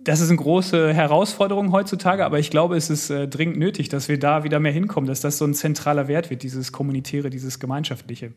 das 0.08 0.20
ist 0.20 0.30
eine 0.30 0.38
große 0.38 0.94
Herausforderung 0.94 1.70
heutzutage, 1.70 2.24
aber 2.24 2.38
ich 2.38 2.48
glaube, 2.50 2.78
es 2.78 2.88
ist 2.88 3.10
äh, 3.10 3.28
dringend 3.28 3.58
nötig, 3.58 3.90
dass 3.90 4.08
wir 4.08 4.18
da 4.18 4.42
wieder 4.42 4.58
mehr 4.58 4.72
hinkommen, 4.72 5.06
dass 5.06 5.20
das 5.20 5.36
so 5.36 5.44
ein 5.44 5.52
zentraler 5.52 6.08
Wert 6.08 6.30
wird, 6.30 6.42
dieses 6.42 6.72
Kommunitäre, 6.72 7.28
dieses 7.28 7.60
Gemeinschaftliche. 7.60 8.32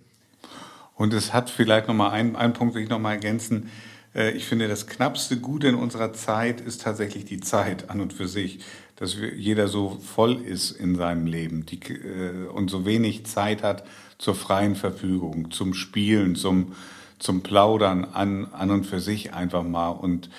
Und 0.95 1.13
es 1.13 1.31
hat 1.31 1.49
vielleicht 1.49 1.87
nochmal 1.87 2.11
einen, 2.11 2.35
einen 2.35 2.51
Punkt, 2.51 2.75
will 2.75 2.83
ich 2.83 2.89
nochmal 2.89 3.13
ergänzen. 3.13 3.69
Äh, 4.13 4.31
ich 4.31 4.43
finde, 4.43 4.67
das 4.67 4.85
knappste 4.85 5.37
Gute 5.37 5.69
in 5.69 5.75
unserer 5.75 6.11
Zeit 6.11 6.59
ist 6.59 6.81
tatsächlich 6.81 7.23
die 7.23 7.39
Zeit 7.39 7.89
an 7.89 8.01
und 8.01 8.11
für 8.11 8.27
sich, 8.27 8.59
dass 8.97 9.21
wir, 9.21 9.33
jeder 9.33 9.69
so 9.69 9.97
voll 10.03 10.41
ist 10.41 10.71
in 10.71 10.95
seinem 10.95 11.25
Leben 11.25 11.65
die, 11.65 11.79
äh, 11.79 12.49
und 12.49 12.69
so 12.69 12.85
wenig 12.85 13.25
Zeit 13.27 13.63
hat 13.63 13.85
zur 14.17 14.35
freien 14.35 14.75
Verfügung, 14.75 15.51
zum 15.51 15.73
Spielen, 15.73 16.35
zum, 16.35 16.73
zum 17.17 17.43
Plaudern 17.43 18.03
an, 18.03 18.49
an 18.51 18.71
und 18.71 18.85
für 18.85 18.99
sich 18.99 19.33
einfach 19.33 19.63
mal 19.63 19.91
und 19.91 20.29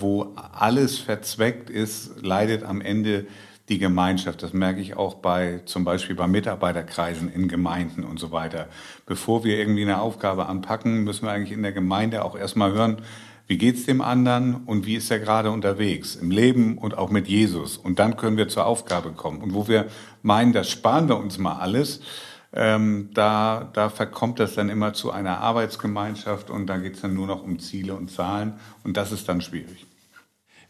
wo 0.00 0.34
alles 0.52 0.98
verzweckt 0.98 1.70
ist, 1.70 2.22
leidet 2.22 2.64
am 2.64 2.80
Ende 2.80 3.26
die 3.68 3.78
Gemeinschaft. 3.78 4.42
Das 4.42 4.52
merke 4.52 4.80
ich 4.80 4.96
auch 4.96 5.14
bei 5.14 5.60
zum 5.64 5.84
Beispiel 5.84 6.14
bei 6.14 6.26
Mitarbeiterkreisen 6.26 7.32
in 7.32 7.48
Gemeinden 7.48 8.04
und 8.04 8.18
so 8.18 8.32
weiter. 8.32 8.68
Bevor 9.06 9.44
wir 9.44 9.58
irgendwie 9.58 9.82
eine 9.82 10.00
Aufgabe 10.00 10.46
anpacken, 10.46 11.04
müssen 11.04 11.26
wir 11.26 11.32
eigentlich 11.32 11.52
in 11.52 11.62
der 11.62 11.72
Gemeinde 11.72 12.24
auch 12.24 12.36
erstmal 12.36 12.72
hören, 12.72 13.02
wie 13.48 13.58
geht's 13.58 13.86
dem 13.86 14.00
anderen 14.00 14.64
und 14.66 14.86
wie 14.86 14.96
ist 14.96 15.10
er 15.10 15.20
gerade 15.20 15.50
unterwegs 15.50 16.16
im 16.16 16.30
Leben 16.30 16.78
und 16.78 16.98
auch 16.98 17.10
mit 17.10 17.28
Jesus. 17.28 17.76
Und 17.76 17.98
dann 17.98 18.16
können 18.16 18.36
wir 18.36 18.48
zur 18.48 18.66
Aufgabe 18.66 19.12
kommen. 19.12 19.40
Und 19.40 19.54
wo 19.54 19.68
wir 19.68 19.86
meinen, 20.22 20.52
das 20.52 20.68
sparen 20.68 21.08
wir 21.08 21.16
uns 21.16 21.38
mal 21.38 21.54
alles, 21.54 22.00
ähm, 22.56 23.10
da, 23.12 23.70
da 23.74 23.90
verkommt 23.90 24.40
das 24.40 24.54
dann 24.54 24.68
immer 24.68 24.94
zu 24.94 25.12
einer 25.12 25.38
Arbeitsgemeinschaft 25.38 26.50
und 26.50 26.66
da 26.66 26.78
geht 26.78 26.94
es 26.94 27.02
dann 27.02 27.14
nur 27.14 27.26
noch 27.26 27.42
um 27.42 27.58
Ziele 27.58 27.94
und 27.94 28.10
Zahlen 28.10 28.54
und 28.82 28.96
das 28.96 29.12
ist 29.12 29.28
dann 29.28 29.40
schwierig. 29.40 29.86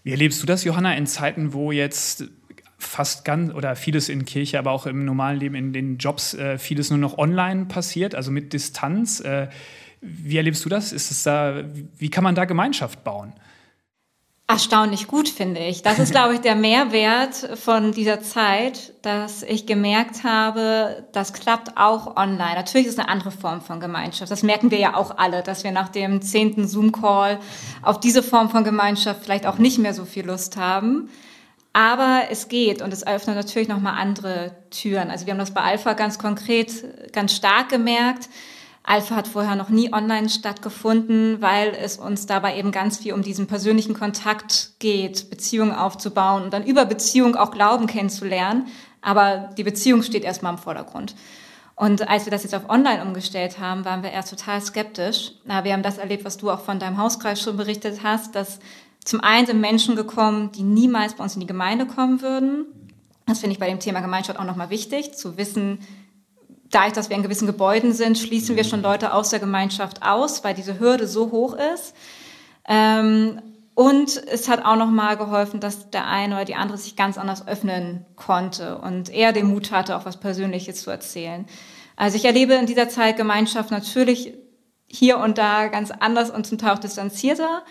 Wie 0.03 0.11
erlebst 0.11 0.43
du 0.43 0.47
das, 0.47 0.65
Johanna, 0.65 0.95
in 0.95 1.07
Zeiten, 1.07 1.53
wo 1.53 1.73
jetzt 1.73 2.25
fast 2.79 3.25
ganz 3.25 3.55
oder 3.55 3.77
vieles 3.77 4.09
in 4.09 4.25
Kirche, 4.25 4.59
aber 4.59 4.73
auch 4.73 4.87
im 4.87 5.05
normalen 5.05 5.39
Leben, 5.39 5.55
in 5.55 5.73
den 5.73 5.99
Jobs, 5.99 6.35
äh, 6.35 6.59
vieles 6.59 6.91
nur 6.91 6.99
noch 6.99 7.19
online 7.19 7.67
passiert, 7.67 8.15
also 8.15 8.31
mit 8.31 8.53
Distanz? 8.53 9.21
Äh, 9.21 9.49
wie 10.01 10.37
erlebst 10.37 10.65
du 10.65 10.69
das? 10.69 10.93
Ist 10.93 11.11
es 11.11 11.23
da, 11.23 11.65
wie 11.99 12.11
kann 12.11 12.25
man 12.25 12.35
da 12.35 12.45
Gemeinschaft 12.45 13.03
bauen? 13.03 13.33
Erstaunlich 14.49 15.09
gut, 15.09 15.29
finde 15.29 15.61
ich. 15.61 15.83
Das 15.83 15.99
ist, 15.99 16.13
glaube 16.13 16.35
ich, 16.35 16.41
der 16.41 16.55
Mehrwert 16.55 17.35
von 17.59 17.91
dieser 17.91 18.21
Zeit, 18.21 18.93
dass 19.03 19.43
ich 19.43 19.67
gemerkt 19.67 20.23
habe, 20.23 21.05
das 21.13 21.33
klappt 21.33 21.77
auch 21.77 22.17
online. 22.17 22.55
Natürlich 22.55 22.87
ist 22.87 22.95
es 22.95 22.99
eine 22.99 23.09
andere 23.09 23.33
Form 23.33 23.61
von 23.61 23.81
Gemeinschaft. 23.81 24.31
Das 24.31 24.45
merken 24.45 24.71
wir 24.71 24.79
ja 24.79 24.95
auch 24.95 25.19
alle, 25.19 25.43
dass 25.43 25.65
wir 25.65 25.73
nach 25.73 25.89
dem 25.89 26.23
zehnten 26.23 26.69
Zoom-Call 26.69 27.41
auf 27.83 27.99
diese 27.99 28.23
Form 28.23 28.49
von 28.49 28.63
Gemeinschaft 28.63 29.25
vielleicht 29.25 29.47
auch 29.47 29.59
nicht 29.59 29.79
mehr 29.79 29.95
so 29.95 30.05
viel 30.05 30.27
Lust 30.27 30.57
haben. 30.57 31.11
Aber 31.73 32.23
es 32.31 32.49
geht 32.49 32.83
und 32.83 32.93
es 32.93 33.07
öffnet 33.07 33.37
natürlich 33.37 33.69
nochmal 33.69 34.01
andere 34.01 34.53
Türen. 34.71 35.11
Also 35.11 35.27
wir 35.27 35.33
haben 35.33 35.41
das 35.41 35.53
bei 35.53 35.61
Alpha 35.61 35.93
ganz 35.95 36.19
konkret, 36.19 37.13
ganz 37.13 37.35
stark 37.35 37.69
gemerkt 37.69 38.29
Alpha 38.89 39.17
hat 39.17 39.27
vorher 39.27 39.57
noch 39.57 39.69
nie 39.69 39.93
online 39.93 40.29
stattgefunden, 40.29 41.43
weil 41.43 41.75
es 41.75 41.99
uns 41.99 42.27
dabei 42.27 42.57
eben 42.57 42.71
ganz 42.71 42.99
viel 42.99 43.15
um 43.15 43.23
diesen 43.23 43.49
persönlichen 43.49 43.95
Kontakt 43.95 44.75
geht, 44.79 45.29
Beziehungen 45.29 45.73
aufzubauen 45.73 46.45
und 46.45 46.53
dann 46.53 46.65
über 46.65 46.85
Beziehung 46.85 47.35
auch 47.35 47.51
Glauben 47.51 47.89
kennenzulernen. 47.89 48.69
Aber 49.03 49.51
die 49.59 49.65
Beziehung 49.65 50.05
steht 50.05 50.23
erstmal 50.23 50.53
im 50.53 50.59
Vordergrund. 50.59 51.17
Und 51.75 52.09
als 52.09 52.27
wir 52.27 52.31
das 52.31 52.45
jetzt 52.45 52.55
auf 52.55 52.71
online 52.71 53.03
umgestellt 53.03 53.59
haben, 53.59 53.85
waren 53.85 54.05
wir 54.05 54.13
erst 54.13 54.31
total 54.31 54.61
skeptisch. 54.61 55.33
Wir 55.45 55.73
haben 55.73 55.83
das 55.83 55.99
erlebt, 55.99 56.25
was 56.25 56.37
du 56.37 56.51
auch 56.51 56.61
von 56.61 56.79
deinem 56.79 56.97
Hauskreis 56.97 57.43
schon 57.43 57.57
berichtet 57.57 58.05
hast, 58.05 58.37
dass 58.37 58.61
zum 59.05 59.21
einen 59.21 59.47
sind 59.47 59.61
Menschen 59.61 59.97
gekommen, 59.97 60.53
die 60.53 60.63
niemals 60.63 61.15
bei 61.15 61.25
uns 61.25 61.35
in 61.35 61.41
die 61.41 61.47
Gemeinde 61.47 61.87
kommen 61.87 62.23
würden. 62.23 62.67
Das 63.27 63.41
finde 63.41 63.53
ich 63.53 63.59
bei 63.59 63.69
dem 63.69 63.81
Thema 63.81 64.01
Gemeinschaft 64.01 64.39
auch 64.39 64.45
nochmal 64.45 64.71
wichtig, 64.71 65.15
zu 65.17 65.37
wissen, 65.37 65.81
dadurch, 66.71 66.93
dass 66.93 67.09
wir 67.09 67.17
in 67.17 67.23
gewissen 67.23 67.47
Gebäuden 67.47 67.93
sind, 67.93 68.19
schließen 68.19 68.57
wir 68.57 68.65
schon 68.65 68.83
Leute 68.83 69.13
aus 69.13 69.31
der 69.31 69.39
Gemeinschaft 69.39 70.03
aus, 70.03 70.45
weil 70.45 70.55
diese 70.55 70.79
Hürde 70.79 71.07
so 71.07 71.31
hoch 71.31 71.57
ist. 71.75 71.95
Ähm, 72.69 73.41
und 73.75 74.23
es 74.29 74.49
hat 74.49 74.65
auch 74.65 74.77
nochmal 74.77 75.19
geholfen, 75.19 75.61
dass 75.61 75.91
der 75.91 76.07
eine 76.07 76.37
oder 76.37 76.45
die 76.47 76.55
andere 76.55 76.79
sich 76.79 76.97
ganz 76.97 77.19
anders 77.19 77.47
öffnen 77.47 78.07
konnte 78.17 78.79
und 78.79 79.11
eher 79.11 79.33
den 79.33 79.49
Mut 79.49 79.71
hatte, 79.71 79.97
auch 79.97 80.07
was 80.07 80.19
Persönliches 80.19 80.81
zu 80.81 80.91
erzählen. 80.91 81.45
Also 81.95 82.17
ich 82.17 82.25
erlebe 82.25 82.55
in 82.55 82.67
dieser 82.67 82.89
Zeit 82.89 83.17
Gemeinschaft 83.17 83.71
natürlich 83.71 84.35
hier 84.87 85.19
und 85.19 85.37
da 85.37 85.69
ganz 85.69 85.91
anders 85.91 86.31
und 86.31 86.47
zum 86.47 86.59
Teil 86.59 86.73
auch 86.73 86.79
distanzierter, 86.79 87.65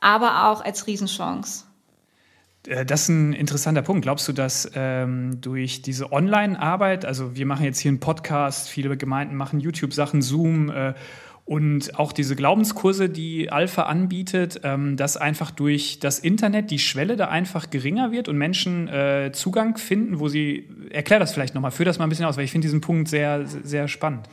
aber 0.00 0.46
auch 0.48 0.64
als 0.64 0.86
Riesenchance. 0.86 1.64
Äh, 2.66 2.84
das 2.84 3.02
ist 3.02 3.08
ein 3.08 3.32
interessanter 3.32 3.82
Punkt. 3.82 4.02
Glaubst 4.02 4.28
du, 4.28 4.32
dass 4.32 4.70
ähm, 4.74 5.40
durch 5.40 5.82
diese 5.82 6.12
Online-Arbeit, 6.12 7.04
also 7.04 7.36
wir 7.36 7.46
machen 7.46 7.64
jetzt 7.64 7.80
hier 7.80 7.90
einen 7.90 8.00
Podcast, 8.00 8.68
viele 8.68 8.96
Gemeinden 8.96 9.36
machen 9.36 9.60
YouTube-Sachen, 9.60 10.22
Zoom 10.22 10.70
äh, 10.70 10.94
Und 11.46 11.98
auch 11.98 12.12
diese 12.12 12.36
Glaubenskurse, 12.36 13.08
die 13.08 13.50
Alpha 13.50 13.82
anbietet, 13.82 14.60
ähm, 14.62 14.96
dass 14.96 15.16
einfach 15.16 15.50
durch 15.50 15.98
das 15.98 16.20
Internet 16.20 16.70
die 16.70 16.78
Schwelle 16.78 17.16
da 17.16 17.26
einfach 17.26 17.70
geringer 17.70 18.12
wird 18.12 18.28
und 18.28 18.38
Menschen 18.38 18.86
äh, 18.86 19.32
Zugang 19.32 19.76
finden, 19.76 20.20
wo 20.20 20.28
sie, 20.28 20.68
erklär 20.90 21.18
das 21.18 21.32
vielleicht 21.32 21.56
nochmal, 21.56 21.72
führ 21.72 21.86
das 21.86 21.98
mal 21.98 22.06
ein 22.06 22.08
bisschen 22.08 22.26
aus, 22.26 22.36
weil 22.36 22.44
ich 22.44 22.52
finde 22.52 22.66
diesen 22.66 22.80
Punkt 22.80 23.08
sehr, 23.08 23.46
sehr 23.46 23.88
spannend. 23.88 24.28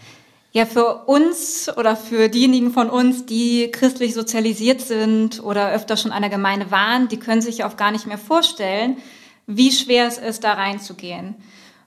Ja, 0.57 0.65
für 0.65 1.03
uns 1.05 1.69
oder 1.77 1.95
für 1.95 2.29
diejenigen 2.29 2.71
von 2.71 2.89
uns, 2.89 3.27
die 3.27 3.69
christlich 3.71 4.15
sozialisiert 4.15 4.81
sind 4.81 5.39
oder 5.43 5.71
öfter 5.71 5.97
schon 5.97 6.09
der 6.19 6.31
Gemeinde 6.31 6.71
waren, 6.71 7.07
die 7.09 7.19
können 7.19 7.43
sich 7.43 7.63
auch 7.63 7.77
gar 7.77 7.91
nicht 7.91 8.07
mehr 8.07 8.17
vorstellen, 8.17 8.97
wie 9.45 9.71
schwer 9.71 10.07
es 10.07 10.17
ist, 10.17 10.43
da 10.43 10.53
reinzugehen. 10.53 11.35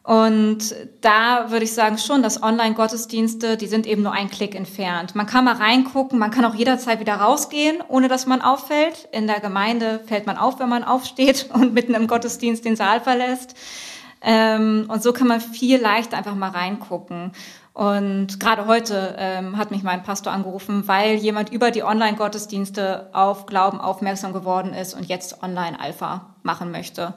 Und 0.05 0.77
da 1.01 1.51
würde 1.51 1.65
ich 1.65 1.73
sagen 1.73 1.99
schon, 1.99 2.23
dass 2.23 2.45
Online-Gottesdienste, 2.45 3.57
die 3.57 3.67
sind 3.67 3.89
eben 3.89 4.03
nur 4.03 4.13
ein 4.13 4.31
Klick 4.31 4.55
entfernt. 4.55 5.17
Man 5.17 5.27
kann 5.27 5.47
mal 5.47 5.57
reingucken, 5.57 6.21
man 6.21 6.31
kann 6.31 6.45
auch 6.45 6.55
jederzeit 6.55 7.01
wieder 7.01 7.17
rausgehen, 7.17 7.79
ohne 7.89 8.07
dass 8.07 8.27
man 8.27 8.41
auffällt. 8.41 9.09
In 9.11 9.27
der 9.27 9.41
Gemeinde 9.41 9.99
fällt 10.07 10.27
man 10.27 10.37
auf, 10.37 10.61
wenn 10.61 10.69
man 10.69 10.85
aufsteht 10.85 11.51
und 11.55 11.75
mitten 11.75 11.95
im 11.95 12.07
Gottesdienst 12.07 12.65
den 12.65 12.77
Saal 12.77 13.01
verlässt. 13.01 13.57
Ähm, 14.23 14.85
und 14.89 15.03
so 15.03 15.13
kann 15.13 15.27
man 15.27 15.41
viel 15.41 15.81
leichter 15.81 16.19
einfach 16.19 16.35
mal 16.35 16.51
reingucken. 16.51 17.33
Und 17.73 18.41
gerade 18.41 18.67
heute 18.67 19.15
ähm, 19.19 19.57
hat 19.57 19.71
mich 19.71 19.83
mein 19.83 20.03
Pastor 20.03 20.33
angerufen, 20.33 20.89
weil 20.89 21.15
jemand 21.15 21.53
über 21.53 21.71
die 21.71 21.85
Online-Gottesdienste 21.85 23.11
auf 23.13 23.47
Glauben 23.47 23.81
aufmerksam 23.81 24.33
geworden 24.33 24.75
ist 24.75 24.95
und 24.95 25.07
jetzt 25.07 25.43
Online-Alpha 25.43 26.35
machen 26.43 26.73
möchte. 26.73 27.15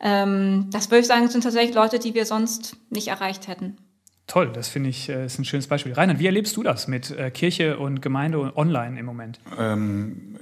Ähm, 0.00 0.68
das 0.70 0.90
würde 0.90 1.00
ich 1.00 1.06
sagen, 1.06 1.28
sind 1.28 1.42
tatsächlich 1.42 1.74
Leute, 1.74 1.98
die 1.98 2.14
wir 2.14 2.26
sonst 2.26 2.76
nicht 2.90 3.08
erreicht 3.08 3.48
hätten. 3.48 3.78
Toll, 4.26 4.50
das 4.52 4.68
finde 4.68 4.90
ich 4.90 5.08
äh, 5.08 5.26
ist 5.26 5.38
ein 5.38 5.44
schönes 5.44 5.66
Beispiel. 5.66 5.92
Reinhard, 5.92 6.18
wie 6.18 6.26
erlebst 6.26 6.56
du 6.56 6.62
das 6.62 6.88
mit 6.88 7.10
äh, 7.10 7.30
Kirche 7.30 7.78
und 7.78 8.00
Gemeinde 8.00 8.56
online 8.56 8.98
im 8.98 9.06
Moment? 9.06 9.38
Ähm, 9.58 10.36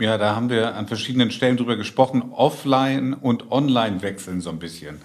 ja, 0.00 0.18
da 0.18 0.34
haben 0.34 0.50
wir 0.50 0.74
an 0.74 0.86
verschiedenen 0.86 1.30
Stellen 1.30 1.56
drüber 1.56 1.76
gesprochen. 1.76 2.32
Offline 2.32 3.14
und 3.14 3.50
online 3.50 4.02
wechseln 4.02 4.40
so 4.40 4.50
ein 4.50 4.58
bisschen 4.58 5.00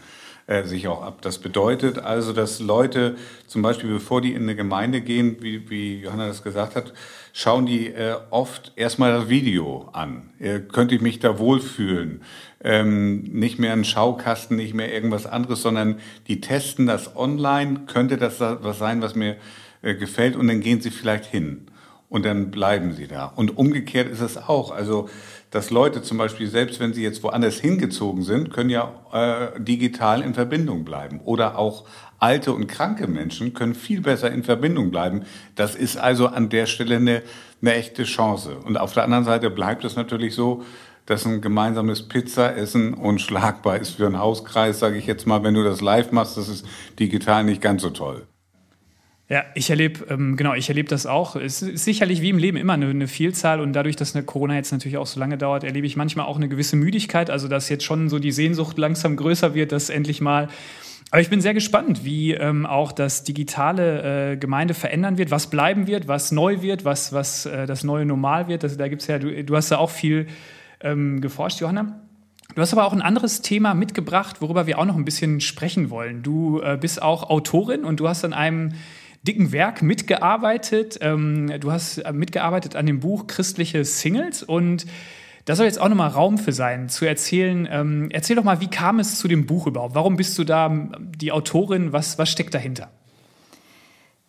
äh, 0.47 0.63
sich 0.63 0.87
auch 0.87 1.01
ab. 1.01 1.21
Das 1.21 1.37
bedeutet 1.37 1.99
also, 1.99 2.33
dass 2.33 2.59
Leute 2.59 3.15
zum 3.47 3.61
Beispiel, 3.61 3.89
bevor 3.89 4.19
die 4.21 4.33
in 4.33 4.43
eine 4.43 4.55
Gemeinde 4.55 5.01
gehen, 5.01 5.37
wie, 5.39 5.69
wie 5.69 6.01
Johanna 6.01 6.27
das 6.27 6.43
gesagt 6.43 6.75
hat, 6.75 6.93
schauen 7.31 7.65
die 7.65 7.87
äh, 7.87 8.15
oft 8.29 8.73
erstmal 8.75 9.13
das 9.13 9.29
Video 9.29 9.89
an. 9.93 10.31
Äh, 10.39 10.59
könnte 10.59 10.95
ich 10.95 11.01
mich 11.01 11.19
da 11.19 11.39
wohlfühlen? 11.39 12.21
Ähm, 12.61 13.21
nicht 13.23 13.59
mehr 13.59 13.73
ein 13.73 13.85
Schaukasten, 13.85 14.57
nicht 14.57 14.73
mehr 14.73 14.93
irgendwas 14.93 15.25
anderes, 15.25 15.61
sondern 15.61 15.99
die 16.27 16.41
testen 16.41 16.87
das 16.87 17.15
online. 17.15 17.81
Könnte 17.87 18.17
das 18.17 18.39
was 18.39 18.79
sein, 18.79 19.01
was 19.01 19.15
mir 19.15 19.37
äh, 19.81 19.95
gefällt? 19.95 20.35
Und 20.35 20.47
dann 20.47 20.59
gehen 20.59 20.81
sie 20.81 20.91
vielleicht 20.91 21.25
hin 21.25 21.67
und 22.13 22.25
dann 22.25 22.51
bleiben 22.51 22.93
sie 22.93 23.07
da. 23.07 23.25
Und 23.25 23.57
umgekehrt 23.57 24.07
ist 24.07 24.21
es 24.21 24.37
auch. 24.37 24.69
Also 24.69 25.09
dass 25.49 25.71
Leute 25.71 26.03
zum 26.03 26.19
Beispiel, 26.19 26.47
selbst 26.47 26.79
wenn 26.79 26.93
sie 26.93 27.01
jetzt 27.01 27.23
woanders 27.23 27.59
hingezogen 27.59 28.21
sind, 28.21 28.53
können 28.53 28.69
ja 28.69 28.93
äh, 29.11 29.59
digital 29.59 30.21
in 30.21 30.35
Verbindung 30.35 30.85
bleiben. 30.85 31.21
Oder 31.25 31.57
auch 31.57 31.85
alte 32.19 32.53
und 32.53 32.67
kranke 32.67 33.07
Menschen 33.07 33.55
können 33.55 33.73
viel 33.73 34.01
besser 34.01 34.31
in 34.31 34.43
Verbindung 34.43 34.91
bleiben. 34.91 35.23
Das 35.55 35.73
ist 35.73 35.97
also 35.97 36.27
an 36.27 36.49
der 36.49 36.67
Stelle 36.67 36.97
eine, 36.97 37.23
eine 37.63 37.73
echte 37.73 38.03
Chance. 38.03 38.57
Und 38.63 38.77
auf 38.77 38.93
der 38.93 39.05
anderen 39.05 39.25
Seite 39.25 39.49
bleibt 39.49 39.83
es 39.83 39.95
natürlich 39.95 40.35
so, 40.35 40.63
dass 41.07 41.25
ein 41.25 41.41
gemeinsames 41.41 42.07
Pizzaessen 42.07 42.93
unschlagbar 42.93 43.77
ist 43.79 43.95
für 43.95 44.05
einen 44.05 44.19
Hauskreis, 44.19 44.77
sage 44.77 44.97
ich 44.97 45.07
jetzt 45.07 45.25
mal, 45.25 45.43
wenn 45.43 45.55
du 45.55 45.63
das 45.63 45.81
live 45.81 46.11
machst, 46.11 46.37
das 46.37 46.47
ist 46.47 46.63
digital 46.99 47.43
nicht 47.43 47.61
ganz 47.61 47.81
so 47.81 47.89
toll. 47.89 48.27
Ja, 49.29 49.45
ich 49.55 49.69
erlebe, 49.69 50.05
ähm, 50.09 50.35
genau, 50.35 50.53
ich 50.53 50.67
erlebe 50.67 50.89
das 50.89 51.05
auch. 51.05 51.35
Es 51.35 51.61
ist 51.61 51.85
sicherlich 51.85 52.21
wie 52.21 52.29
im 52.29 52.37
Leben 52.37 52.57
immer 52.57 52.73
eine, 52.73 52.89
eine, 52.89 53.07
Vielzahl 53.07 53.61
und 53.61 53.73
dadurch, 53.73 53.95
dass 53.95 54.15
eine 54.15 54.25
Corona 54.25 54.55
jetzt 54.55 54.71
natürlich 54.71 54.97
auch 54.97 55.07
so 55.07 55.19
lange 55.19 55.37
dauert, 55.37 55.63
erlebe 55.63 55.87
ich 55.87 55.95
manchmal 55.95 56.25
auch 56.25 56.35
eine 56.35 56.49
gewisse 56.49 56.75
Müdigkeit, 56.75 57.29
also 57.29 57.47
dass 57.47 57.69
jetzt 57.69 57.85
schon 57.85 58.09
so 58.09 58.19
die 58.19 58.33
Sehnsucht 58.33 58.77
langsam 58.77 59.15
größer 59.15 59.55
wird, 59.55 59.71
dass 59.71 59.89
endlich 59.89 60.19
mal 60.19 60.49
aber 61.13 61.21
ich 61.21 61.29
bin 61.29 61.41
sehr 61.41 61.53
gespannt, 61.53 62.03
wie 62.03 62.33
ähm, 62.33 62.65
auch 62.65 62.91
das 62.91 63.23
digitale 63.23 64.31
äh, 64.31 64.35
Gemeinde 64.35 64.73
verändern 64.73 65.19
wird, 65.19 65.29
was 65.29 65.47
bleiben 65.47 65.85
wird, 65.85 66.07
was 66.07 66.31
neu 66.31 66.63
wird, 66.63 66.85
was, 66.85 67.13
was 67.13 67.45
äh, 67.45 67.67
das 67.67 67.83
neue 67.83 68.03
Normal 68.03 68.47
wird. 68.47 68.63
Das, 68.63 68.77
da 68.77 68.87
gibt's 68.87 69.05
ja, 69.05 69.19
du, 69.19 69.43
du 69.43 69.55
hast 69.55 69.69
da 69.69 69.77
auch 69.77 69.91
viel 69.91 70.25
ähm, 70.81 71.21
geforscht, 71.21 71.61
Johanna. 71.61 72.01
Du 72.55 72.61
hast 72.63 72.73
aber 72.73 72.85
auch 72.85 72.93
ein 72.93 73.01
anderes 73.03 73.43
Thema 73.43 73.75
mitgebracht, 73.75 74.41
worüber 74.41 74.65
wir 74.65 74.79
auch 74.79 74.85
noch 74.85 74.95
ein 74.95 75.05
bisschen 75.05 75.39
sprechen 75.39 75.91
wollen. 75.91 76.23
Du 76.23 76.61
äh, 76.61 76.79
bist 76.81 76.99
auch 76.99 77.29
Autorin 77.29 77.83
und 77.83 77.99
du 77.99 78.07
hast 78.07 78.25
an 78.25 78.33
einem 78.33 78.73
dicken 79.23 79.51
Werk 79.51 79.81
mitgearbeitet. 79.81 80.99
Ähm, 81.01 81.51
du 81.59 81.71
hast 81.71 81.97
äh, 81.97 82.11
mitgearbeitet 82.11 82.75
an 82.75 82.85
dem 82.85 82.99
Buch 82.99 83.27
Christliche 83.27 83.83
Singles 83.85 84.43
und 84.43 84.85
da 85.45 85.55
soll 85.55 85.65
jetzt 85.65 85.79
auch 85.79 85.89
nochmal 85.89 86.09
Raum 86.09 86.37
für 86.37 86.53
sein, 86.53 86.87
zu 86.87 87.05
erzählen. 87.05 87.67
Ähm, 87.69 88.09
erzähl 88.11 88.35
doch 88.35 88.45
mal, 88.45 88.61
wie 88.61 88.69
kam 88.69 88.99
es 88.99 89.19
zu 89.19 89.27
dem 89.27 89.45
Buch 89.45 89.67
überhaupt? 89.67 89.95
Warum 89.95 90.15
bist 90.15 90.37
du 90.37 90.45
da 90.45 90.71
die 90.99 91.31
Autorin? 91.33 91.91
Was, 91.91 92.17
was 92.17 92.29
steckt 92.29 92.53
dahinter? 92.53 92.91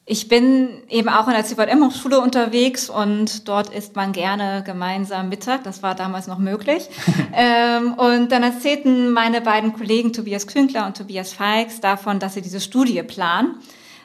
Ich 0.07 0.29
bin 0.29 0.83
eben 0.91 1.09
auch 1.09 1.29
in 1.29 1.35
der 1.35 1.45
CVM-Hochschule 1.45 2.21
unterwegs 2.21 2.91
und 2.91 3.49
dort 3.49 3.71
isst 3.71 3.97
man 3.97 4.13
gerne 4.13 4.63
gemeinsam 4.67 5.31
Mittag. 5.31 5.65
Das 5.65 5.83
war 5.83 5.95
damals 5.95 6.27
noch 6.27 6.39
möglich. 6.39 6.91
ähm, 7.33 7.95
und 7.95 8.31
dann 8.31 8.43
erzählten 8.43 9.13
meine 9.13 9.41
beiden 9.41 9.73
Kollegen 9.73 10.13
Tobias 10.13 10.47
Künkler 10.47 10.87
und 10.87 10.97
Tobias 10.97 11.33
Feix 11.33 11.81
davon, 11.81 12.19
dass 12.19 12.35
sie 12.35 12.43
diese 12.43 12.61
Studie 12.61 13.03
planen. 13.03 13.55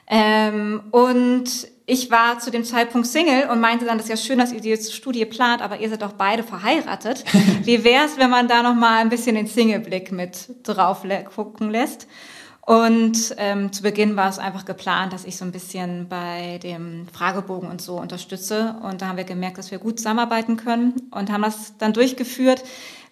Ähm, 0.10 0.82
und 0.92 1.68
ich 1.86 2.12
war 2.12 2.40
zu 2.40 2.52
dem 2.52 2.64
Zeitpunkt 2.64 3.08
Single 3.08 3.50
und 3.50 3.60
meinte 3.62 3.86
dann, 3.86 3.98
das 3.98 4.06
ist 4.06 4.10
ja 4.10 4.18
schön, 4.18 4.40
dass 4.40 4.52
ihr 4.52 4.62
die 4.62 4.76
Studie 4.78 5.26
plant, 5.26 5.62
aber 5.62 5.80
ihr 5.80 5.90
seid 5.90 6.02
doch 6.02 6.14
beide 6.14 6.44
verheiratet. 6.44 7.24
Wie 7.64 7.84
wäre 7.84 8.06
es, 8.06 8.18
wenn 8.18 8.30
man 8.30 8.48
da 8.48 8.64
noch 8.64 8.76
mal 8.76 9.00
ein 9.00 9.10
bisschen 9.10 9.36
den 9.36 9.48
Single-Blick 9.48 10.12
mit 10.12 10.50
drauf 10.64 11.04
gucken 11.34 11.70
lässt? 11.70 12.08
Und 12.62 13.34
ähm, 13.38 13.74
zu 13.74 13.82
Beginn 13.82 14.16
war 14.16 14.30
es 14.30 14.38
einfach 14.38 14.66
geplant, 14.66 15.12
dass 15.12 15.26
ich 15.26 15.38
so 15.38 15.46
ein 15.46 15.52
bisschen 15.52 16.08
bei 16.08 16.60
dem 16.62 17.08
Fragebogen 17.12 17.68
und 17.68 17.82
so 17.82 17.96
unterstütze. 18.00 18.76
Und 18.84 19.02
da 19.02 19.08
haben 19.08 19.18
wir 19.18 19.24
gemerkt, 19.24 19.58
dass 19.58 19.72
wir 19.72 19.80
gut 19.80 19.98
zusammenarbeiten 19.98 20.56
können 20.56 20.94
und 21.10 21.32
haben 21.32 21.42
das 21.42 21.78
dann 21.80 21.94
durchgeführt 21.94 22.64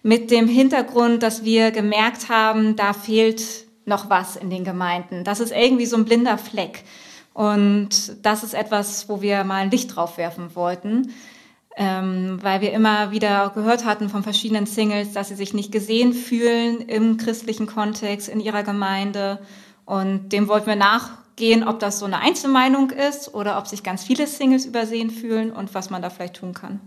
mit 0.04 0.30
dem 0.30 0.46
Hintergrund, 0.46 1.24
dass 1.24 1.44
wir 1.44 1.72
gemerkt 1.72 2.28
haben, 2.28 2.76
da 2.76 2.92
fehlt 2.92 3.67
noch 3.88 4.10
was 4.10 4.36
in 4.36 4.50
den 4.50 4.64
Gemeinden. 4.64 5.24
Das 5.24 5.40
ist 5.40 5.52
irgendwie 5.52 5.86
so 5.86 5.96
ein 5.96 6.04
blinder 6.04 6.38
Fleck. 6.38 6.84
Und 7.34 8.24
das 8.24 8.42
ist 8.42 8.54
etwas, 8.54 9.08
wo 9.08 9.22
wir 9.22 9.44
mal 9.44 9.62
ein 9.62 9.70
Licht 9.70 9.94
drauf 9.94 10.18
werfen 10.18 10.54
wollten, 10.54 11.12
ähm, 11.76 12.38
weil 12.42 12.60
wir 12.60 12.72
immer 12.72 13.12
wieder 13.12 13.52
gehört 13.54 13.84
hatten 13.84 14.08
von 14.08 14.24
verschiedenen 14.24 14.66
Singles, 14.66 15.12
dass 15.12 15.28
sie 15.28 15.36
sich 15.36 15.54
nicht 15.54 15.70
gesehen 15.70 16.12
fühlen 16.12 16.80
im 16.80 17.16
christlichen 17.16 17.66
Kontext, 17.66 18.28
in 18.28 18.40
ihrer 18.40 18.64
Gemeinde. 18.64 19.38
Und 19.84 20.30
dem 20.30 20.48
wollten 20.48 20.66
wir 20.66 20.76
nachgehen, 20.76 21.66
ob 21.66 21.78
das 21.78 22.00
so 22.00 22.06
eine 22.06 22.18
Einzelmeinung 22.18 22.90
ist 22.90 23.32
oder 23.32 23.56
ob 23.58 23.68
sich 23.68 23.84
ganz 23.84 24.02
viele 24.02 24.26
Singles 24.26 24.66
übersehen 24.66 25.10
fühlen 25.10 25.52
und 25.52 25.74
was 25.74 25.90
man 25.90 26.02
da 26.02 26.10
vielleicht 26.10 26.34
tun 26.34 26.54
kann. 26.54 26.80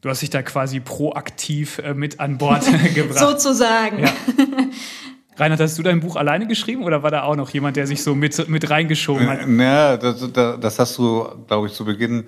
Du 0.00 0.08
hast 0.10 0.20
dich 0.20 0.30
da 0.30 0.42
quasi 0.42 0.80
proaktiv 0.80 1.78
äh, 1.78 1.94
mit 1.94 2.18
an 2.18 2.36
Bord 2.38 2.64
gebracht. 2.94 3.18
Sozusagen. 3.20 4.00
Ja. 4.00 4.12
Reinhard, 5.42 5.60
hast 5.60 5.78
du 5.78 5.82
dein 5.82 6.00
Buch 6.00 6.16
alleine 6.16 6.46
geschrieben 6.46 6.84
oder 6.84 7.02
war 7.02 7.10
da 7.10 7.24
auch 7.24 7.36
noch 7.36 7.50
jemand, 7.50 7.76
der 7.76 7.86
sich 7.86 8.02
so 8.02 8.14
mit, 8.14 8.48
mit 8.48 8.70
reingeschoben 8.70 9.28
hat? 9.28 9.48
Naja, 9.48 9.96
das, 9.96 10.32
das 10.32 10.78
hast 10.78 10.98
du, 10.98 11.26
glaube 11.48 11.66
ich, 11.66 11.72
zu 11.72 11.84
Beginn 11.84 12.24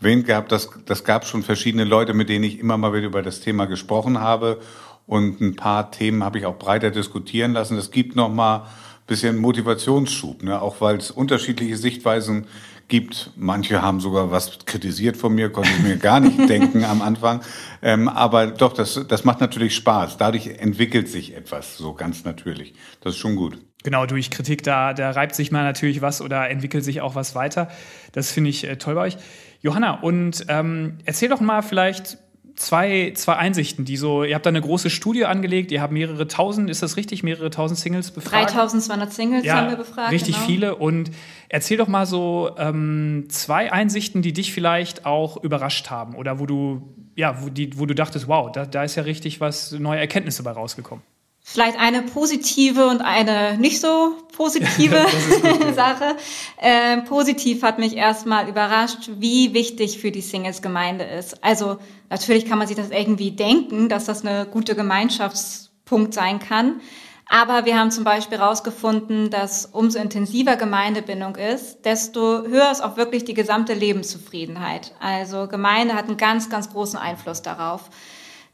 erwähnt 0.00 0.26
gehabt. 0.26 0.50
Das, 0.50 0.70
das 0.86 1.04
gab 1.04 1.26
schon 1.26 1.42
verschiedene 1.42 1.84
Leute, 1.84 2.14
mit 2.14 2.28
denen 2.28 2.44
ich 2.44 2.58
immer 2.58 2.78
mal 2.78 2.92
wieder 2.92 3.06
über 3.06 3.22
das 3.22 3.40
Thema 3.40 3.66
gesprochen 3.66 4.20
habe. 4.20 4.60
Und 5.06 5.40
ein 5.40 5.56
paar 5.56 5.90
Themen 5.90 6.24
habe 6.24 6.38
ich 6.38 6.46
auch 6.46 6.58
breiter 6.58 6.90
diskutieren 6.90 7.52
lassen. 7.52 7.76
Es 7.76 7.90
gibt 7.90 8.16
noch 8.16 8.32
mal 8.32 8.56
ein 8.56 8.62
bisschen 9.06 9.36
Motivationsschub, 9.36 10.42
ne? 10.42 10.62
auch 10.62 10.80
weil 10.80 10.96
es 10.96 11.10
unterschiedliche 11.10 11.76
Sichtweisen 11.76 12.46
gibt. 12.88 13.30
Manche 13.36 13.82
haben 13.82 14.00
sogar 14.00 14.30
was 14.30 14.58
kritisiert 14.66 15.16
von 15.16 15.34
mir, 15.34 15.50
konnte 15.50 15.70
ich 15.76 15.82
mir 15.82 15.96
gar 15.96 16.20
nicht 16.20 16.38
denken 16.48 16.84
am 16.84 17.02
Anfang. 17.02 17.40
Ähm, 17.82 18.08
aber 18.08 18.48
doch, 18.48 18.72
das, 18.72 19.04
das 19.08 19.24
macht 19.24 19.40
natürlich 19.40 19.74
Spaß. 19.74 20.16
Dadurch 20.16 20.46
entwickelt 20.46 21.08
sich 21.08 21.34
etwas 21.34 21.76
so 21.76 21.94
ganz 21.94 22.24
natürlich. 22.24 22.74
Das 23.00 23.14
ist 23.14 23.18
schon 23.20 23.36
gut. 23.36 23.58
Genau, 23.84 24.06
durch 24.06 24.30
Kritik, 24.30 24.62
da, 24.62 24.94
da 24.94 25.10
reibt 25.10 25.34
sich 25.34 25.52
mal 25.52 25.62
natürlich 25.62 26.00
was 26.00 26.22
oder 26.22 26.48
entwickelt 26.48 26.84
sich 26.84 27.02
auch 27.02 27.14
was 27.14 27.34
weiter. 27.34 27.68
Das 28.12 28.32
finde 28.32 28.50
ich 28.50 28.64
äh, 28.64 28.76
toll 28.76 28.94
bei 28.94 29.02
euch. 29.02 29.18
Johanna, 29.60 30.00
und 30.00 30.46
ähm, 30.48 30.98
erzähl 31.04 31.28
doch 31.28 31.40
mal 31.40 31.62
vielleicht 31.62 32.18
zwei, 32.56 33.12
zwei 33.14 33.36
Einsichten, 33.36 33.84
die 33.84 33.96
so, 33.96 34.24
ihr 34.24 34.34
habt 34.34 34.46
da 34.46 34.50
eine 34.50 34.60
große 34.60 34.90
Studie 34.90 35.24
angelegt, 35.24 35.72
ihr 35.72 35.82
habt 35.82 35.92
mehrere 35.92 36.28
tausend, 36.28 36.70
ist 36.70 36.82
das 36.82 36.96
richtig, 36.96 37.22
mehrere 37.22 37.50
tausend 37.50 37.78
Singles 37.78 38.10
befragt? 38.10 38.54
3200 38.54 39.12
Singles 39.12 39.44
ja, 39.44 39.56
haben 39.56 39.70
wir 39.70 39.76
befragt. 39.76 40.12
Richtig 40.12 40.36
genau. 40.36 40.46
viele 40.46 40.76
und 40.76 41.10
erzähl 41.48 41.76
doch 41.76 41.88
mal 41.88 42.06
so 42.06 42.50
ähm, 42.58 43.26
zwei 43.28 43.72
Einsichten, 43.72 44.22
die 44.22 44.32
dich 44.32 44.52
vielleicht 44.52 45.04
auch 45.04 45.42
überrascht 45.42 45.90
haben 45.90 46.14
oder 46.14 46.38
wo 46.38 46.46
du, 46.46 46.82
ja, 47.16 47.42
wo, 47.42 47.48
die, 47.48 47.78
wo 47.78 47.86
du 47.86 47.94
dachtest, 47.94 48.28
wow, 48.28 48.50
da, 48.52 48.66
da 48.66 48.84
ist 48.84 48.94
ja 48.94 49.02
richtig 49.02 49.40
was, 49.40 49.72
neue 49.72 49.98
Erkenntnisse 49.98 50.42
bei 50.42 50.52
rausgekommen. 50.52 51.02
Vielleicht 51.46 51.78
eine 51.78 52.00
positive 52.00 52.86
und 52.86 53.02
eine 53.02 53.58
nicht 53.58 53.78
so 53.78 54.16
positive 54.34 55.04
Sache. 55.74 56.16
Äh, 56.56 57.02
positiv 57.02 57.62
hat 57.62 57.78
mich 57.78 57.94
erstmal 57.94 58.48
überrascht, 58.48 59.10
wie 59.18 59.52
wichtig 59.52 59.98
für 59.98 60.10
die 60.10 60.22
Singles-Gemeinde 60.22 61.04
ist. 61.04 61.44
Also 61.44 61.76
natürlich 62.08 62.46
kann 62.46 62.58
man 62.58 62.66
sich 62.66 62.78
das 62.78 62.88
irgendwie 62.88 63.32
denken, 63.32 63.90
dass 63.90 64.06
das 64.06 64.24
eine 64.24 64.46
gute 64.46 64.74
Gemeinschaftspunkt 64.74 66.14
sein 66.14 66.38
kann. 66.38 66.80
Aber 67.28 67.66
wir 67.66 67.78
haben 67.78 67.90
zum 67.90 68.04
Beispiel 68.04 68.38
herausgefunden, 68.38 69.28
dass 69.28 69.66
umso 69.66 69.98
intensiver 69.98 70.56
Gemeindebindung 70.56 71.36
ist, 71.36 71.84
desto 71.84 72.42
höher 72.44 72.70
ist 72.70 72.82
auch 72.82 72.96
wirklich 72.96 73.26
die 73.26 73.34
gesamte 73.34 73.74
Lebenszufriedenheit. 73.74 74.94
Also 74.98 75.46
Gemeinde 75.46 75.94
hat 75.94 76.06
einen 76.06 76.16
ganz, 76.16 76.48
ganz 76.48 76.70
großen 76.70 76.98
Einfluss 76.98 77.42
darauf 77.42 77.90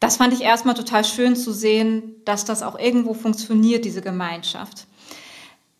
das 0.00 0.16
fand 0.16 0.32
ich 0.32 0.40
erstmal 0.40 0.74
total 0.74 1.04
schön 1.04 1.36
zu 1.36 1.52
sehen, 1.52 2.16
dass 2.24 2.44
das 2.44 2.62
auch 2.62 2.78
irgendwo 2.78 3.14
funktioniert, 3.14 3.84
diese 3.84 4.00
Gemeinschaft. 4.00 4.86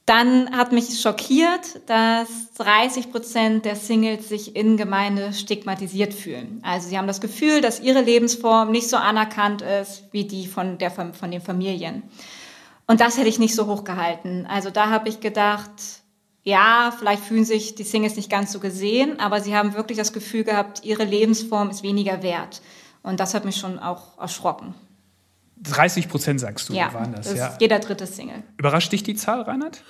Dann 0.04 0.56
hat 0.56 0.72
mich 0.72 1.00
schockiert, 1.00 1.80
dass 1.86 2.28
30 2.58 3.12
Prozent 3.12 3.64
der 3.64 3.76
Singles 3.76 4.28
sich 4.28 4.56
in 4.56 4.76
Gemeinde 4.76 5.32
stigmatisiert 5.32 6.12
fühlen. 6.12 6.60
Also 6.62 6.88
sie 6.88 6.98
haben 6.98 7.06
das 7.06 7.20
Gefühl, 7.20 7.60
dass 7.60 7.80
ihre 7.80 8.02
Lebensform 8.02 8.72
nicht 8.72 8.88
so 8.88 8.96
anerkannt 8.96 9.62
ist 9.62 10.04
wie 10.10 10.24
die 10.24 10.46
von, 10.46 10.78
der, 10.78 10.90
von 10.90 11.30
den 11.30 11.40
Familien. 11.40 12.02
Und 12.86 13.00
das 13.00 13.18
hätte 13.18 13.28
ich 13.28 13.38
nicht 13.38 13.54
so 13.54 13.68
hochgehalten. 13.68 14.46
Also 14.46 14.70
da 14.70 14.90
habe 14.90 15.08
ich 15.08 15.20
gedacht, 15.20 15.70
ja, 16.42 16.92
vielleicht 16.98 17.22
fühlen 17.22 17.44
sich 17.44 17.76
die 17.76 17.84
Singles 17.84 18.16
nicht 18.16 18.28
ganz 18.28 18.50
so 18.50 18.58
gesehen, 18.58 19.20
aber 19.20 19.40
sie 19.40 19.54
haben 19.54 19.74
wirklich 19.74 19.96
das 19.96 20.12
Gefühl 20.12 20.42
gehabt, 20.42 20.84
ihre 20.84 21.04
Lebensform 21.04 21.70
ist 21.70 21.84
weniger 21.84 22.22
wert. 22.24 22.62
Und 23.02 23.20
das 23.20 23.34
hat 23.34 23.44
mich 23.44 23.56
schon 23.56 23.78
auch 23.78 24.18
erschrocken. 24.18 24.74
30 25.62 26.08
Prozent 26.08 26.40
sagst 26.40 26.68
du, 26.68 26.74
ja, 26.74 26.92
waren 26.94 27.12
das. 27.12 27.28
das 27.28 27.38
ja, 27.38 27.56
jeder 27.60 27.78
dritte 27.78 28.06
Single. 28.06 28.42
Überrascht 28.56 28.92
dich 28.92 29.02
die 29.02 29.14
Zahl, 29.14 29.42
Reinhard? 29.42 29.82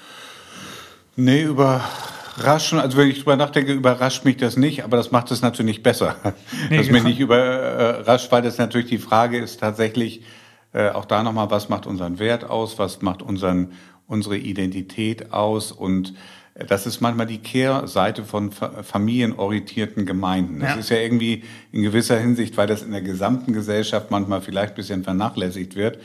Nee, 1.17 1.43
überraschen, 1.43 2.81
also 2.81 2.97
wenn 2.99 3.09
ich 3.09 3.19
drüber 3.19 3.37
nachdenke, 3.37 3.73
überrascht 3.73 4.25
mich 4.25 4.37
das 4.37 4.57
nicht, 4.57 4.85
aber 4.85 4.97
das 4.97 5.11
macht 5.13 5.31
es 5.31 5.43
natürlich 5.43 5.77
nicht 5.77 5.83
besser. 5.83 6.17
Nee, 6.71 6.79
dass 6.79 6.87
genau. 6.87 6.99
mich 6.99 7.05
nicht 7.05 7.21
überrascht, 7.21 8.31
weil 8.33 8.43
das 8.43 8.59
natürlich 8.59 8.89
die 8.89 8.99
Frage 8.99 9.39
ist 9.39 9.61
tatsächlich, 9.61 10.23
äh, 10.73 10.91
auch 10.91 11.05
da 11.05 11.23
nochmal, 11.23 11.51
was 11.51 11.69
macht 11.69 11.87
unseren 11.87 12.19
Wert 12.19 12.45
aus, 12.45 12.79
was 12.79 13.03
macht 13.03 13.23
unseren, 13.23 13.73
unsere 14.07 14.37
Identität 14.37 15.33
aus 15.33 15.73
und 15.73 16.15
das 16.55 16.87
ist 16.87 17.01
manchmal 17.01 17.27
die 17.27 17.39
Kehrseite 17.39 18.25
von 18.25 18.51
familienorientierten 18.53 20.05
Gemeinden. 20.05 20.61
Das 20.61 20.71
ja. 20.71 20.77
ist 20.77 20.91
ja 20.91 20.97
irgendwie 20.97 21.45
in 21.73 21.83
gewisser 21.83 22.19
Hinsicht, 22.19 22.57
weil 22.57 22.67
das 22.67 22.83
in 22.83 22.91
der 22.91 23.03
gesamten 23.03 23.53
Gesellschaft 23.53 24.11
manchmal 24.11 24.41
vielleicht 24.41 24.73
ein 24.73 24.77
bisschen 24.77 25.05
vernachlässigt 25.05 25.77
wird, 25.77 25.99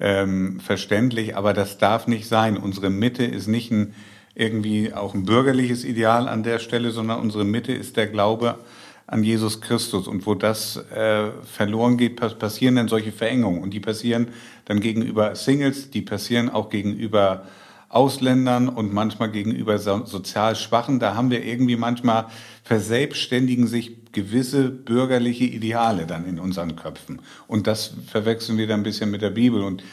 ähm, 0.00 0.60
verständlich, 0.60 1.36
aber 1.36 1.54
das 1.54 1.78
darf 1.78 2.08
nicht 2.08 2.26
sein. 2.26 2.56
Unsere 2.56 2.90
Mitte 2.90 3.24
ist 3.24 3.46
nicht 3.46 3.70
ein, 3.70 3.94
irgendwie 4.34 4.92
auch 4.92 5.14
ein 5.14 5.24
bürgerliches 5.24 5.84
Ideal 5.84 6.28
an 6.28 6.42
der 6.42 6.58
Stelle, 6.58 6.90
sondern 6.90 7.20
unsere 7.20 7.44
Mitte 7.44 7.72
ist 7.72 7.96
der 7.96 8.08
Glaube 8.08 8.58
an 9.06 9.22
Jesus 9.22 9.60
Christus. 9.60 10.08
Und 10.08 10.26
wo 10.26 10.34
das 10.34 10.76
äh, 10.76 11.30
verloren 11.44 11.96
geht, 11.96 12.16
passieren 12.16 12.76
dann 12.76 12.88
solche 12.88 13.12
Verengungen. 13.12 13.62
Und 13.62 13.72
die 13.72 13.80
passieren 13.80 14.28
dann 14.64 14.80
gegenüber 14.80 15.34
Singles, 15.36 15.90
die 15.90 16.02
passieren 16.02 16.48
auch 16.48 16.70
gegenüber 16.70 17.46
Ausländern 17.92 18.70
und 18.70 18.92
manchmal 18.94 19.30
gegenüber 19.30 19.78
sozial 19.78 20.56
Schwachen. 20.56 20.98
Da 20.98 21.14
haben 21.14 21.30
wir 21.30 21.44
irgendwie 21.44 21.76
manchmal 21.76 22.26
verselbstständigen 22.64 23.66
sich 23.66 24.12
gewisse 24.12 24.70
bürgerliche 24.70 25.44
Ideale 25.44 26.06
dann 26.06 26.26
in 26.26 26.38
unseren 26.38 26.74
Köpfen. 26.74 27.20
Und 27.48 27.66
das 27.66 27.92
verwechseln 28.06 28.56
wir 28.56 28.66
dann 28.66 28.80
ein 28.80 28.82
bisschen 28.82 29.10
mit 29.10 29.20
der 29.20 29.30
Bibel. 29.30 29.62
Und 29.62 29.84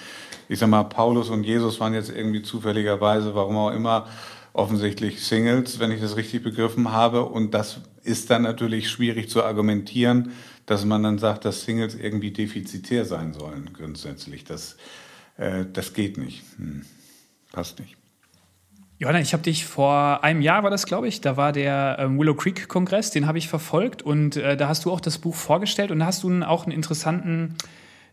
ich 0.48 0.60
sag 0.60 0.70
mal, 0.70 0.84
Paulus 0.84 1.30
und 1.30 1.44
Jesus 1.44 1.82
waren 1.82 1.94
jetzt 1.94 2.10
irgendwie 2.10 2.42
zufälligerweise, 2.42 3.36
warum 3.36 3.58
auch 3.58 3.72
immer, 3.72 4.08
offensichtlich 4.54 5.22
Singles, 5.22 5.80
wenn 5.80 5.92
ich 5.92 6.00
das 6.00 6.16
richtig 6.16 6.42
begriffen 6.42 6.94
habe. 6.94 7.26
Und 7.26 7.54
das 7.54 7.82
ist 8.04 8.30
dann 8.30 8.44
natürlich 8.44 8.90
schwierig 8.90 9.30
zu 9.30 9.44
argumentieren, 9.44 10.32
dass 10.66 10.86
man 10.86 11.04
dann 11.04 11.20
sagt, 11.20 11.44
dass 11.44 11.64
Singles 11.64 11.96
irgendwie 11.96 12.32
defizitär 12.32 13.04
sein 13.04 13.34
sollen, 13.34 13.72
grundsätzlich. 13.74 14.46
Das, 14.46 14.78
äh, 15.36 15.66
das 15.74 15.94
geht 15.94 16.18
nicht. 16.18 16.44
Hm 16.56 16.84
passt 17.52 17.80
nicht. 17.80 17.98
Johanna, 19.00 19.22
ich 19.22 19.32
habe 19.32 19.44
dich 19.44 19.66
vor 19.66 20.26
einem 20.26 20.42
Jahr 20.42 20.64
war 20.64 20.70
das, 20.70 20.86
glaube 20.86 21.08
ich, 21.08 21.22
da 21.22 21.38
war 21.38 21.54
der 21.54 21.98
ähm, 22.00 22.20
Willow 22.20 22.36
Creek 22.36 22.68
Kongress, 22.68 23.12
den 23.12 23.28
habe 23.28 23.38
ich 23.38 23.48
verfolgt 23.48 24.02
und 24.02 24.36
äh, 24.36 24.58
da 24.58 24.68
hast 24.68 24.84
du 24.84 24.92
auch 24.92 25.00
das 25.00 25.18
Buch 25.18 25.36
vorgestellt 25.36 25.90
und 25.90 26.00
da 26.00 26.08
hast 26.08 26.24
du 26.24 26.42
auch 26.42 26.64
einen 26.64 26.74
interessanten 26.74 27.56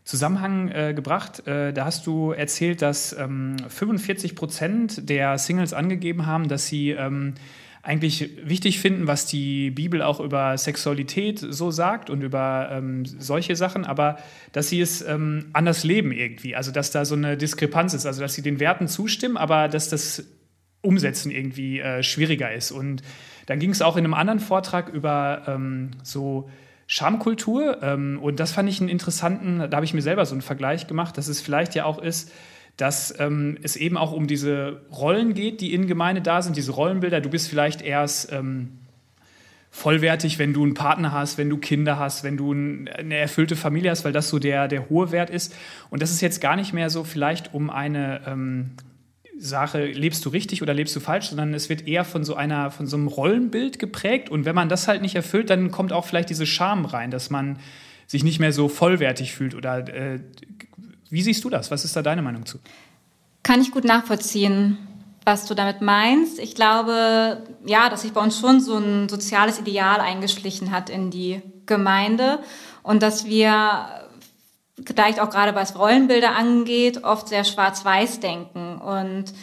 Zusammenhang 0.05 0.69
äh, 0.69 0.93
gebracht. 0.95 1.45
Äh, 1.45 1.73
da 1.73 1.83
hast 1.83 2.07
du 2.07 2.31
erzählt, 2.31 2.81
dass 2.81 3.11
ähm, 3.11 3.57
45 3.67 4.35
Prozent 4.35 5.09
der 5.09 5.37
Singles 5.37 5.73
angegeben 5.73 6.25
haben, 6.25 6.47
dass 6.47 6.67
sie 6.67 6.91
ähm, 6.91 7.33
eigentlich 7.87 8.29
wichtig 8.43 8.81
finden, 8.81 9.07
was 9.07 9.25
die 9.25 9.71
Bibel 9.71 10.01
auch 10.01 10.19
über 10.19 10.57
Sexualität 10.57 11.39
so 11.39 11.71
sagt 11.71 12.09
und 12.09 12.21
über 12.21 12.67
ähm, 12.69 13.05
solche 13.05 13.55
Sachen, 13.55 13.85
aber 13.85 14.17
dass 14.51 14.67
sie 14.67 14.81
es 14.81 15.01
ähm, 15.01 15.45
anders 15.53 15.85
leben 15.85 16.11
irgendwie. 16.11 16.53
Also 16.53 16.73
dass 16.73 16.91
da 16.91 17.05
so 17.05 17.15
eine 17.15 17.37
Diskrepanz 17.37 17.93
ist, 17.93 18.05
also 18.05 18.19
dass 18.19 18.33
sie 18.33 18.41
den 18.41 18.59
Werten 18.59 18.89
zustimmen, 18.89 19.37
aber 19.37 19.69
dass 19.69 19.87
das 19.87 20.25
Umsetzen 20.81 21.31
irgendwie 21.31 21.79
äh, 21.79 22.03
schwieriger 22.03 22.53
ist. 22.53 22.71
Und 22.71 23.03
dann 23.45 23.57
ging 23.57 23.69
es 23.69 23.81
auch 23.81 23.95
in 23.95 24.03
einem 24.03 24.13
anderen 24.13 24.41
Vortrag 24.41 24.89
über 24.89 25.43
ähm, 25.47 25.91
so 26.03 26.49
Schamkultur 26.87 27.81
ähm, 27.83 28.19
und 28.21 28.41
das 28.41 28.51
fand 28.51 28.67
ich 28.67 28.81
einen 28.81 28.89
interessanten, 28.89 29.59
da 29.59 29.77
habe 29.77 29.85
ich 29.85 29.93
mir 29.93 30.01
selber 30.01 30.25
so 30.25 30.33
einen 30.33 30.41
Vergleich 30.41 30.87
gemacht, 30.87 31.17
dass 31.17 31.29
es 31.29 31.39
vielleicht 31.39 31.73
ja 31.73 31.85
auch 31.85 32.01
ist, 32.01 32.33
dass 32.77 33.13
ähm, 33.19 33.57
es 33.63 33.75
eben 33.75 33.97
auch 33.97 34.11
um 34.11 34.27
diese 34.27 34.81
Rollen 34.91 35.33
geht, 35.33 35.61
die 35.61 35.73
in 35.73 35.87
Gemeinde 35.87 36.21
da 36.21 36.41
sind, 36.41 36.55
diese 36.55 36.71
Rollenbilder. 36.71 37.21
Du 37.21 37.29
bist 37.29 37.49
vielleicht 37.49 37.81
erst 37.81 38.31
ähm, 38.31 38.69
vollwertig, 39.71 40.37
wenn 40.37 40.53
du 40.53 40.63
einen 40.63 40.75
Partner 40.75 41.11
hast, 41.11 41.39
wenn 41.39 41.49
du 41.49 41.57
Kinder 41.57 41.97
hast, 41.97 42.23
wenn 42.23 42.37
du 42.37 42.53
ein, 42.53 42.87
eine 42.87 43.15
erfüllte 43.15 43.55
Familie 43.55 43.91
hast, 43.91 44.05
weil 44.05 44.13
das 44.13 44.29
so 44.29 44.37
der, 44.37 44.67
der 44.67 44.89
hohe 44.89 45.11
Wert 45.11 45.31
ist. 45.31 45.55
Und 45.89 46.03
das 46.03 46.11
ist 46.11 46.21
jetzt 46.21 46.39
gar 46.39 46.55
nicht 46.55 46.71
mehr 46.71 46.91
so 46.91 47.03
vielleicht 47.03 47.53
um 47.55 47.71
eine 47.71 48.21
ähm, 48.27 48.71
Sache, 49.39 49.85
lebst 49.85 50.25
du 50.25 50.29
richtig 50.29 50.61
oder 50.61 50.73
lebst 50.73 50.95
du 50.95 50.99
falsch, 50.99 51.29
sondern 51.29 51.53
es 51.55 51.69
wird 51.69 51.87
eher 51.87 52.05
von 52.05 52.23
so 52.23 52.35
einer, 52.35 52.69
von 52.69 52.87
so 52.87 52.95
einem 52.95 53.07
Rollenbild 53.07 53.79
geprägt. 53.79 54.29
Und 54.29 54.45
wenn 54.45 54.55
man 54.55 54.69
das 54.69 54.87
halt 54.87 55.01
nicht 55.01 55.15
erfüllt, 55.15 55.49
dann 55.49 55.71
kommt 55.71 55.93
auch 55.93 56.05
vielleicht 56.05 56.29
diese 56.29 56.45
Scham 56.45 56.85
rein, 56.85 57.11
dass 57.11 57.29
man 57.29 57.59
sich 58.07 58.23
nicht 58.23 58.39
mehr 58.39 58.53
so 58.53 58.69
vollwertig 58.69 59.33
fühlt 59.33 59.53
oder 59.53 59.87
äh, 59.93 60.19
wie 61.09 61.21
siehst 61.21 61.43
du 61.43 61.49
das? 61.49 61.71
Was 61.71 61.85
ist 61.85 61.95
da 61.95 62.01
deine 62.01 62.21
Meinung 62.21 62.45
zu? 62.45 62.59
Kann 63.43 63.61
ich 63.61 63.71
gut 63.71 63.85
nachvollziehen, 63.85 64.77
was 65.27 65.45
du 65.45 65.53
damit 65.53 65.81
meinst. 65.81 66.39
Ich 66.39 66.55
glaube, 66.55 67.43
ja, 67.65 67.89
dass 67.89 68.03
sich 68.03 68.13
bei 68.13 68.21
uns 68.21 68.39
schon 68.39 68.61
so 68.61 68.77
ein 68.77 69.09
soziales 69.09 69.59
Ideal 69.59 69.99
eingeschlichen 69.99 70.71
hat 70.71 70.89
in 70.89 71.11
die 71.11 71.41
Gemeinde 71.65 72.39
und 72.81 73.03
dass 73.03 73.25
wir 73.25 73.87
vielleicht 74.85 75.19
auch 75.19 75.29
gerade 75.29 75.53
was 75.53 75.77
Rollenbilder 75.77 76.35
angeht, 76.35 77.03
oft 77.03 77.27
sehr 77.27 77.43
schwarz-weiß 77.43 78.21
denken 78.21 78.77
und 78.77 79.33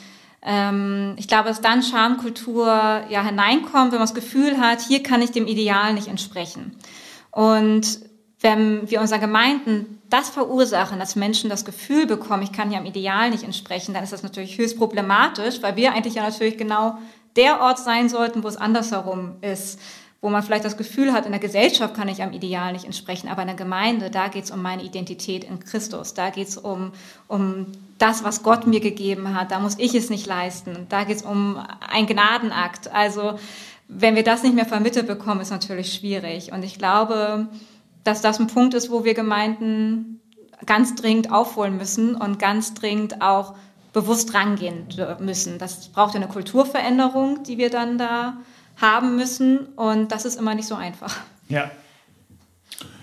ähm, 0.44 1.14
ich 1.16 1.28
glaube, 1.28 1.48
dass 1.48 1.60
dann 1.60 1.82
Schamkultur 1.82 2.66
ja 2.66 3.22
hineinkommt, 3.22 3.92
wenn 3.92 3.98
man 3.98 4.08
das 4.08 4.14
Gefühl 4.14 4.58
hat, 4.58 4.80
hier 4.80 5.02
kann 5.02 5.22
ich 5.22 5.32
dem 5.32 5.46
Ideal 5.46 5.94
nicht 5.94 6.08
entsprechen. 6.08 6.76
Und 7.30 7.98
wenn 8.44 8.90
wir 8.90 9.00
unseren 9.00 9.22
Gemeinden 9.22 10.02
das 10.10 10.28
verursachen, 10.28 10.98
dass 10.98 11.16
Menschen 11.16 11.48
das 11.48 11.64
Gefühl 11.64 12.06
bekommen, 12.06 12.42
ich 12.42 12.52
kann 12.52 12.68
hier 12.68 12.78
am 12.78 12.84
Ideal 12.84 13.30
nicht 13.30 13.42
entsprechen, 13.42 13.94
dann 13.94 14.04
ist 14.04 14.12
das 14.12 14.22
natürlich 14.22 14.58
höchst 14.58 14.76
problematisch, 14.76 15.62
weil 15.62 15.76
wir 15.76 15.94
eigentlich 15.94 16.16
ja 16.16 16.24
natürlich 16.24 16.58
genau 16.58 16.98
der 17.36 17.62
Ort 17.62 17.78
sein 17.78 18.10
sollten, 18.10 18.44
wo 18.44 18.48
es 18.48 18.58
andersherum 18.58 19.36
ist, 19.40 19.80
wo 20.20 20.28
man 20.28 20.42
vielleicht 20.42 20.66
das 20.66 20.76
Gefühl 20.76 21.14
hat, 21.14 21.24
in 21.24 21.32
der 21.32 21.40
Gesellschaft 21.40 21.94
kann 21.94 22.06
ich 22.08 22.22
am 22.22 22.34
Ideal 22.34 22.74
nicht 22.74 22.84
entsprechen, 22.84 23.28
aber 23.28 23.40
in 23.40 23.48
der 23.48 23.56
Gemeinde, 23.56 24.10
da 24.10 24.28
geht 24.28 24.44
es 24.44 24.50
um 24.50 24.60
meine 24.60 24.82
Identität 24.82 25.44
in 25.44 25.58
Christus, 25.58 26.12
da 26.12 26.28
geht 26.28 26.48
es 26.48 26.58
um, 26.58 26.92
um 27.28 27.66
das, 27.96 28.24
was 28.24 28.42
Gott 28.42 28.66
mir 28.66 28.80
gegeben 28.80 29.34
hat, 29.34 29.52
da 29.52 29.58
muss 29.58 29.78
ich 29.78 29.94
es 29.94 30.10
nicht 30.10 30.26
leisten, 30.26 30.86
da 30.90 31.04
geht 31.04 31.16
es 31.16 31.22
um 31.22 31.64
einen 31.90 32.06
Gnadenakt. 32.06 32.92
Also 32.92 33.38
wenn 33.88 34.16
wir 34.16 34.22
das 34.22 34.42
nicht 34.42 34.54
mehr 34.54 34.66
vermittelt 34.66 35.06
bekommen, 35.06 35.40
ist 35.40 35.50
natürlich 35.50 35.94
schwierig. 35.94 36.52
Und 36.52 36.62
ich 36.62 36.78
glaube, 36.78 37.48
dass 38.04 38.20
das 38.20 38.38
ein 38.38 38.46
Punkt 38.46 38.74
ist, 38.74 38.90
wo 38.90 39.04
wir 39.04 39.14
Gemeinden 39.14 40.20
ganz 40.66 40.94
dringend 40.94 41.32
aufholen 41.32 41.76
müssen 41.76 42.14
und 42.14 42.38
ganz 42.38 42.74
dringend 42.74 43.20
auch 43.20 43.54
bewusst 43.92 44.34
rangehen 44.34 44.86
müssen. 45.20 45.58
Das 45.58 45.88
braucht 45.88 46.16
eine 46.16 46.28
Kulturveränderung, 46.28 47.42
die 47.44 47.58
wir 47.58 47.70
dann 47.70 47.98
da 47.98 48.38
haben 48.80 49.16
müssen 49.16 49.66
und 49.76 50.10
das 50.12 50.24
ist 50.24 50.36
immer 50.36 50.54
nicht 50.54 50.66
so 50.66 50.74
einfach. 50.74 51.16
Ja. 51.48 51.70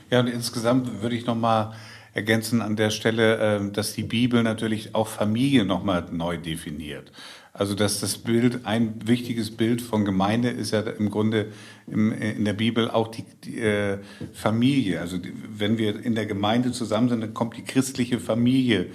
Ja, 0.10 0.20
und 0.20 0.28
insgesamt 0.28 1.02
würde 1.02 1.16
ich 1.16 1.26
noch 1.26 1.36
mal 1.36 1.74
ergänzen 2.14 2.62
an 2.62 2.76
der 2.76 2.90
Stelle, 2.90 3.38
ähm, 3.38 3.72
dass 3.72 3.94
die 3.94 4.04
Bibel 4.04 4.44
natürlich 4.44 4.94
auch 4.94 5.08
Familie 5.08 5.64
noch 5.64 5.84
mal 5.84 6.06
neu 6.12 6.38
definiert. 6.38 7.14
Also 7.54 7.76
dass 7.76 8.00
das 8.00 8.18
Bild, 8.18 8.66
ein 8.66 8.96
wichtiges 9.06 9.52
Bild 9.52 9.82
von 9.82 10.06
Gemeinde 10.06 10.50
ist 10.50 10.72
ja 10.72 10.82
im 10.82 11.10
Grunde 11.10 11.52
im, 11.86 12.14
in 12.14 12.46
der 12.46 12.54
Bibel 12.54 12.90
auch 12.90 13.10
die, 13.10 13.26
die 13.44 13.60
äh, 13.60 13.98
Familie. 14.34 15.02
Also 15.02 15.18
die, 15.18 15.34
wenn 15.58 15.78
wir 15.78 16.04
in 16.04 16.16
der 16.16 16.26
Gemeinde 16.26 16.72
zusammen 16.72 17.10
sind, 17.10 17.22
dann 17.22 17.34
kommt 17.34 17.58
die 17.58 17.64
christliche 17.64 18.20
Familie 18.20 18.88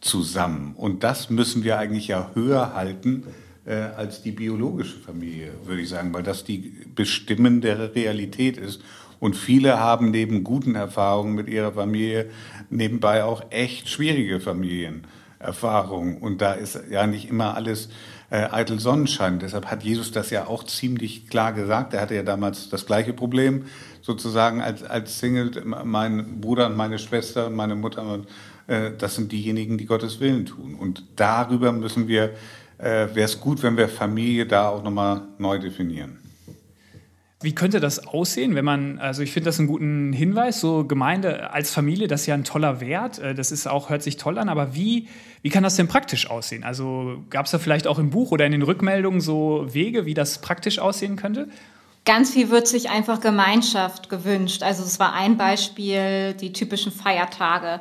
zusammen. 0.00 0.74
Und 0.76 1.04
das 1.04 1.30
müssen 1.30 1.62
wir 1.62 1.78
eigentlich 1.78 2.08
ja 2.08 2.32
höher 2.34 2.74
halten 2.74 3.24
äh, 3.64 3.74
als 3.74 4.22
die 4.22 4.32
biologische 4.32 4.98
Familie, 4.98 5.52
würde 5.64 5.82
ich 5.82 5.88
sagen, 5.88 6.12
weil 6.12 6.24
das 6.24 6.44
die 6.44 6.72
bestimmende 6.94 7.94
Realität 7.94 8.56
ist. 8.56 8.82
Und 9.20 9.36
viele 9.36 9.78
haben 9.78 10.10
neben 10.10 10.42
guten 10.42 10.74
Erfahrungen 10.74 11.34
mit 11.34 11.48
ihrer 11.48 11.72
Familie 11.72 12.30
nebenbei 12.70 13.22
auch 13.22 13.44
echt 13.50 13.88
schwierige 13.88 14.40
Familienerfahrungen. 15.40 16.18
Und 16.18 16.40
da 16.40 16.52
ist 16.52 16.78
ja 16.90 17.06
nicht 17.06 17.28
immer 17.28 17.54
alles 17.54 17.88
äh, 18.30 18.48
eitel 18.50 18.78
Sonnenschein. 18.78 19.38
Deshalb 19.38 19.66
hat 19.66 19.82
Jesus 19.82 20.12
das 20.12 20.30
ja 20.30 20.46
auch 20.46 20.64
ziemlich 20.64 21.28
klar 21.28 21.52
gesagt. 21.52 21.94
Er 21.94 22.02
hatte 22.02 22.14
ja 22.14 22.22
damals 22.22 22.68
das 22.68 22.86
gleiche 22.86 23.12
Problem, 23.12 23.64
sozusagen 24.02 24.60
als, 24.60 24.82
als 24.82 25.18
Single. 25.18 25.50
Mein 25.64 26.40
Bruder 26.40 26.66
und 26.66 26.76
meine 26.76 26.98
Schwester 26.98 27.46
und 27.46 27.54
meine 27.54 27.74
Mutter, 27.74 28.02
und, 28.02 28.26
äh, 28.66 28.92
das 28.96 29.16
sind 29.16 29.32
diejenigen, 29.32 29.78
die 29.78 29.86
Gottes 29.86 30.20
Willen 30.20 30.46
tun. 30.46 30.74
Und 30.74 31.04
darüber 31.16 31.72
müssen 31.72 32.06
wir, 32.06 32.34
äh, 32.78 33.08
wäre 33.14 33.24
es 33.24 33.40
gut, 33.40 33.62
wenn 33.62 33.76
wir 33.76 33.88
Familie 33.88 34.46
da 34.46 34.68
auch 34.68 34.82
nochmal 34.82 35.22
neu 35.38 35.58
definieren. 35.58 36.18
Wie 37.42 37.54
könnte 37.54 37.80
das 37.80 38.06
aussehen, 38.06 38.54
wenn 38.54 38.66
man, 38.66 38.98
also 38.98 39.22
ich 39.22 39.32
finde 39.32 39.46
das 39.46 39.58
einen 39.58 39.66
guten 39.66 40.12
Hinweis, 40.12 40.60
so 40.60 40.84
Gemeinde 40.84 41.50
als 41.52 41.72
Familie, 41.72 42.06
das 42.06 42.22
ist 42.22 42.26
ja 42.26 42.34
ein 42.34 42.44
toller 42.44 42.82
Wert, 42.82 43.18
äh, 43.18 43.34
das 43.34 43.50
ist 43.50 43.66
auch, 43.66 43.88
hört 43.88 44.02
sich 44.02 44.18
toll 44.18 44.38
an, 44.38 44.50
aber 44.50 44.74
wie, 44.74 45.08
wie 45.40 45.48
kann 45.48 45.62
das 45.62 45.76
denn 45.76 45.88
praktisch 45.88 46.28
aussehen? 46.28 46.64
Also 46.64 47.24
gab 47.30 47.46
es 47.46 47.52
da 47.52 47.58
vielleicht 47.58 47.86
auch 47.86 47.98
im 47.98 48.10
Buch 48.10 48.30
oder 48.30 48.44
in 48.44 48.52
den 48.52 48.60
Rückmeldungen 48.60 49.22
so 49.22 49.66
Wege, 49.70 50.04
wie 50.04 50.12
das 50.12 50.42
praktisch 50.42 50.78
aussehen 50.78 51.16
könnte? 51.16 51.48
Ganz 52.04 52.30
viel 52.30 52.50
wird 52.50 52.68
sich 52.68 52.90
einfach 52.90 53.20
Gemeinschaft 53.20 54.10
gewünscht. 54.10 54.62
Also 54.62 54.82
es 54.82 54.98
war 54.98 55.14
ein 55.14 55.38
Beispiel, 55.38 56.34
die 56.34 56.52
typischen 56.52 56.92
Feiertage 56.92 57.80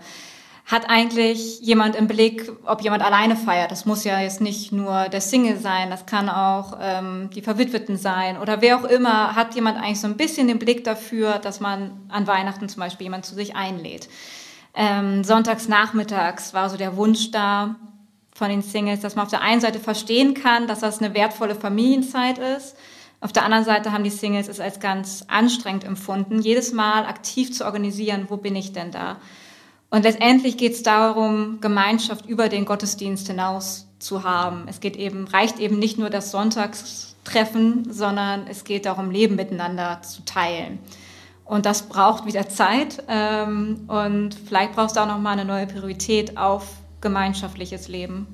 hat 0.69 0.87
eigentlich 0.87 1.61
jemand 1.61 1.95
im 1.95 2.07
Blick, 2.07 2.51
ob 2.63 2.83
jemand 2.83 3.01
alleine 3.01 3.35
feiert. 3.35 3.71
Das 3.71 3.87
muss 3.87 4.03
ja 4.03 4.19
jetzt 4.19 4.39
nicht 4.39 4.71
nur 4.71 5.09
der 5.09 5.19
Single 5.19 5.57
sein, 5.57 5.89
das 5.89 6.05
kann 6.05 6.29
auch 6.29 6.77
ähm, 6.79 7.31
die 7.33 7.41
Verwitweten 7.41 7.97
sein 7.97 8.37
oder 8.37 8.61
wer 8.61 8.77
auch 8.77 8.83
immer. 8.83 9.35
Hat 9.35 9.55
jemand 9.55 9.79
eigentlich 9.79 9.99
so 9.99 10.05
ein 10.05 10.15
bisschen 10.15 10.47
den 10.47 10.59
Blick 10.59 10.83
dafür, 10.83 11.39
dass 11.39 11.59
man 11.59 11.99
an 12.09 12.27
Weihnachten 12.27 12.69
zum 12.69 12.81
Beispiel 12.81 13.05
jemand 13.05 13.25
zu 13.25 13.33
sich 13.33 13.55
einlädt? 13.55 14.09
Ähm, 14.75 15.23
sonntags 15.23 15.67
nachmittags 15.67 16.53
war 16.53 16.69
so 16.69 16.77
der 16.77 16.95
Wunsch 16.95 17.31
da 17.31 17.75
von 18.31 18.49
den 18.49 18.61
Singles, 18.61 18.99
dass 18.99 19.15
man 19.15 19.25
auf 19.25 19.31
der 19.31 19.41
einen 19.41 19.61
Seite 19.61 19.79
verstehen 19.79 20.35
kann, 20.35 20.67
dass 20.67 20.81
das 20.81 21.01
eine 21.01 21.15
wertvolle 21.15 21.55
Familienzeit 21.55 22.37
ist. 22.37 22.77
Auf 23.21 23.33
der 23.33 23.43
anderen 23.43 23.65
Seite 23.65 23.91
haben 23.91 24.03
die 24.03 24.11
Singles 24.11 24.47
es 24.47 24.59
als 24.59 24.79
ganz 24.79 25.25
anstrengend 25.29 25.83
empfunden, 25.83 26.39
jedes 26.39 26.73
Mal 26.73 27.07
aktiv 27.07 27.51
zu 27.51 27.65
organisieren, 27.65 28.27
wo 28.29 28.37
bin 28.37 28.55
ich 28.55 28.71
denn 28.71 28.91
da? 28.91 29.17
Und 29.89 30.03
letztendlich 30.03 30.57
geht 30.57 30.73
es 30.73 30.83
darum, 30.83 31.59
Gemeinschaft 31.61 32.27
über 32.27 32.47
den 32.47 32.65
Gottesdienst 32.65 33.27
hinaus 33.27 33.87
zu 33.97 34.23
haben. 34.23 34.65
Es 34.67 34.79
geht 34.79 34.95
eben, 34.95 35.27
reicht 35.27 35.59
eben 35.59 35.79
nicht 35.79 35.97
nur 35.97 36.09
das 36.09 36.31
Sonntagstreffen, 36.31 37.91
sondern 37.91 38.47
es 38.47 38.63
geht 38.63 38.85
darum, 38.85 39.09
Leben 39.09 39.35
miteinander 39.35 40.01
zu 40.03 40.23
teilen. 40.25 40.79
Und 41.43 41.65
das 41.65 41.89
braucht 41.89 42.27
wieder 42.27 42.47
Zeit. 42.47 43.03
Ähm, 43.07 43.85
und 43.87 44.35
vielleicht 44.35 44.73
brauchst 44.73 44.95
du 44.95 44.99
auch 44.99 45.07
noch 45.07 45.17
mal 45.17 45.31
eine 45.31 45.45
neue 45.45 45.65
Priorität 45.65 46.37
auf 46.37 46.67
gemeinschaftliches 47.01 47.87
Leben. 47.87 48.27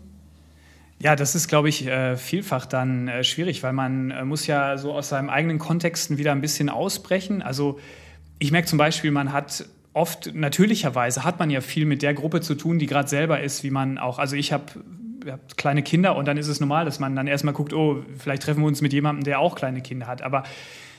Ja, 0.99 1.15
das 1.15 1.35
ist, 1.35 1.47
glaube 1.47 1.69
ich, 1.69 1.87
äh, 1.87 2.17
vielfach 2.17 2.65
dann 2.65 3.07
äh, 3.07 3.23
schwierig, 3.23 3.63
weil 3.63 3.73
man 3.73 4.11
äh, 4.11 4.25
muss 4.25 4.47
ja 4.47 4.77
so 4.77 4.93
aus 4.93 5.09
seinem 5.09 5.29
eigenen 5.29 5.59
Kontexten 5.59 6.17
wieder 6.17 6.33
ein 6.33 6.41
bisschen 6.41 6.69
ausbrechen. 6.69 7.41
Also 7.41 7.79
ich 8.39 8.51
merke 8.51 8.67
zum 8.67 8.77
Beispiel, 8.77 9.11
man 9.11 9.31
hat 9.31 9.65
oft 9.95 10.35
natürlicherweise 10.35 11.23
hat 11.23 11.39
man 11.39 11.49
ja 11.49 11.61
viel 11.61 11.85
mit 11.85 12.01
der 12.01 12.13
Gruppe 12.13 12.41
zu 12.41 12.55
tun, 12.55 12.79
die 12.79 12.85
gerade 12.85 13.07
selber 13.07 13.41
ist, 13.41 13.63
wie 13.63 13.71
man 13.71 13.97
auch, 13.97 14.19
also 14.19 14.35
ich 14.35 14.51
habe 14.51 14.65
hab 15.25 15.55
kleine 15.55 15.83
Kinder 15.83 16.17
und 16.17 16.27
dann 16.27 16.37
ist 16.37 16.49
es 16.49 16.59
normal, 16.59 16.83
dass 16.83 16.99
man 16.99 17.15
dann 17.15 17.27
erstmal 17.27 17.53
guckt, 17.53 17.73
oh, 17.73 18.03
vielleicht 18.17 18.43
treffen 18.43 18.61
wir 18.61 18.67
uns 18.67 18.81
mit 18.81 18.91
jemandem, 18.91 19.23
der 19.23 19.39
auch 19.39 19.55
kleine 19.55 19.81
Kinder 19.81 20.05
hat. 20.07 20.21
Aber 20.21 20.43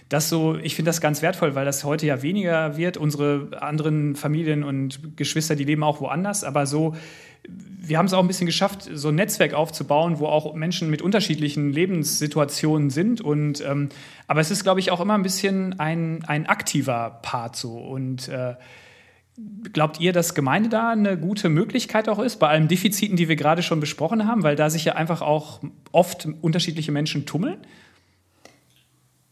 das 0.08 0.30
so, 0.30 0.56
ich 0.56 0.74
finde 0.74 0.88
das 0.88 1.02
ganz 1.02 1.20
wertvoll, 1.20 1.54
weil 1.54 1.66
das 1.66 1.84
heute 1.84 2.06
ja 2.06 2.22
weniger 2.22 2.78
wird. 2.78 2.96
Unsere 2.96 3.60
anderen 3.60 4.16
Familien 4.16 4.64
und 4.64 5.16
Geschwister, 5.16 5.56
die 5.56 5.64
leben 5.64 5.82
auch 5.82 6.00
woanders, 6.00 6.42
aber 6.42 6.64
so 6.64 6.94
wir 7.48 7.98
haben 7.98 8.06
es 8.06 8.12
auch 8.12 8.20
ein 8.20 8.26
bisschen 8.26 8.46
geschafft, 8.46 8.88
so 8.92 9.08
ein 9.08 9.14
Netzwerk 9.14 9.54
aufzubauen, 9.54 10.18
wo 10.18 10.26
auch 10.26 10.54
Menschen 10.54 10.90
mit 10.90 11.02
unterschiedlichen 11.02 11.72
Lebenssituationen 11.72 12.90
sind. 12.90 13.20
Und 13.20 13.62
ähm, 13.64 13.90
aber 14.26 14.40
es 14.40 14.50
ist, 14.50 14.64
glaube 14.64 14.80
ich, 14.80 14.90
auch 14.90 15.00
immer 15.00 15.14
ein 15.14 15.22
bisschen 15.22 15.78
ein, 15.78 16.24
ein 16.26 16.46
aktiver 16.46 17.20
Part 17.22 17.54
so. 17.54 17.76
Und 17.76 18.28
äh, 18.28 18.54
Glaubt 19.72 20.00
ihr, 20.00 20.12
dass 20.12 20.34
Gemeinde 20.34 20.68
da 20.70 20.90
eine 20.90 21.18
gute 21.18 21.48
Möglichkeit 21.48 22.08
auch 22.08 22.18
ist, 22.18 22.38
bei 22.38 22.48
allen 22.48 22.68
Defiziten, 22.68 23.16
die 23.16 23.28
wir 23.28 23.36
gerade 23.36 23.62
schon 23.62 23.80
besprochen 23.80 24.26
haben, 24.26 24.42
weil 24.42 24.56
da 24.56 24.70
sich 24.70 24.84
ja 24.86 24.94
einfach 24.94 25.20
auch 25.20 25.60
oft 25.92 26.26
unterschiedliche 26.40 26.90
Menschen 26.90 27.26
tummeln? 27.26 27.58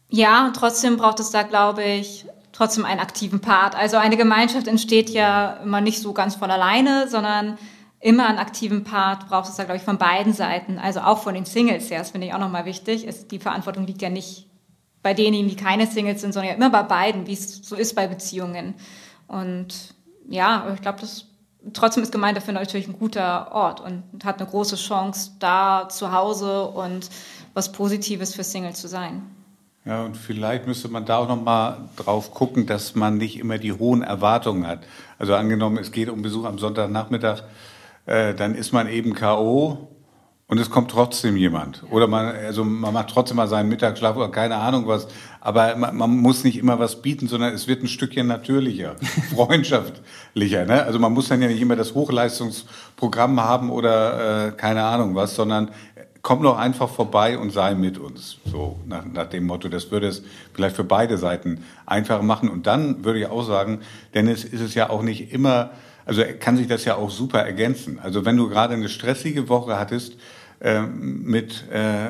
Ja, 0.09 0.51
trotzdem 0.55 0.97
braucht 0.97 1.19
es 1.19 1.31
da, 1.31 1.41
glaube 1.41 1.83
ich, 1.83 2.25
trotzdem 2.51 2.85
einen 2.85 2.99
aktiven 2.99 3.41
Part. 3.41 3.75
Also 3.75 3.97
eine 3.97 4.15
Gemeinschaft 4.15 4.67
entsteht 4.67 5.09
ja 5.09 5.59
immer 5.63 5.81
nicht 5.81 5.99
so 5.99 6.13
ganz 6.13 6.35
von 6.35 6.51
alleine, 6.51 7.07
sondern 7.07 7.57
immer 7.99 8.27
einen 8.27 8.37
aktiven 8.37 8.83
Part 8.83 9.27
braucht 9.27 9.49
es 9.49 9.55
da, 9.55 9.63
glaube 9.63 9.77
ich, 9.77 9.83
von 9.83 9.97
beiden 9.97 10.33
Seiten. 10.33 10.77
Also 10.77 10.99
auch 10.99 11.23
von 11.23 11.33
den 11.33 11.45
Singles 11.45 11.89
her, 11.89 11.99
das 11.99 12.11
finde 12.11 12.27
ich 12.27 12.33
auch 12.33 12.39
nochmal 12.39 12.65
wichtig. 12.65 13.05
Ist, 13.05 13.31
die 13.31 13.39
Verantwortung 13.39 13.87
liegt 13.87 14.03
ja 14.03 14.11
nicht 14.11 14.47
bei 15.01 15.15
denen, 15.15 15.49
die 15.49 15.55
keine 15.55 15.87
Singles 15.87 16.21
sind, 16.21 16.33
sondern 16.33 16.51
ja 16.51 16.55
immer 16.55 16.69
bei 16.69 16.83
beiden, 16.83 17.25
wie 17.25 17.33
es 17.33 17.67
so 17.67 17.75
ist 17.75 17.95
bei 17.95 18.07
Beziehungen. 18.07 18.75
Und 19.27 19.94
ja, 20.29 20.71
ich 20.73 20.81
glaube, 20.81 21.01
das 21.01 21.25
trotzdem 21.73 22.03
ist 22.03 22.11
Gemeinde 22.11 22.39
dafür 22.39 22.53
natürlich 22.53 22.87
ein 22.87 22.97
guter 22.97 23.51
Ort 23.51 23.81
und 23.81 24.03
hat 24.23 24.39
eine 24.39 24.49
große 24.49 24.75
Chance, 24.75 25.31
da 25.39 25.87
zu 25.89 26.11
Hause 26.11 26.67
und 26.67 27.09
was 27.53 27.71
Positives 27.71 28.35
für 28.35 28.43
Single 28.43 28.73
zu 28.73 28.87
sein. 28.87 29.23
Ja, 29.85 30.03
und 30.03 30.17
vielleicht 30.17 30.65
müsste 30.65 30.87
man 30.87 31.05
da 31.05 31.17
auch 31.17 31.27
noch 31.27 31.41
mal 31.41 31.89
drauf 31.95 32.33
gucken, 32.33 32.65
dass 32.65 32.95
man 32.95 33.17
nicht 33.17 33.39
immer 33.39 33.59
die 33.59 33.71
hohen 33.71 34.01
Erwartungen 34.01 34.65
hat. 34.65 34.79
Also 35.19 35.35
angenommen, 35.35 35.77
es 35.77 35.91
geht 35.91 36.09
um 36.09 36.23
Besuch 36.23 36.45
am 36.45 36.57
Sonntagnachmittag, 36.57 37.43
äh, 38.07 38.33
dann 38.33 38.55
ist 38.55 38.71
man 38.71 38.87
eben 38.87 39.13
K.O. 39.13 39.94
Und 40.47 40.59
es 40.59 40.69
kommt 40.69 40.91
trotzdem 40.91 41.37
jemand. 41.37 41.81
Oder 41.89 42.05
man, 42.05 42.27
also 42.27 42.63
man 42.63 42.93
macht 42.93 43.09
trotzdem 43.09 43.37
mal 43.37 43.47
seinen 43.47 43.67
Mittagsschlaf 43.67 44.15
oder 44.15 44.29
keine 44.29 44.57
Ahnung 44.57 44.87
was. 44.87 45.07
Aber 45.41 45.75
man, 45.75 45.95
man 45.97 46.17
muss 46.17 46.43
nicht 46.43 46.57
immer 46.57 46.77
was 46.77 47.01
bieten, 47.01 47.27
sondern 47.27 47.53
es 47.55 47.67
wird 47.67 47.81
ein 47.81 47.87
Stückchen 47.87 48.27
natürlicher, 48.27 48.95
freundschaftlicher. 49.35 50.65
Ne? 50.65 50.83
Also 50.83 50.99
man 50.99 51.13
muss 51.13 51.29
dann 51.29 51.41
ja 51.41 51.47
nicht 51.47 51.61
immer 51.61 51.75
das 51.75 51.95
Hochleistungsprogramm 51.95 53.41
haben 53.41 53.71
oder 53.71 54.49
äh, 54.49 54.51
keine 54.51 54.83
Ahnung 54.83 55.15
was, 55.15 55.33
sondern 55.33 55.71
komm 56.21 56.43
doch 56.43 56.59
einfach 56.59 56.89
vorbei 56.89 57.39
und 57.39 57.49
sei 57.51 57.73
mit 57.73 57.97
uns. 57.97 58.37
So 58.45 58.79
nach, 58.85 59.03
nach 59.05 59.27
dem 59.27 59.47
Motto. 59.47 59.67
Das 59.67 59.89
würde 59.89 60.07
es 60.07 60.21
vielleicht 60.53 60.75
für 60.75 60.83
beide 60.83 61.17
Seiten 61.17 61.63
einfacher 61.87 62.21
machen. 62.21 62.49
Und 62.49 62.67
dann 62.67 63.03
würde 63.03 63.17
ich 63.17 63.25
auch 63.25 63.43
sagen, 63.43 63.79
denn 64.13 64.27
es 64.27 64.43
ist 64.43 64.61
es 64.61 64.75
ja 64.75 64.91
auch 64.91 65.01
nicht 65.01 65.33
immer 65.33 65.71
also 66.05 66.21
kann 66.39 66.55
sich 66.55 66.67
das 66.67 66.85
ja 66.85 66.95
auch 66.95 67.09
super 67.09 67.39
ergänzen. 67.39 67.99
Also 67.99 68.25
wenn 68.25 68.37
du 68.37 68.47
gerade 68.47 68.75
eine 68.75 68.89
stressige 68.89 69.49
Woche 69.49 69.77
hattest 69.79 70.17
äh, 70.61 70.81
mit 70.81 71.65
äh, 71.71 72.09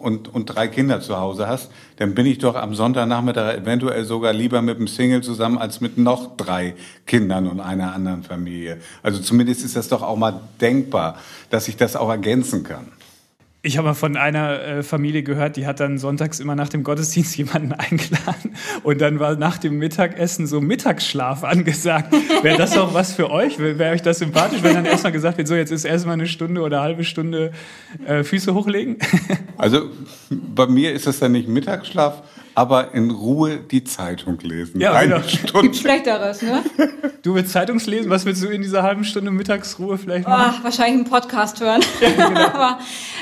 und, 0.00 0.32
und 0.32 0.46
drei 0.46 0.68
Kinder 0.68 1.00
zu 1.00 1.18
Hause 1.18 1.46
hast, 1.46 1.70
dann 1.96 2.14
bin 2.14 2.26
ich 2.26 2.38
doch 2.38 2.56
am 2.56 2.74
Sonntagnachmittag 2.74 3.56
eventuell 3.56 4.04
sogar 4.04 4.32
lieber 4.32 4.60
mit 4.62 4.78
einem 4.78 4.88
Single 4.88 5.22
zusammen 5.22 5.58
als 5.58 5.80
mit 5.80 5.96
noch 5.96 6.36
drei 6.36 6.74
Kindern 7.06 7.46
und 7.46 7.60
einer 7.60 7.94
anderen 7.94 8.22
Familie. 8.22 8.78
Also 9.02 9.20
zumindest 9.20 9.64
ist 9.64 9.76
das 9.76 9.88
doch 9.88 10.02
auch 10.02 10.16
mal 10.16 10.40
denkbar, 10.60 11.18
dass 11.50 11.68
ich 11.68 11.76
das 11.76 11.96
auch 11.96 12.10
ergänzen 12.10 12.64
kann. 12.64 12.88
Ich 13.66 13.78
habe 13.78 13.88
mal 13.88 13.94
von 13.94 14.18
einer 14.18 14.60
äh, 14.60 14.82
Familie 14.82 15.22
gehört, 15.22 15.56
die 15.56 15.66
hat 15.66 15.80
dann 15.80 15.96
sonntags 15.96 16.38
immer 16.38 16.54
nach 16.54 16.68
dem 16.68 16.84
Gottesdienst 16.84 17.34
jemanden 17.38 17.72
eingeladen 17.72 18.54
und 18.82 19.00
dann 19.00 19.18
war 19.20 19.36
nach 19.36 19.56
dem 19.56 19.78
Mittagessen 19.78 20.46
so 20.46 20.60
Mittagsschlaf 20.60 21.44
angesagt. 21.44 22.14
Wäre 22.42 22.58
das 22.58 22.76
auch 22.76 22.92
was 22.92 23.14
für 23.14 23.30
euch? 23.30 23.58
Wäre 23.58 23.94
euch 23.94 24.02
das 24.02 24.18
sympathisch, 24.18 24.62
wenn 24.62 24.74
dann 24.74 24.84
erstmal 24.84 25.12
gesagt 25.12 25.38
wird, 25.38 25.48
so 25.48 25.54
jetzt 25.54 25.72
ist 25.72 25.86
erstmal 25.86 26.12
eine 26.12 26.26
Stunde 26.26 26.60
oder 26.60 26.76
eine 26.76 26.84
halbe 26.88 27.04
Stunde 27.04 27.52
äh, 28.06 28.22
Füße 28.22 28.52
hochlegen? 28.52 28.98
Also 29.56 29.88
bei 30.28 30.66
mir 30.66 30.92
ist 30.92 31.06
das 31.06 31.20
dann 31.20 31.32
nicht 31.32 31.48
Mittagsschlaf, 31.48 32.22
aber 32.54 32.94
in 32.94 33.10
Ruhe 33.10 33.58
die 33.58 33.84
Zeitung 33.84 34.38
lesen. 34.40 34.80
Ja, 34.80 34.92
eine 34.92 35.14
genau. 35.14 35.28
Stunde. 35.28 35.60
Gibt 35.62 35.76
Schlechteres, 35.76 36.42
ne? 36.42 36.62
Du 37.22 37.34
willst 37.34 37.52
Zeitungslesen? 37.52 38.10
Was 38.10 38.24
willst 38.24 38.42
du 38.42 38.48
in 38.48 38.62
dieser 38.62 38.82
halben 38.82 39.04
Stunde 39.04 39.30
Mittagsruhe 39.30 39.98
vielleicht 39.98 40.28
machen? 40.28 40.56
Oh, 40.60 40.64
wahrscheinlich 40.64 40.94
einen 40.94 41.10
Podcast 41.10 41.60
hören. 41.60 41.82
Ja, 42.00 42.10
genau. 42.10 42.40
aber, 42.54 42.78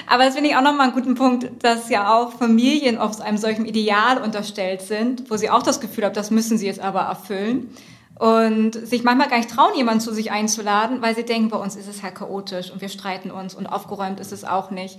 aber 0.06 0.24
das 0.24 0.34
finde 0.34 0.50
ich 0.50 0.56
auch 0.56 0.62
nochmal 0.62 0.88
einen 0.88 0.94
guten 0.94 1.14
Punkt, 1.14 1.50
dass 1.62 1.88
ja 1.88 2.12
auch 2.12 2.32
Familien 2.32 2.98
auf 2.98 3.20
einem 3.20 3.38
solchen 3.38 3.64
Ideal 3.64 4.18
unterstellt 4.18 4.82
sind, 4.82 5.30
wo 5.30 5.36
sie 5.36 5.50
auch 5.50 5.62
das 5.62 5.80
Gefühl 5.80 6.04
haben, 6.04 6.14
das 6.14 6.30
müssen 6.30 6.58
sie 6.58 6.66
jetzt 6.66 6.80
aber 6.80 7.00
erfüllen. 7.02 7.70
Und 8.18 8.74
sich 8.74 9.04
manchmal 9.04 9.28
gar 9.28 9.38
nicht 9.38 9.50
trauen, 9.50 9.74
jemanden 9.74 10.00
zu 10.00 10.12
sich 10.12 10.30
einzuladen, 10.30 11.02
weil 11.02 11.14
sie 11.14 11.24
denken, 11.24 11.48
bei 11.48 11.56
uns 11.56 11.76
ist 11.76 11.88
es 11.88 12.02
halt 12.02 12.14
chaotisch 12.14 12.70
und 12.70 12.80
wir 12.80 12.88
streiten 12.88 13.30
uns 13.30 13.54
und 13.54 13.66
aufgeräumt 13.66 14.20
ist 14.20 14.32
es 14.32 14.44
auch 14.44 14.70
nicht. 14.70 14.98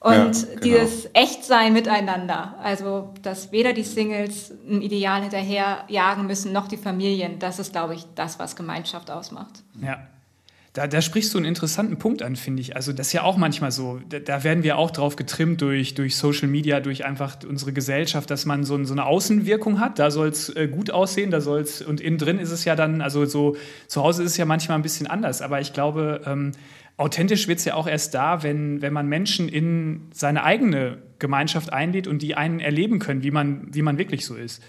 Und 0.00 0.12
ja, 0.12 0.48
genau. 0.48 0.60
dieses 0.60 1.08
Echtsein 1.14 1.72
miteinander, 1.72 2.56
also 2.62 3.14
dass 3.22 3.52
weder 3.52 3.72
die 3.72 3.84
Singles 3.84 4.52
ein 4.68 4.82
Ideal 4.82 5.22
hinterher 5.22 5.84
jagen 5.88 6.26
müssen, 6.26 6.52
noch 6.52 6.68
die 6.68 6.76
Familien, 6.76 7.38
das 7.38 7.58
ist, 7.58 7.72
glaube 7.72 7.94
ich, 7.94 8.06
das, 8.14 8.38
was 8.38 8.54
Gemeinschaft 8.54 9.10
ausmacht. 9.10 9.62
Ja. 9.80 10.06
Da, 10.74 10.88
da 10.88 11.00
sprichst 11.00 11.32
du 11.32 11.38
einen 11.38 11.46
interessanten 11.46 11.98
Punkt 11.98 12.20
an, 12.20 12.34
finde 12.34 12.60
ich. 12.60 12.74
Also 12.74 12.92
das 12.92 13.06
ist 13.06 13.12
ja 13.12 13.22
auch 13.22 13.36
manchmal 13.36 13.70
so. 13.70 14.00
Da, 14.08 14.18
da, 14.18 14.42
werden 14.42 14.64
wir 14.64 14.76
auch 14.76 14.90
drauf 14.90 15.14
getrimmt 15.14 15.60
durch, 15.60 15.94
durch 15.94 16.16
Social 16.16 16.48
Media, 16.48 16.80
durch 16.80 17.04
einfach 17.04 17.36
unsere 17.48 17.72
Gesellschaft, 17.72 18.28
dass 18.28 18.44
man 18.44 18.64
so, 18.64 18.82
so 18.82 18.92
eine 18.92 19.06
Außenwirkung 19.06 19.78
hat. 19.78 20.00
Da 20.00 20.10
soll 20.10 20.26
es 20.26 20.48
äh, 20.48 20.66
gut 20.66 20.90
aussehen, 20.90 21.30
da 21.30 21.40
soll 21.40 21.60
es 21.60 21.80
und 21.80 22.00
innen 22.00 22.18
drin 22.18 22.40
ist 22.40 22.50
es 22.50 22.64
ja 22.64 22.74
dann, 22.74 23.02
also 23.02 23.24
so 23.24 23.54
zu 23.86 24.02
Hause 24.02 24.24
ist 24.24 24.32
es 24.32 24.36
ja 24.36 24.46
manchmal 24.46 24.76
ein 24.76 24.82
bisschen 24.82 25.06
anders. 25.06 25.42
Aber 25.42 25.60
ich 25.60 25.72
glaube, 25.72 26.22
ähm, 26.26 26.50
authentisch 26.96 27.46
wird 27.46 27.60
es 27.60 27.64
ja 27.66 27.74
auch 27.74 27.86
erst 27.86 28.12
da, 28.12 28.42
wenn, 28.42 28.82
wenn 28.82 28.92
man 28.92 29.06
Menschen 29.06 29.48
in 29.48 30.08
seine 30.12 30.42
eigene 30.42 30.98
Gemeinschaft 31.20 31.72
einlädt 31.72 32.08
und 32.08 32.20
die 32.20 32.34
einen 32.34 32.58
erleben 32.58 32.98
können, 32.98 33.22
wie 33.22 33.30
man, 33.30 33.68
wie 33.72 33.82
man 33.82 33.96
wirklich 33.96 34.26
so 34.26 34.34
ist. 34.34 34.60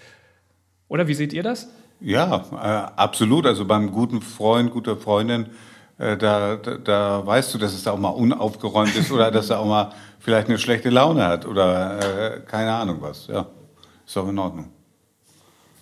Oder 0.86 1.08
wie 1.08 1.14
seht 1.14 1.32
ihr 1.32 1.42
das? 1.42 1.68
Ja, 1.98 2.44
äh, 2.52 2.92
absolut. 2.96 3.44
Also 3.44 3.64
beim 3.64 3.90
guten 3.90 4.20
Freund, 4.20 4.70
guter 4.70 4.96
Freundin 4.96 5.46
äh, 5.98 6.16
da, 6.16 6.56
da, 6.56 6.76
da 6.76 7.26
weißt 7.26 7.54
du, 7.54 7.58
dass 7.58 7.72
es 7.72 7.84
da 7.84 7.92
auch 7.92 7.98
mal 7.98 8.10
unaufgeräumt 8.10 8.94
ist 8.96 9.10
oder 9.10 9.30
dass 9.30 9.50
er 9.50 9.60
auch 9.60 9.66
mal 9.66 9.92
vielleicht 10.18 10.48
eine 10.48 10.58
schlechte 10.58 10.90
Laune 10.90 11.24
hat 11.26 11.46
oder 11.46 12.36
äh, 12.36 12.40
keine 12.40 12.72
Ahnung 12.72 12.98
was. 13.00 13.26
Ja, 13.28 13.46
ist 14.06 14.16
auch 14.16 14.28
in 14.28 14.38
Ordnung. 14.38 14.68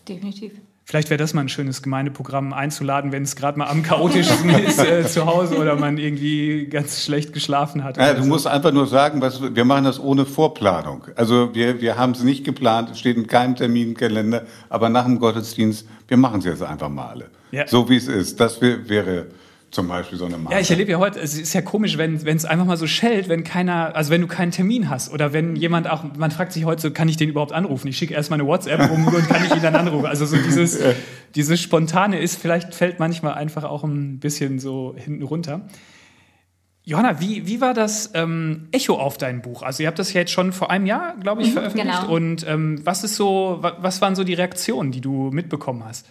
Definitiv. 0.09 0.53
Vielleicht 0.87 1.09
wäre 1.09 1.17
das 1.17 1.33
mal 1.33 1.41
ein 1.41 1.49
schönes 1.49 1.83
Gemeindeprogramm 1.83 2.53
einzuladen, 2.53 3.11
wenn 3.11 3.23
es 3.23 3.37
gerade 3.37 3.59
mal 3.59 3.69
am 3.69 3.83
chaotischsten 3.83 4.51
ist 4.67 4.79
äh, 4.79 5.07
zu 5.07 5.25
Hause 5.25 5.57
oder 5.57 5.77
man 5.77 5.97
irgendwie 5.97 6.67
ganz 6.67 7.03
schlecht 7.03 7.33
geschlafen 7.33 7.83
hat. 7.83 7.97
Ja, 7.97 8.13
du 8.13 8.23
so. 8.23 8.29
musst 8.29 8.47
einfach 8.47 8.71
nur 8.71 8.87
sagen, 8.87 9.23
was, 9.23 9.41
wir 9.41 9.65
machen 9.65 9.85
das 9.85 9.99
ohne 9.99 10.27
Vorplanung. 10.27 11.07
Also 11.17 11.55
wir, 11.55 11.81
wir 11.81 11.97
haben 11.97 12.13
es 12.13 12.23
nicht 12.23 12.45
geplant, 12.45 12.91
es 12.91 12.99
steht 12.99 13.17
in 13.17 13.27
keinem 13.27 13.57
Terminkalender, 13.57 14.43
aber 14.69 14.91
nach 14.91 15.07
dem 15.07 15.19
Gottesdienst, 15.19 15.89
wir 16.07 16.19
machen 16.19 16.41
es 16.41 16.45
jetzt 16.45 16.63
einfach 16.63 16.91
mal 16.91 17.09
alle. 17.09 17.31
Ja. 17.51 17.67
So 17.67 17.89
wie 17.89 17.97
es 17.97 18.07
ist. 18.07 18.39
Das 18.39 18.61
wäre 18.61 19.29
zum 19.75 19.89
Beispiel 19.89 20.17
so 20.17 20.25
eine 20.25 20.39
Marke. 20.39 20.55
Ja, 20.55 20.61
ich 20.61 20.71
erlebe 20.71 20.93
ja 20.93 20.99
heute, 20.99 21.19
es 21.19 21.37
ist 21.37 21.53
ja 21.53 21.61
komisch, 21.61 21.99
wenn 21.99 22.15
es 22.25 22.45
einfach 22.45 22.65
mal 22.65 22.77
so 22.77 22.87
schellt, 22.87 23.29
wenn 23.29 23.43
keiner, 23.43 23.97
also 23.97 24.11
wenn 24.11 24.21
du 24.21 24.29
keinen 24.29 24.53
Termin 24.53 24.89
hast 24.89 25.13
oder 25.13 25.33
wenn 25.33 25.57
jemand 25.57 25.91
auch, 25.91 26.05
man 26.17 26.31
fragt 26.31 26.53
sich 26.53 26.65
heute 26.65 26.81
so, 26.81 26.91
kann 26.93 27.09
ich 27.09 27.17
den 27.17 27.29
überhaupt 27.29 27.53
anrufen? 27.53 27.89
Ich 27.89 27.99
schicke 27.99 28.15
erstmal 28.15 28.39
eine 28.39 28.49
WhatsApp 28.49 28.89
rum 28.89 29.07
und 29.07 29.29
kann 29.29 29.45
ich 29.45 29.53
ihn 29.53 29.63
dann 29.63 29.75
anrufen. 29.75 30.07
Also 30.07 30.27
so 30.27 30.37
dieses, 30.37 30.79
dieses 31.35 31.61
Spontane 31.61 32.21
ist, 32.21 32.41
vielleicht 32.41 32.73
fällt 32.73 33.01
manchmal 33.01 33.35
einfach 33.35 33.65
auch 33.65 33.83
ein 33.83 34.21
bisschen 34.21 34.61
so 34.61 34.95
hinten 34.97 35.25
runter. 35.25 35.67
Johanna, 36.85 37.21
wie, 37.21 37.47
wie 37.49 37.61
war 37.61 37.75
das 37.75 38.13
ähm, 38.15 38.69
Echo 38.71 38.95
auf 38.95 39.19
dein 39.19 39.43
Buch? 39.43 39.63
Also 39.63 39.83
ihr 39.83 39.89
habt 39.89 39.99
das 39.99 40.13
ja 40.13 40.21
jetzt 40.21 40.33
schon 40.33 40.53
vor 40.53 40.71
einem 40.71 40.87
Jahr, 40.87 41.17
glaube 41.17 41.43
ich, 41.43 41.49
mhm, 41.49 41.55
veröffentlicht. 41.55 42.01
Genau. 42.03 42.15
Und 42.15 42.47
ähm, 42.47 42.81
was 42.85 43.03
ist 43.03 43.17
so, 43.17 43.59
was 43.61 44.01
waren 44.03 44.15
so 44.15 44.23
die 44.23 44.35
Reaktionen, 44.35 44.93
die 44.93 45.01
du 45.01 45.31
mitbekommen 45.33 45.85
hast? 45.85 46.07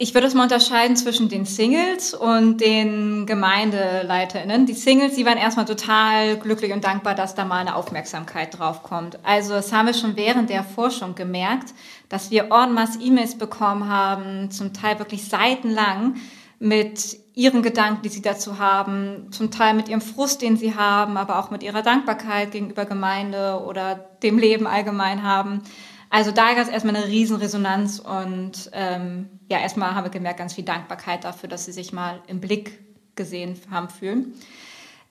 Ich 0.00 0.14
würde 0.14 0.28
es 0.28 0.34
mal 0.34 0.44
unterscheiden 0.44 0.94
zwischen 0.94 1.28
den 1.28 1.44
Singles 1.44 2.14
und 2.14 2.60
den 2.60 3.26
GemeindeleiterInnen. 3.26 4.64
Die 4.64 4.74
Singles, 4.74 5.16
die 5.16 5.26
waren 5.26 5.38
erstmal 5.38 5.64
total 5.64 6.36
glücklich 6.36 6.72
und 6.72 6.84
dankbar, 6.84 7.16
dass 7.16 7.34
da 7.34 7.44
mal 7.44 7.58
eine 7.58 7.74
Aufmerksamkeit 7.74 8.56
drauf 8.56 8.84
kommt. 8.84 9.18
Also 9.24 9.54
das 9.54 9.72
haben 9.72 9.86
wir 9.86 9.94
schon 9.94 10.14
während 10.14 10.50
der 10.50 10.62
Forschung 10.62 11.16
gemerkt, 11.16 11.74
dass 12.08 12.30
wir 12.30 12.44
en 12.44 12.88
E-Mails 13.00 13.38
bekommen 13.38 13.88
haben, 13.88 14.52
zum 14.52 14.72
Teil 14.72 15.00
wirklich 15.00 15.24
seitenlang, 15.24 16.14
mit 16.60 17.18
ihren 17.34 17.62
Gedanken, 17.62 18.02
die 18.02 18.08
sie 18.08 18.22
dazu 18.22 18.58
haben, 18.58 19.28
zum 19.30 19.50
Teil 19.50 19.74
mit 19.74 19.88
ihrem 19.88 20.00
Frust, 20.00 20.42
den 20.42 20.56
sie 20.56 20.74
haben, 20.74 21.16
aber 21.16 21.38
auch 21.38 21.50
mit 21.50 21.62
ihrer 21.62 21.82
Dankbarkeit 21.82 22.50
gegenüber 22.50 22.84
Gemeinde 22.84 23.62
oder 23.66 23.94
dem 24.22 24.38
Leben 24.38 24.66
allgemein 24.66 25.22
haben. 25.22 25.62
Also 26.10 26.30
da 26.30 26.54
gab 26.54 26.62
es 26.62 26.68
erstmal 26.68 26.96
eine 26.96 27.06
Riesenresonanz 27.06 27.98
und 27.98 28.70
ähm, 28.72 29.28
ja, 29.50 29.58
erstmal 29.58 29.94
haben 29.94 30.04
wir 30.04 30.10
gemerkt, 30.10 30.38
ganz 30.38 30.54
viel 30.54 30.64
Dankbarkeit 30.64 31.24
dafür, 31.24 31.48
dass 31.48 31.66
sie 31.66 31.72
sich 31.72 31.92
mal 31.92 32.22
im 32.26 32.40
Blick 32.40 32.78
gesehen 33.14 33.60
haben 33.70 33.88
fühlen. 33.88 34.34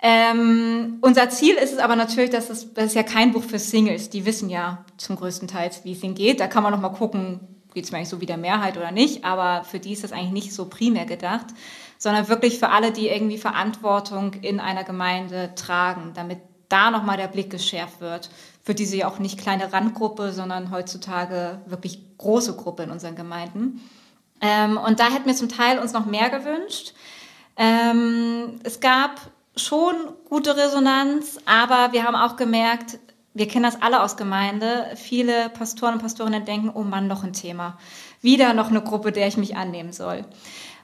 Ähm, 0.01 0.97
unser 1.01 1.29
Ziel 1.29 1.55
ist 1.55 1.73
es 1.73 1.79
aber 1.79 1.95
natürlich, 1.95 2.29
dass 2.29 2.49
es, 2.49 2.73
das 2.73 2.87
ist 2.87 2.95
ja 2.95 3.03
kein 3.03 3.31
Buch 3.31 3.43
für 3.43 3.59
Singles. 3.59 4.09
Die 4.09 4.25
wissen 4.25 4.49
ja 4.49 4.85
zum 4.97 5.15
größten 5.15 5.47
Teil, 5.47 5.71
wie 5.83 5.93
es 5.93 6.03
ihnen 6.03 6.15
geht. 6.15 6.39
Da 6.39 6.47
kann 6.47 6.63
man 6.63 6.71
noch 6.71 6.81
mal 6.81 6.89
gucken, 6.89 7.39
geht 7.73 7.85
es 7.85 7.91
mir 7.91 7.97
eigentlich 7.97 8.09
so 8.09 8.21
wie 8.21 8.27
der 8.27 8.37
Mehrheit 8.37 8.77
oder 8.77 8.91
nicht. 8.91 9.23
Aber 9.25 9.63
für 9.63 9.79
die 9.79 9.93
ist 9.93 10.03
das 10.03 10.11
eigentlich 10.11 10.31
nicht 10.31 10.53
so 10.53 10.65
primär 10.65 11.05
gedacht, 11.05 11.47
sondern 11.97 12.27
wirklich 12.27 12.59
für 12.59 12.69
alle, 12.69 12.91
die 12.91 13.07
irgendwie 13.07 13.39
Verantwortung 13.39 14.33
in 14.35 14.59
einer 14.59 14.83
Gemeinde 14.83 15.53
tragen, 15.55 16.11
damit 16.13 16.39
da 16.69 16.91
noch 16.91 17.03
mal 17.03 17.17
der 17.17 17.27
Blick 17.27 17.49
geschärft 17.49 18.01
wird 18.01 18.29
für 18.67 18.75
diese 18.75 18.97
ja 18.97 19.07
auch 19.07 19.17
nicht 19.17 19.39
kleine 19.39 19.71
Randgruppe, 19.71 20.33
sondern 20.33 20.71
heutzutage 20.71 21.61
wirklich 21.67 22.01
große 22.17 22.57
Gruppe 22.57 22.83
in 22.83 22.91
unseren 22.91 23.15
Gemeinden. 23.15 23.79
Ähm, 24.41 24.77
und 24.77 24.99
da 24.99 25.05
hätten 25.05 25.25
wir 25.25 25.35
zum 25.35 25.47
Teil 25.47 25.79
uns 25.79 25.93
noch 25.93 26.05
mehr 26.05 26.29
gewünscht. 26.29 26.93
Ähm, 27.55 28.59
es 28.65 28.81
gab 28.81 29.31
schon 29.55 29.95
gute 30.27 30.57
Resonanz, 30.57 31.37
aber 31.45 31.93
wir 31.93 32.03
haben 32.03 32.17
auch 32.17 32.35
gemerkt, 32.35 32.99
wir 33.33 33.47
kennen 33.47 33.63
das 33.63 33.81
alle 33.81 34.03
aus 34.03 34.17
Gemeinde, 34.17 34.87
viele 34.95 35.47
Pastoren 35.47 35.93
und 35.93 36.01
Pastorinnen 36.01 36.43
denken, 36.43 36.69
oh 36.73 36.83
Mann, 36.83 37.07
noch 37.07 37.23
ein 37.23 37.31
Thema. 37.31 37.77
Wieder 38.21 38.53
noch 38.53 38.67
eine 38.69 38.81
Gruppe, 38.81 39.13
der 39.13 39.29
ich 39.29 39.37
mich 39.37 39.55
annehmen 39.55 39.93
soll. 39.93 40.25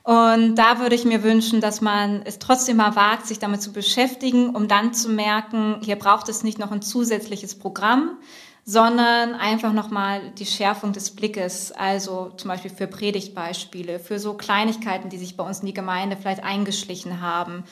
Und 0.04 0.56
da 0.56 0.80
würde 0.80 0.95
ich 0.95 1.06
mir 1.06 1.24
wünschen, 1.24 1.62
dass 1.62 1.80
man 1.80 2.24
es 2.26 2.38
trotzdem 2.38 2.78
mal 2.78 2.95
wagt, 2.97 3.26
sich 3.26 3.39
damit 3.39 3.62
zu 3.62 3.72
beschäftigen, 3.72 4.49
um 4.49 4.68
dann 4.68 4.93
zu 4.93 5.08
merken, 5.10 5.78
hier 5.82 5.95
braucht 5.95 6.28
es 6.28 6.43
nicht 6.43 6.60
noch 6.60 6.72
ein 6.72 6.82
zusätzliches 6.82 7.58
Programm, 7.58 8.18
sondern 8.66 9.34
einfach 9.34 9.72
nochmal 9.72 10.32
die 10.38 10.45
Schärfung 10.45 10.91
des 10.91 11.12
Blickes, 11.12 11.72
also 11.72 12.32
zum 12.36 12.49
Beispiel 12.49 12.72
für 12.72 12.88
Predigtbeispiele, 12.88 13.99
für 13.99 14.20
so 14.20 14.34
Kleinigkeiten, 14.34 15.10
die 15.10 15.18
sich 15.18 15.38
bei 15.38 15.45
uns 15.45 15.62
in 15.62 15.68
die 15.68 15.74
Gemeinde 15.74 16.18
vielleicht 16.18 16.43
eingeschlichen 16.43 17.22
haben, 17.22 17.64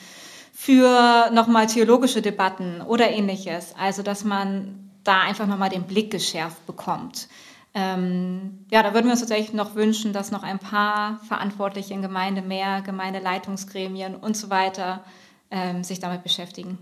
für 0.54 1.30
nochmal 1.32 1.66
theologische 1.66 2.22
Debatten 2.22 2.80
oder 2.80 3.10
ähnliches. 3.10 3.74
Also, 3.78 4.02
dass 4.02 4.24
man 4.24 4.90
da 5.04 5.20
einfach 5.20 5.46
nochmal 5.46 5.70
den 5.70 5.84
Blick 5.84 6.10
geschärft 6.10 6.66
bekommt. 6.66 7.28
Ähm, 7.74 8.66
ja, 8.70 8.82
da 8.82 8.92
würden 8.92 9.06
wir 9.06 9.12
uns 9.12 9.20
tatsächlich 9.20 9.54
noch 9.54 9.74
wünschen, 9.74 10.12
dass 10.12 10.30
noch 10.30 10.42
ein 10.42 10.58
paar 10.58 11.20
Verantwortliche 11.26 11.94
in 11.94 12.02
Gemeinde 12.02 12.42
mehr, 12.42 12.82
Gemeindeleitungsgremien 12.82 14.14
und 14.14 14.36
so 14.36 14.50
weiter 14.50 15.02
ähm, 15.50 15.82
sich 15.82 15.98
damit 15.98 16.22
beschäftigen. 16.22 16.78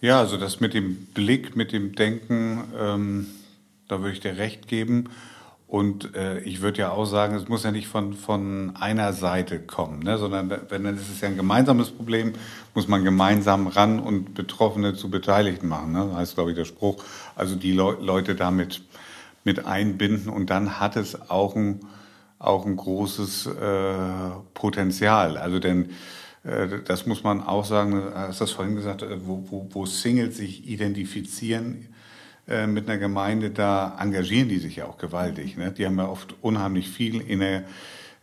Ja, 0.00 0.20
also 0.20 0.36
das 0.36 0.60
mit 0.60 0.74
dem 0.74 1.06
Blick, 1.06 1.56
mit 1.56 1.72
dem 1.72 1.94
Denken, 1.94 2.64
ähm, 2.78 3.26
da 3.88 4.00
würde 4.00 4.12
ich 4.12 4.20
dir 4.20 4.36
recht 4.36 4.68
geben. 4.68 5.08
Und 5.66 6.14
äh, 6.14 6.40
ich 6.40 6.62
würde 6.62 6.78
ja 6.78 6.92
auch 6.92 7.04
sagen, 7.04 7.34
es 7.34 7.48
muss 7.48 7.62
ja 7.62 7.70
nicht 7.70 7.88
von, 7.88 8.14
von 8.14 8.74
einer 8.76 9.12
Seite 9.12 9.60
kommen, 9.60 9.98
ne? 10.02 10.16
sondern 10.16 10.50
wenn 10.50 10.84
dann 10.84 10.96
ist 10.96 11.10
es 11.10 11.20
ja 11.20 11.28
ein 11.28 11.36
gemeinsames 11.36 11.90
Problem, 11.90 12.32
muss 12.74 12.88
man 12.88 13.04
gemeinsam 13.04 13.66
ran 13.66 14.00
und 14.00 14.32
Betroffene 14.32 14.94
zu 14.94 15.10
Beteiligten 15.10 15.68
machen. 15.68 15.92
Ne? 15.92 16.06
Das 16.08 16.16
heißt, 16.16 16.34
glaube 16.36 16.52
ich, 16.52 16.56
der 16.56 16.64
Spruch. 16.64 17.04
Also 17.36 17.54
die 17.54 17.72
Le 17.72 17.98
Leute 18.00 18.34
damit 18.34 18.80
mit 19.44 19.66
einbinden 19.66 20.28
und 20.28 20.50
dann 20.50 20.80
hat 20.80 20.96
es 20.96 21.30
auch 21.30 21.56
ein, 21.56 21.80
auch 22.38 22.66
ein 22.66 22.76
großes 22.76 23.46
äh, 23.46 23.92
Potenzial. 24.54 25.36
Also 25.36 25.58
denn 25.58 25.90
äh, 26.44 26.80
das 26.84 27.06
muss 27.06 27.22
man 27.22 27.42
auch 27.42 27.64
sagen, 27.64 28.02
hast 28.14 28.40
das 28.40 28.50
vorhin 28.50 28.76
gesagt, 28.76 29.02
äh, 29.02 29.26
wo, 29.26 29.44
wo, 29.50 29.68
wo 29.70 29.86
Singles 29.86 30.36
sich 30.36 30.68
identifizieren 30.68 31.88
äh, 32.46 32.66
mit 32.66 32.88
einer 32.88 32.98
Gemeinde, 32.98 33.50
da 33.50 33.96
engagieren 34.00 34.48
die 34.48 34.58
sich 34.58 34.76
ja 34.76 34.86
auch 34.86 34.98
gewaltig. 34.98 35.56
Ne? 35.56 35.72
Die 35.72 35.86
haben 35.86 35.98
ja 35.98 36.08
oft 36.08 36.34
unheimlich 36.42 36.88
viel 36.88 37.20
Ener 37.28 37.64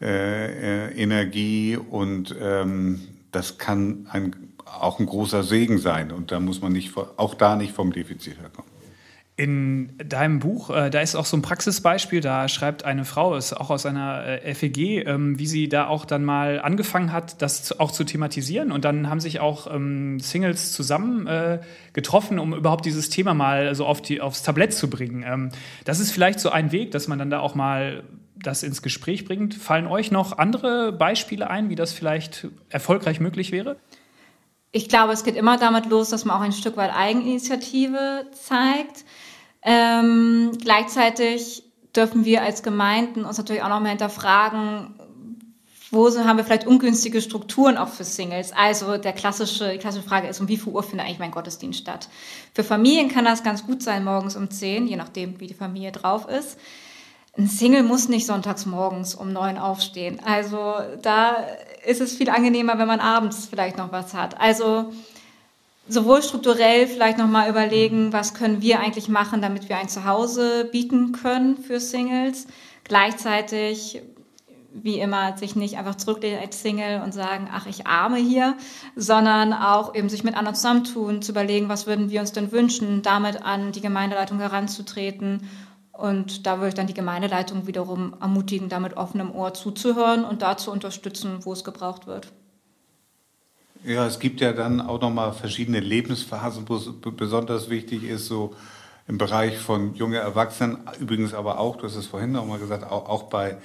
äh, 0.02 0.92
Energie 1.02 1.78
und 1.78 2.36
ähm, 2.40 3.00
das 3.32 3.58
kann 3.58 4.08
ein, 4.12 4.36
auch 4.66 5.00
ein 5.00 5.06
großer 5.06 5.44
Segen 5.44 5.78
sein 5.78 6.12
und 6.12 6.32
da 6.32 6.40
muss 6.40 6.62
man 6.62 6.74
nicht 6.74 6.98
auch 6.98 7.34
da 7.34 7.56
nicht 7.56 7.74
vom 7.74 7.94
Defizit 7.94 8.40
herkommen. 8.40 8.75
In 9.38 9.98
deinem 9.98 10.40
Buch, 10.40 10.70
äh, 10.70 10.90
da 10.90 11.02
ist 11.02 11.14
auch 11.16 11.26
so 11.26 11.36
ein 11.36 11.42
Praxisbeispiel, 11.42 12.22
da 12.22 12.48
schreibt 12.48 12.86
eine 12.86 13.04
Frau, 13.04 13.36
ist 13.36 13.52
auch 13.52 13.70
aus 13.70 13.86
einer 13.86 14.26
äh, 14.26 14.56
FEG, 14.56 15.06
ähm, 15.06 15.38
wie 15.38 15.46
sie 15.46 15.68
da 15.68 15.88
auch 15.88 16.06
dann 16.06 16.24
mal 16.24 16.62
angefangen 16.62 17.12
hat, 17.12 17.42
das 17.42 17.64
zu, 17.64 17.82
auch 17.82 17.92
zu 17.92 18.06
thematisieren. 18.06 18.72
Und 18.72 18.86
dann 18.86 19.10
haben 19.10 19.20
sich 19.20 19.42
auch 19.42 19.68
ähm, 19.70 20.22
Singles 20.22 20.72
zusammen 20.72 21.28
äh, 21.28 21.60
getroffen, 21.92 22.40
um 22.40 22.54
überhaupt 22.54 22.86
dieses 22.86 23.10
Thema 23.10 23.34
mal 23.34 23.76
so 23.76 23.86
auf 23.86 24.02
die, 24.02 24.22
aufs 24.22 24.42
Tablett 24.42 24.74
zu 24.74 24.90
bringen. 24.90 25.26
Ähm, 25.28 25.50
das 25.84 26.00
ist 26.00 26.12
vielleicht 26.12 26.40
so 26.40 26.50
ein 26.50 26.72
Weg, 26.72 26.92
dass 26.92 27.10
man 27.10 27.20
dann 27.20 27.30
da 27.30 27.42
auch 27.42 27.56
mal 27.56 28.04
das 28.36 28.64
ins 28.64 28.82
Gespräch 28.82 29.26
bringt. 29.26 29.54
Fallen 29.54 29.88
euch 29.88 30.12
noch 30.12 30.38
andere 30.38 30.94
Beispiele 30.94 31.50
ein, 31.50 31.70
wie 31.70 31.76
das 31.76 31.92
vielleicht 31.92 32.48
erfolgreich 32.70 33.20
möglich 33.20 33.52
wäre? 33.52 33.76
Ich 34.72 34.90
glaube, 34.90 35.14
es 35.14 35.24
geht 35.24 35.36
immer 35.36 35.58
damit 35.58 35.88
los, 35.88 36.10
dass 36.10 36.26
man 36.26 36.38
auch 36.38 36.42
ein 36.42 36.52
Stück 36.52 36.76
weit 36.78 36.94
Eigeninitiative 36.94 38.26
zeigt. 38.34 39.06
Ähm, 39.66 40.52
gleichzeitig 40.62 41.64
dürfen 41.96 42.24
wir 42.24 42.44
als 42.44 42.62
Gemeinden 42.62 43.26
uns 43.26 43.38
natürlich 43.38 43.64
auch 43.64 43.70
noch 43.70 43.80
mal 43.80 43.90
hinterfragen, 43.90 44.94
wo 45.92 46.10
haben 46.10 46.38
wir 46.38 46.44
vielleicht 46.44 46.68
ungünstige 46.68 47.22
Strukturen 47.22 47.78
auch 47.78 47.88
für 47.88 48.04
Singles? 48.04 48.52
Also 48.52 48.98
der 48.98 49.14
klassische, 49.14 49.72
die 49.72 49.78
klassische 49.78 50.08
Frage 50.08 50.28
ist, 50.28 50.40
um 50.42 50.48
wie 50.48 50.58
viel 50.58 50.74
Uhr 50.74 50.84
findet 50.84 51.06
eigentlich 51.06 51.20
mein 51.20 51.32
Gottesdienst 51.32 51.80
statt? 51.80 52.10
Für 52.54 52.64
Familien 52.64 53.10
kann 53.10 53.26
das 53.26 53.44
ganz 53.44 53.66
gut 53.66 53.82
sein, 53.82 54.04
morgens 54.04 54.36
um 54.36 54.50
10, 54.50 54.88
je 54.88 54.98
nachdem, 54.98 55.40
wie 55.40 55.48
die 55.48 55.54
Familie 55.54 55.92
drauf 55.92 56.28
ist. 56.28 56.58
ein 57.38 57.48
Single 57.48 57.84
muss 57.84 58.10
nicht 58.10 58.26
sonntags 58.26 58.66
morgens 58.66 59.16
um 59.16 59.32
neun 59.32 59.58
aufstehen. 59.58 60.20
Also 60.24 60.76
da 61.02 61.38
ist 61.86 62.02
es 62.02 62.16
viel 62.16 62.30
angenehmer, 62.30 62.78
wenn 62.78 62.88
man 62.88 63.00
abends 63.00 63.46
vielleicht 63.46 63.78
noch 63.78 63.92
was 63.92 64.14
hat. 64.14 64.40
Also 64.40 64.92
sowohl 65.88 66.22
strukturell 66.22 66.88
vielleicht 66.88 67.18
nochmal 67.18 67.50
überlegen, 67.50 68.14
was 68.14 68.34
können 68.34 68.62
wir 68.62 68.80
eigentlich 68.80 69.08
machen, 69.08 69.42
damit 69.42 69.70
wir 69.70 69.78
ein 69.78 69.90
Zuhause 69.90 70.66
bieten 70.72 71.12
können 71.12 71.58
für 71.58 71.80
Singles. 71.80 72.48
Gleichzeitig, 72.84 74.02
wie 74.74 75.00
immer, 75.00 75.38
sich 75.38 75.56
nicht 75.56 75.78
einfach 75.78 75.96
zurücklehnen 75.96 76.40
als 76.40 76.62
Single 76.62 77.02
und 77.02 77.14
sagen, 77.14 77.50
ach, 77.52 77.66
ich 77.68 77.88
arme 77.88 78.18
hier, 78.18 78.56
sondern 78.96 79.54
auch 79.54 79.96
eben 79.96 80.10
sich 80.10 80.24
mit 80.24 80.36
anderen 80.36 80.56
zusammentun, 80.56 81.22
zu 81.22 81.32
überlegen, 81.32 81.70
was 81.70 81.88
würden 81.88 82.10
wir 82.10 82.22
uns 82.22 82.32
denn 82.32 82.52
wünschen, 82.52 83.02
damit 83.02 83.44
an 83.44 83.72
die 83.72 83.82
Gemeindeleitung 83.82 84.40
heranzutreten 84.40 85.42
und 85.98 86.46
da 86.46 86.58
würde 86.58 86.70
ich 86.70 86.74
dann 86.74 86.88
die 86.88 86.94
Gemeindeleitung 86.94 87.68
wiederum 87.68 88.16
ermutigen, 88.20 88.68
da 88.68 88.80
mit 88.80 88.98
offenem 88.98 89.34
Ohr 89.34 89.54
zuzuhören 89.54 90.26
und 90.26 90.42
da 90.42 90.58
zu 90.58 90.72
unterstützen, 90.72 91.46
wo 91.46 91.54
es 91.54 91.64
gebraucht 91.64 92.06
wird. 92.06 92.34
Ja, 93.86 94.08
es 94.08 94.18
gibt 94.18 94.42
ja 94.42 94.52
dann 94.52 94.82
auch 94.82 95.00
nochmal 95.00 95.32
verschiedene 95.34 95.80
Lebensphasen, 95.80 96.68
wo 96.68 96.78
es 96.78 96.90
besonders 97.16 97.70
wichtig 97.70 98.04
ist, 98.04 98.26
so 98.26 98.56
im 99.08 99.20
Bereich 99.20 99.60
von 99.60 99.94
junge 99.94 100.18
Erwachsenen, 100.18 100.80
übrigens 101.00 101.36
aber 101.36 101.60
auch, 101.60 101.76
du 101.76 101.84
hast 101.84 101.96
es 101.96 102.08
vorhin 102.08 102.32
nochmal 102.32 102.58
gesagt, 102.58 102.84
auch, 102.84 103.08
auch 103.08 103.24
bei, 103.24 103.58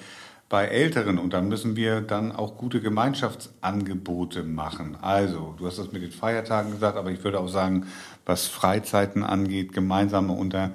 bei 0.51 0.67
Älteren. 0.67 1.17
Und 1.19 1.33
dann 1.33 1.49
müssen 1.49 1.75
wir 1.75 2.03
dann 2.03 2.33
auch 2.33 2.59
gute 2.59 2.83
Gemeinschaftsangebote 2.83 4.43
machen. 4.43 4.99
Also, 5.01 5.55
du 5.57 5.67
hast 5.67 5.79
das 5.79 5.91
mit 5.91 6.03
den 6.03 6.13
Feiertagen 6.13 6.73
gesagt, 6.73 6.99
aber 6.99 7.11
ich 7.11 7.25
würde 7.25 7.41
auch 7.41 7.49
sagen, 7.49 7.87
was 8.27 8.47
Freizeiten 8.47 9.25
angeht, 9.25 9.73
gemeinsame 9.73 10.35
unter 10.35 10.73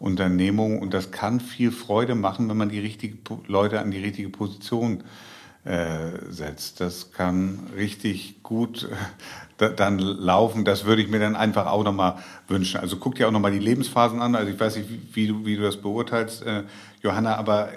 Unternehmung 0.00 0.80
und 0.80 0.92
das 0.92 1.12
kann 1.12 1.38
viel 1.38 1.70
Freude 1.70 2.16
machen, 2.16 2.48
wenn 2.48 2.56
man 2.56 2.68
die 2.68 2.80
richtigen 2.80 3.20
Leute 3.46 3.78
an 3.78 3.92
die 3.92 3.98
richtige 3.98 4.28
Position 4.28 5.04
setzt. 6.30 6.80
Das 6.80 7.12
kann 7.12 7.68
richtig 7.76 8.42
gut 8.42 8.88
äh, 9.58 9.70
dann 9.74 9.98
laufen. 9.98 10.64
Das 10.64 10.84
würde 10.84 11.02
ich 11.02 11.08
mir 11.08 11.18
dann 11.18 11.36
einfach 11.36 11.66
auch 11.66 11.84
nochmal 11.84 12.16
wünschen. 12.46 12.80
Also 12.80 12.96
guck 12.96 13.16
dir 13.16 13.28
auch 13.28 13.32
nochmal 13.32 13.52
die 13.52 13.58
Lebensphasen 13.58 14.20
an. 14.20 14.34
Also 14.34 14.50
ich 14.50 14.58
weiß 14.58 14.76
nicht, 14.76 14.88
wie, 15.14 15.26
du, 15.26 15.44
wie 15.44 15.56
du 15.56 15.62
das 15.62 15.76
beurteilst, 15.76 16.42
äh, 16.46 16.62
Johanna, 17.02 17.36
aber 17.36 17.68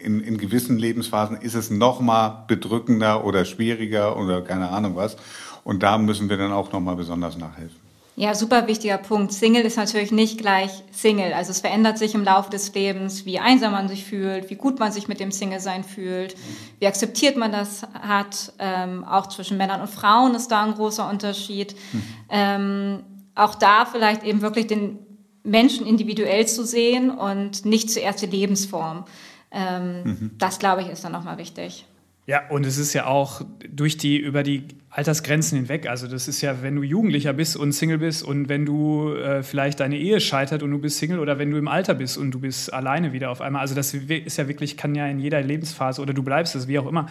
in, 0.00 0.20
in 0.20 0.38
gewissen 0.38 0.78
Lebensphasen 0.78 1.36
ist 1.36 1.54
es 1.54 1.70
nochmal 1.70 2.44
bedrückender 2.46 3.24
oder 3.24 3.44
schwieriger 3.44 4.16
oder 4.16 4.42
keine 4.42 4.70
Ahnung 4.70 4.96
was. 4.96 5.16
Und 5.64 5.82
da 5.82 5.98
müssen 5.98 6.30
wir 6.30 6.36
dann 6.36 6.52
auch 6.52 6.72
nochmal 6.72 6.96
besonders 6.96 7.36
nachhelfen. 7.36 7.79
Ja, 8.16 8.34
super 8.34 8.66
wichtiger 8.66 8.98
Punkt. 8.98 9.32
Single 9.32 9.62
ist 9.62 9.76
natürlich 9.76 10.12
nicht 10.12 10.38
gleich 10.38 10.70
Single. 10.90 11.32
Also 11.32 11.52
es 11.52 11.60
verändert 11.60 11.96
sich 11.96 12.14
im 12.14 12.24
Laufe 12.24 12.50
des 12.50 12.74
Lebens, 12.74 13.24
wie 13.24 13.38
einsam 13.38 13.72
man 13.72 13.88
sich 13.88 14.04
fühlt, 14.04 14.50
wie 14.50 14.56
gut 14.56 14.78
man 14.78 14.92
sich 14.92 15.08
mit 15.08 15.20
dem 15.20 15.30
Single-Sein 15.30 15.84
fühlt, 15.84 16.36
wie 16.80 16.86
akzeptiert 16.86 17.36
man 17.36 17.52
das 17.52 17.82
hat. 17.94 18.52
Ähm, 18.58 19.04
auch 19.04 19.28
zwischen 19.28 19.56
Männern 19.56 19.80
und 19.80 19.88
Frauen 19.88 20.34
ist 20.34 20.48
da 20.48 20.64
ein 20.64 20.74
großer 20.74 21.08
Unterschied. 21.08 21.74
Mhm. 21.92 22.02
Ähm, 22.28 23.04
auch 23.34 23.54
da 23.54 23.86
vielleicht 23.86 24.24
eben 24.24 24.42
wirklich 24.42 24.66
den 24.66 24.98
Menschen 25.42 25.86
individuell 25.86 26.46
zu 26.46 26.64
sehen 26.66 27.10
und 27.10 27.64
nicht 27.64 27.90
zuerst 27.90 28.20
die 28.20 28.26
Lebensform. 28.26 29.04
Ähm, 29.50 30.02
mhm. 30.02 30.30
Das, 30.38 30.58
glaube 30.58 30.82
ich, 30.82 30.88
ist 30.88 31.04
dann 31.04 31.12
nochmal 31.12 31.38
wichtig. 31.38 31.86
Ja, 32.30 32.42
und 32.48 32.64
es 32.64 32.78
ist 32.78 32.92
ja 32.92 33.06
auch 33.06 33.42
durch 33.68 33.96
die, 33.96 34.16
über 34.16 34.44
die 34.44 34.62
Altersgrenzen 34.88 35.58
hinweg. 35.58 35.88
Also 35.88 36.06
das 36.06 36.28
ist 36.28 36.42
ja, 36.42 36.62
wenn 36.62 36.76
du 36.76 36.84
Jugendlicher 36.84 37.32
bist 37.32 37.56
und 37.56 37.72
Single 37.72 37.98
bist 37.98 38.22
und 38.22 38.48
wenn 38.48 38.64
du 38.64 39.14
äh, 39.14 39.42
vielleicht 39.42 39.80
deine 39.80 39.98
Ehe 39.98 40.20
scheitert 40.20 40.62
und 40.62 40.70
du 40.70 40.78
bist 40.78 40.98
Single 40.98 41.18
oder 41.18 41.40
wenn 41.40 41.50
du 41.50 41.56
im 41.56 41.66
Alter 41.66 41.94
bist 41.94 42.16
und 42.16 42.30
du 42.30 42.38
bist 42.38 42.72
alleine 42.72 43.12
wieder 43.12 43.32
auf 43.32 43.40
einmal. 43.40 43.62
Also 43.62 43.74
das 43.74 43.92
ist 43.94 44.38
ja 44.38 44.46
wirklich, 44.46 44.76
kann 44.76 44.94
ja 44.94 45.08
in 45.08 45.18
jeder 45.18 45.42
Lebensphase 45.42 46.00
oder 46.00 46.14
du 46.14 46.22
bleibst 46.22 46.54
es, 46.54 46.68
wie 46.68 46.78
auch 46.78 46.86
immer. 46.86 47.06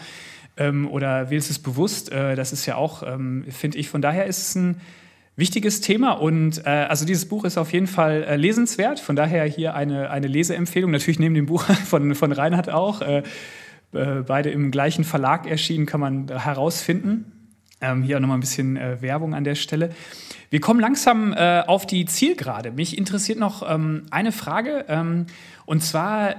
Ähm, 0.55 0.89
oder 0.89 1.29
wählst 1.29 1.51
es 1.51 1.59
bewusst. 1.59 2.13
Äh, 2.13 2.37
das 2.37 2.53
ist 2.53 2.65
ja 2.65 2.75
auch, 2.77 3.03
ähm, 3.03 3.43
finde 3.49 3.77
ich, 3.77 3.89
von 3.89 4.01
daher 4.01 4.25
ist 4.25 4.37
es 4.37 4.55
ein 4.55 4.79
wichtiges 5.35 5.81
Thema 5.81 6.13
und 6.13 6.65
äh, 6.65 6.69
also 6.69 7.05
dieses 7.05 7.27
Buch 7.27 7.43
ist 7.43 7.57
auf 7.57 7.73
jeden 7.73 7.87
Fall 7.87 8.23
äh, 8.23 8.37
lesenswert. 8.37 9.01
Von 9.01 9.17
daher 9.17 9.43
hier 9.43 9.73
eine, 9.73 10.11
eine 10.11 10.27
Leseempfehlung. 10.27 10.91
Natürlich 10.91 11.19
neben 11.19 11.35
dem 11.35 11.47
Buch 11.47 11.63
von, 11.85 12.15
von 12.15 12.31
Reinhard 12.31 12.69
auch. 12.69 13.01
Äh, 13.01 13.23
äh, 13.93 14.21
beide 14.25 14.49
im 14.51 14.71
gleichen 14.71 15.03
Verlag 15.03 15.47
erschienen, 15.47 15.85
kann 15.85 15.99
man 15.99 16.27
herausfinden. 16.27 17.31
Ähm, 17.81 18.03
hier 18.03 18.17
auch 18.17 18.21
nochmal 18.21 18.37
ein 18.37 18.41
bisschen 18.41 18.77
äh, 18.77 19.01
Werbung 19.01 19.33
an 19.33 19.43
der 19.43 19.55
Stelle. 19.55 19.91
Wir 20.49 20.59
kommen 20.59 20.79
langsam 20.79 21.33
äh, 21.33 21.61
auf 21.65 21.87
die 21.87 22.05
Zielgerade. 22.05 22.71
Mich 22.71 22.97
interessiert 22.97 23.39
noch 23.39 23.67
ähm, 23.67 24.03
eine 24.11 24.31
Frage. 24.31 24.85
Ähm, 24.89 25.27
und 25.65 25.81
zwar, 25.81 26.35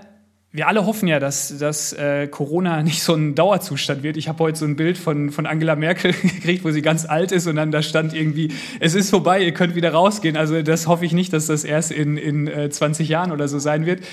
wir 0.53 0.69
alle 0.69 0.85
hoffen 0.85 1.09
ja, 1.09 1.19
dass, 1.19 1.57
dass 1.57 1.93
äh, 1.95 2.27
Corona 2.27 2.83
nicht 2.83 3.03
so 3.03 3.15
ein 3.15 3.35
Dauerzustand 3.35 4.03
wird. 4.03 4.17
Ich 4.17 4.29
habe 4.29 4.45
heute 4.45 4.59
so 4.59 4.67
ein 4.67 4.77
Bild 4.77 4.99
von, 4.99 5.31
von 5.31 5.47
Angela 5.47 5.77
Merkel 5.77 6.13
gekriegt, 6.23 6.63
wo 6.63 6.71
sie 6.73 6.83
ganz 6.83 7.07
alt 7.07 7.33
ist 7.33 7.47
und 7.47 7.57
dann 7.57 7.71
da 7.71 7.83
stand 7.83 8.13
irgendwie, 8.13 8.53
es 8.79 8.95
ist 8.95 9.11
vorbei, 9.11 9.43
ihr 9.43 9.55
könnt 9.55 9.75
wieder 9.75 9.93
rausgehen. 9.93 10.37
Also 10.37 10.61
das 10.61 10.89
hoffe 10.89 11.07
ich 11.07 11.13
nicht, 11.13 11.33
dass 11.33 11.47
das 11.47 11.65
erst 11.65 11.91
in, 11.91 12.17
in 12.19 12.49
äh, 12.49 12.69
20 12.69 13.09
Jahren 13.09 13.33
oder 13.33 13.49
so 13.49 13.59
sein 13.59 13.87
wird. 13.87 14.05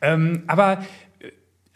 Ähm, 0.00 0.44
aber 0.46 0.82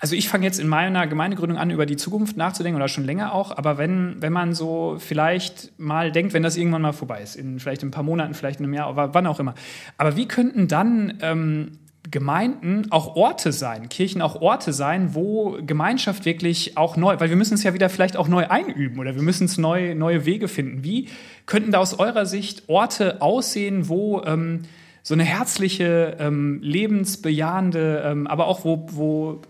also 0.05 0.17
ich 0.17 0.29
fange 0.29 0.45
jetzt 0.45 0.61
in 0.61 0.69
meiner 0.69 1.07
Gemeindegründung 1.07 1.57
an, 1.57 1.71
über 1.71 1.87
die 1.87 1.97
Zukunft 1.97 2.37
nachzudenken 2.37 2.77
oder 2.77 2.89
schon 2.89 3.05
länger 3.05 3.33
auch. 3.33 3.57
Aber 3.57 3.79
wenn, 3.79 4.17
wenn 4.21 4.35
man 4.35 4.53
so 4.53 4.97
vielleicht 4.99 5.73
mal 5.81 6.13
denkt, 6.13 6.35
wenn 6.35 6.43
das 6.43 6.59
irgendwann 6.59 6.83
mal 6.83 6.93
vorbei 6.93 7.23
ist, 7.23 7.37
in 7.37 7.59
vielleicht 7.59 7.83
in 7.83 7.89
ein 7.89 7.91
paar 7.91 8.03
Monaten, 8.03 8.35
vielleicht 8.35 8.61
in 8.61 8.67
einem 8.67 8.75
Jahr, 8.75 8.89
aber 8.89 9.15
wann 9.15 9.27
auch 9.27 9.41
immer. 9.41 9.55
Aber 9.97 10.15
wie 10.15 10.29
könnten 10.29 10.69
dann 10.69 11.21
ähm, 11.23 11.79
Gemeinden 12.11 12.89
auch 12.91 13.17
Orte 13.17 13.51
sein, 13.51 13.89
Kirchen 13.89 14.21
auch 14.21 14.43
Orte 14.43 14.75
sein, 14.75 15.15
wo 15.15 15.57
Gemeinschaft 15.67 16.27
wirklich 16.27 16.77
auch 16.77 16.99
neu, 16.99 17.19
weil 17.19 17.31
wir 17.31 17.37
müssen 17.37 17.55
es 17.55 17.63
ja 17.63 17.73
wieder 17.73 17.89
vielleicht 17.89 18.19
auch 18.19 18.29
neu 18.29 18.47
einüben 18.47 18.99
oder 18.99 19.15
wir 19.15 19.23
müssen 19.23 19.47
es 19.47 19.57
neu, 19.57 19.95
neue 19.95 20.27
Wege 20.27 20.49
finden. 20.49 20.85
Wie 20.85 21.09
könnten 21.47 21.73
da 21.73 21.79
aus 21.79 21.99
eurer 21.99 22.27
Sicht 22.27 22.69
Orte 22.69 23.23
aussehen, 23.23 23.89
wo 23.89 24.21
ähm, 24.27 24.65
so 25.03 25.13
eine 25.13 25.25
herzliche, 25.25 26.17
ähm, 26.19 26.61
lebensbejahende, 26.63 28.03
ähm, 28.07 28.27
aber 28.27 28.49
auch 28.49 28.65
wo, 28.65 28.87
wo 28.91 29.43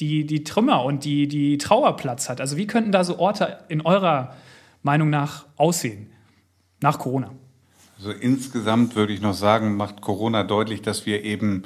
die, 0.00 0.26
die 0.26 0.44
Trümmer 0.44 0.84
und 0.84 1.04
die, 1.04 1.28
die 1.28 1.58
Trauerplatz 1.58 2.28
hat. 2.28 2.40
Also 2.40 2.56
wie 2.56 2.66
könnten 2.66 2.92
da 2.92 3.04
so 3.04 3.18
Orte 3.18 3.58
in 3.68 3.80
eurer 3.80 4.34
Meinung 4.82 5.10
nach 5.10 5.46
aussehen 5.56 6.10
nach 6.80 6.98
Corona? 6.98 7.30
Also 7.96 8.12
insgesamt 8.12 8.94
würde 8.94 9.12
ich 9.12 9.20
noch 9.20 9.34
sagen, 9.34 9.76
macht 9.76 10.00
Corona 10.00 10.44
deutlich, 10.44 10.82
dass 10.82 11.04
wir 11.04 11.24
eben 11.24 11.64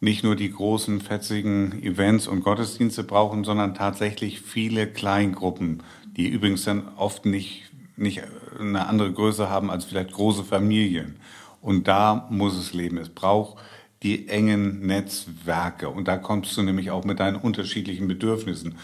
nicht 0.00 0.24
nur 0.24 0.34
die 0.34 0.50
großen, 0.50 1.00
fetzigen 1.00 1.82
Events 1.82 2.26
und 2.26 2.42
Gottesdienste 2.42 3.04
brauchen, 3.04 3.44
sondern 3.44 3.74
tatsächlich 3.74 4.40
viele 4.40 4.86
Kleingruppen, 4.86 5.82
die 6.16 6.28
übrigens 6.28 6.64
dann 6.64 6.88
oft 6.96 7.26
nicht, 7.26 7.70
nicht 7.96 8.22
eine 8.58 8.86
andere 8.86 9.12
Größe 9.12 9.48
haben 9.48 9.70
als 9.70 9.84
vielleicht 9.84 10.12
große 10.12 10.42
Familien. 10.42 11.16
Und 11.60 11.86
da 11.86 12.26
muss 12.30 12.56
es 12.56 12.72
leben. 12.72 12.96
Es 12.96 13.10
braucht 13.10 13.62
die 14.02 14.28
engen 14.28 14.86
Netzwerke. 14.86 15.88
Und 15.88 16.08
da 16.08 16.16
kommst 16.16 16.56
du 16.56 16.62
nämlich 16.62 16.90
auch 16.90 17.04
mit 17.04 17.20
deinen 17.20 17.36
unterschiedlichen 17.36 18.08
Bedürfnissen 18.08 18.76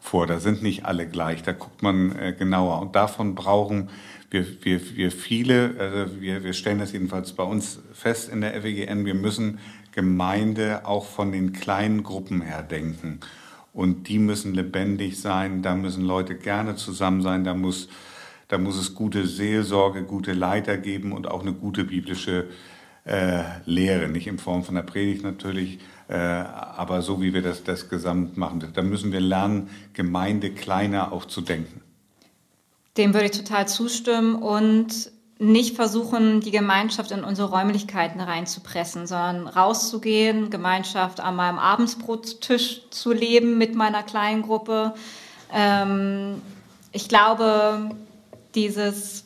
vor. 0.00 0.26
Da 0.26 0.40
sind 0.40 0.62
nicht 0.62 0.84
alle 0.84 1.06
gleich, 1.06 1.42
da 1.42 1.52
guckt 1.52 1.82
man 1.82 2.16
äh, 2.18 2.34
genauer. 2.36 2.80
Und 2.80 2.96
davon 2.96 3.34
brauchen 3.34 3.90
wir, 4.30 4.46
wir, 4.64 4.96
wir 4.96 5.12
viele, 5.12 5.74
also 5.78 6.20
wir, 6.20 6.42
wir 6.42 6.52
stellen 6.54 6.78
das 6.78 6.92
jedenfalls 6.92 7.32
bei 7.34 7.44
uns 7.44 7.80
fest 7.92 8.30
in 8.30 8.40
der 8.40 8.60
FEGN, 8.62 9.04
wir 9.04 9.14
müssen 9.14 9.58
Gemeinde 9.92 10.86
auch 10.86 11.04
von 11.04 11.32
den 11.32 11.52
kleinen 11.52 12.02
Gruppen 12.02 12.40
her 12.40 12.62
denken. 12.62 13.20
Und 13.74 14.08
die 14.08 14.18
müssen 14.18 14.54
lebendig 14.54 15.20
sein, 15.20 15.62
da 15.62 15.74
müssen 15.74 16.04
Leute 16.04 16.34
gerne 16.34 16.76
zusammen 16.76 17.22
sein, 17.22 17.44
da 17.44 17.54
muss, 17.54 17.88
da 18.48 18.58
muss 18.58 18.76
es 18.76 18.94
gute 18.94 19.26
Seelsorge, 19.26 20.02
gute 20.02 20.32
Leiter 20.32 20.76
geben 20.78 21.12
und 21.12 21.30
auch 21.30 21.42
eine 21.42 21.52
gute 21.52 21.84
biblische 21.84 22.46
äh, 23.04 23.42
Lehre, 23.64 24.08
nicht 24.08 24.26
in 24.26 24.38
Form 24.38 24.64
von 24.64 24.74
der 24.74 24.82
Predigt 24.82 25.24
natürlich, 25.24 25.78
äh, 26.08 26.14
aber 26.14 27.02
so 27.02 27.20
wie 27.20 27.34
wir 27.34 27.42
das, 27.42 27.64
das 27.64 27.88
gesamt 27.88 28.36
machen. 28.36 28.62
Da 28.72 28.82
müssen 28.82 29.12
wir 29.12 29.20
lernen, 29.20 29.70
Gemeinde 29.92 30.50
kleiner 30.50 31.12
auch 31.12 31.24
zu 31.24 31.40
denken. 31.40 31.80
Dem 32.96 33.14
würde 33.14 33.26
ich 33.26 33.32
total 33.32 33.66
zustimmen 33.66 34.34
und 34.36 35.10
nicht 35.38 35.74
versuchen, 35.74 36.40
die 36.40 36.52
Gemeinschaft 36.52 37.10
in 37.10 37.24
unsere 37.24 37.50
Räumlichkeiten 37.50 38.20
reinzupressen, 38.20 39.08
sondern 39.08 39.48
rauszugehen, 39.48 40.50
Gemeinschaft 40.50 41.18
an 41.18 41.34
meinem 41.34 41.58
Abendsbrottisch 41.58 42.82
zu 42.90 43.12
leben 43.12 43.58
mit 43.58 43.74
meiner 43.74 44.04
kleinen 44.04 44.42
Gruppe. 44.42 44.94
Ähm, 45.52 46.40
ich 46.92 47.08
glaube, 47.08 47.90
dieses 48.54 49.21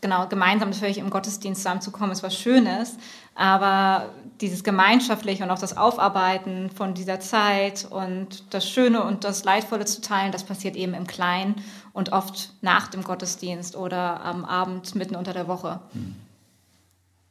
genau, 0.00 0.26
gemeinsam 0.26 0.70
natürlich 0.70 0.98
im 0.98 1.10
Gottesdienst 1.10 1.62
zusammenzukommen, 1.62 2.12
ist 2.12 2.22
was 2.22 2.36
Schönes. 2.36 2.96
Aber 3.34 4.10
dieses 4.40 4.64
Gemeinschaftliche 4.64 5.44
und 5.44 5.50
auch 5.50 5.58
das 5.58 5.76
Aufarbeiten 5.76 6.70
von 6.70 6.94
dieser 6.94 7.20
Zeit 7.20 7.86
und 7.90 8.52
das 8.52 8.68
Schöne 8.68 9.02
und 9.02 9.24
das 9.24 9.44
Leidvolle 9.44 9.84
zu 9.84 10.00
teilen, 10.00 10.32
das 10.32 10.44
passiert 10.44 10.76
eben 10.76 10.94
im 10.94 11.06
Kleinen 11.06 11.56
und 11.92 12.12
oft 12.12 12.52
nach 12.60 12.88
dem 12.88 13.02
Gottesdienst 13.02 13.76
oder 13.76 14.22
am 14.22 14.44
Abend 14.44 14.94
mitten 14.94 15.16
unter 15.16 15.32
der 15.32 15.48
Woche. 15.48 15.80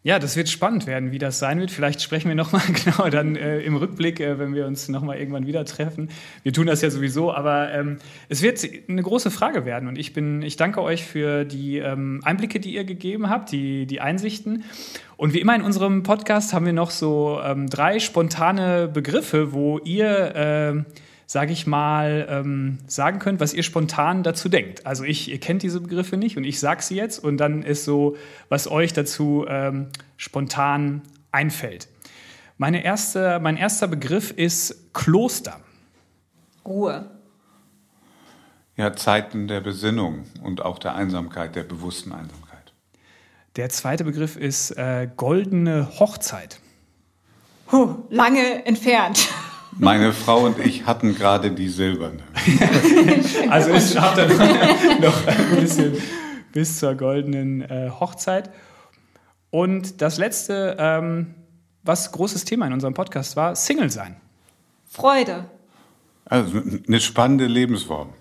Ja, 0.08 0.20
das 0.20 0.38
wird 0.38 0.48
spannend 0.48 0.88
werden, 0.88 1.12
wie 1.12 1.18
das 1.18 1.38
sein 1.38 1.60
wird. 1.60 1.70
Vielleicht 1.70 2.02
sprechen 2.02 2.30
wir 2.30 2.36
nochmal 2.36 2.62
genau 2.86 3.10
dann 3.10 3.36
äh, 3.36 3.60
im 3.60 3.76
Rückblick, 3.76 4.22
äh, 4.22 4.40
wenn 4.40 4.56
wir 4.56 4.66
uns 4.66 4.88
nochmal 4.88 5.18
irgendwann 5.18 5.48
wieder 5.48 5.66
treffen. 5.66 6.08
Wir 6.44 6.54
tun 6.54 6.66
das 6.66 6.82
ja 6.82 6.90
sowieso, 6.90 7.34
aber 7.34 7.74
ähm, 7.74 7.98
es 8.30 8.42
wird 8.42 8.66
eine 8.88 9.04
große 9.04 9.32
Frage 9.32 9.66
werden. 9.66 9.90
Und 9.90 9.98
ich 9.98 10.14
bin, 10.14 10.44
ich 10.44 10.56
danke 10.56 10.82
euch 10.82 11.04
für 11.04 11.44
die 11.44 11.80
ähm, 11.80 12.22
Einblicke, 12.24 12.62
die 12.62 12.74
ihr 12.74 12.86
gegeben 12.86 13.30
habt, 13.30 13.52
die, 13.52 13.86
die 13.86 14.00
Einsichten. 14.00 14.64
Und 15.18 15.34
wie 15.34 15.42
immer 15.42 15.56
in 15.58 15.62
unserem 15.62 16.04
Podcast 16.04 16.54
haben 16.54 16.66
wir 16.66 16.72
noch 16.72 16.92
so 16.92 17.42
ähm, 17.44 17.70
drei 17.70 18.00
spontane 18.00 18.88
Begriffe, 18.88 19.52
wo 19.52 19.78
ihr 19.80 20.86
äh, 20.88 21.07
sage 21.28 21.52
ich 21.52 21.68
mal, 21.68 22.26
ähm, 22.30 22.78
sagen 22.88 23.20
könnt, 23.20 23.42
was 23.42 23.54
ihr 23.54 23.64
spontan 23.64 24.24
dazu 24.24 24.48
denkt. 24.48 24.86
Also 24.86 25.04
ich, 25.04 25.30
ihr 25.30 25.40
kennt 25.40 25.62
diese 25.62 25.82
Begriffe 25.82 26.16
nicht 26.16 26.38
und 26.38 26.46
ich 26.46 26.60
sage 26.60 26.82
sie 26.82 26.96
jetzt 26.96 27.20
und 27.20 27.38
dann 27.38 27.64
ist 27.64 27.84
so, 27.84 28.16
was 28.48 28.72
euch 28.72 28.94
dazu 28.94 29.46
ähm, 29.48 29.88
spontan 30.16 31.02
einfällt. 31.32 31.90
Meine 32.58 32.84
erste, 32.84 33.40
mein 33.42 33.58
erster 33.58 33.90
Begriff 33.90 34.32
ist 34.32 34.94
Kloster. 34.94 35.60
Ruhe. 36.66 37.12
Ja, 38.78 38.96
Zeiten 38.96 39.50
der 39.50 39.60
Besinnung 39.60 40.24
und 40.44 40.62
auch 40.62 40.80
der 40.80 40.96
Einsamkeit, 40.96 41.56
der 41.58 41.64
bewussten 41.64 42.14
Einsamkeit. 42.14 42.74
Der 43.58 43.70
zweite 43.70 44.06
Begriff 44.06 44.38
ist 44.38 44.72
äh, 44.72 45.10
goldene 45.18 46.00
Hochzeit. 46.00 46.62
Huh, 47.70 47.98
lange 48.10 48.66
entfernt. 48.66 49.28
Meine 49.80 50.12
Frau 50.12 50.46
und 50.46 50.60
ich 50.60 50.86
hatten 50.86 51.14
gerade 51.16 51.52
die 51.52 51.70
silberne. 51.70 52.20
also 53.50 53.72
ich 53.72 53.98
habe 53.98 54.28
dann 54.28 55.02
noch 55.02 55.28
ein 55.28 55.60
bisschen 55.60 55.98
bis 56.52 56.80
zur 56.80 56.96
goldenen 56.96 57.62
äh, 57.62 57.92
Hochzeit. 58.00 58.50
Und 59.52 60.02
das 60.02 60.18
letzte, 60.18 60.78
ähm, 60.80 61.36
was 61.84 62.12
großes 62.12 62.46
Thema 62.46 62.66
in 62.68 62.74
unserem 62.74 62.94
Podcast 62.94 63.36
war, 63.36 63.56
Single 63.56 63.92
sein. 63.92 64.18
Freude. 64.86 65.46
Also 66.26 66.62
eine 66.88 67.00
spannende 67.00 67.46
Lebensform. 67.46 68.14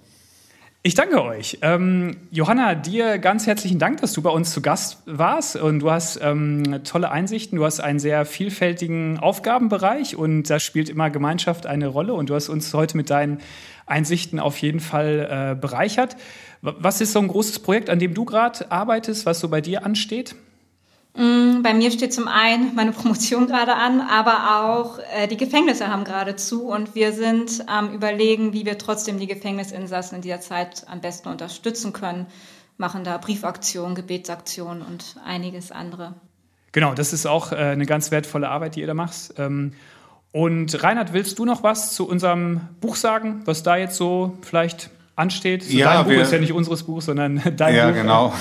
Ich 0.87 0.95
danke 0.95 1.21
euch. 1.21 1.59
Ähm, 1.63 2.17
Johanna, 2.31 2.77
dir 2.77 3.19
ganz 3.19 3.49
herzlichen 3.49 3.81
Dank, 3.81 4.01
dass 4.03 4.13
du 4.13 4.23
bei 4.23 4.31
uns 4.31 4.53
zu 4.53 4.63
Gast 4.63 5.03
warst 5.05 5.57
und 5.57 5.81
du 5.81 5.91
hast 5.91 6.21
ähm, 6.23 6.85
tolle 6.85 7.11
Einsichten. 7.11 7.59
Du 7.59 7.65
hast 7.65 7.81
einen 7.81 7.99
sehr 7.99 8.25
vielfältigen 8.25 9.19
Aufgabenbereich 9.19 10.15
und 10.15 10.49
da 10.49 10.61
spielt 10.61 10.89
immer 10.89 11.11
Gemeinschaft 11.11 11.67
eine 11.67 11.89
Rolle 11.89 12.15
und 12.15 12.31
du 12.31 12.37
hast 12.37 12.49
uns 12.49 12.73
heute 12.73 12.97
mit 12.97 13.11
deinen 13.11 13.41
Einsichten 13.87 14.39
auf 14.39 14.59
jeden 14.59 14.79
Fall 14.79 15.29
äh, 15.29 15.61
bereichert. 15.61 16.17
Was 16.63 17.01
ist 17.01 17.11
so 17.11 17.19
ein 17.19 17.27
großes 17.27 17.59
Projekt, 17.59 17.91
an 17.91 17.99
dem 17.99 18.15
du 18.15 18.25
gerade 18.25 18.71
arbeitest, 18.71 19.27
was 19.27 19.41
so 19.41 19.49
bei 19.49 19.61
dir 19.61 19.85
ansteht? 19.85 20.37
Mm, 21.17 21.63
bei 21.63 21.73
mir 21.73 21.91
steht 21.91 22.13
zum 22.13 22.29
einen 22.29 22.75
meine 22.75 22.93
Promotion 22.93 23.47
gerade 23.49 23.75
an, 23.75 24.01
aber 24.01 24.61
auch 24.63 24.99
äh, 25.15 25.27
die 25.27 25.39
Gefängnisse 25.39 25.89
haben 25.89 26.05
gerade 26.05 26.37
zu 26.37 26.69
und 26.69 26.95
wir 26.95 27.13
sind 27.13 27.65
am 27.69 27.93
Überlegen, 27.93 28.53
wie 28.53 28.67
wir 28.67 28.77
trotzdem 28.77 29.19
die 29.19 29.27
Gefängnisinsassen 29.27 30.17
in 30.17 30.23
dieser 30.23 30.41
Zeit 30.41 30.87
am 30.89 31.01
besten 31.01 31.29
unterstützen 31.29 31.93
können, 31.93 32.27
machen 32.77 33.03
da 33.03 33.17
Briefaktionen, 33.17 33.95
Gebetsaktionen 33.95 34.83
und 34.83 35.17
einiges 35.25 35.73
andere. 35.73 36.15
Genau, 36.73 36.93
das 36.93 37.15
ist 37.15 37.25
auch 37.25 37.53
äh, 37.53 37.57
eine 37.57 37.87
ganz 37.87 38.11
wertvolle 38.11 38.51
Arbeit, 38.51 38.77
die 38.77 38.81
ihr 38.81 38.87
da 38.87 38.93
macht. 38.93 39.35
Ähm, 39.39 39.73
und 40.33 40.83
Reinhard, 40.83 41.15
willst 41.15 41.39
du 41.39 41.47
noch 41.47 41.63
was 41.63 41.95
zu 41.95 42.07
unserem 42.07 42.61
Buch 42.83 42.97
sagen, 42.97 43.41
was 43.47 43.63
da 43.63 43.77
jetzt 43.77 43.97
so 43.97 44.37
vielleicht 44.43 44.91
ansteht. 45.17 45.65
So 45.65 45.77
ja, 45.77 45.95
dein 45.95 46.05
Buch 46.05 46.11
wir, 46.13 46.23
ist 46.23 46.33
ja 46.33 46.39
nicht 46.39 46.53
unseres 46.53 46.85
Buch, 46.85 47.03
sondern 47.03 47.43
dein 47.57 47.75
ja, 47.75 47.89
Buch. 47.89 47.97
Ja, 47.97 48.03
genau. 48.03 48.35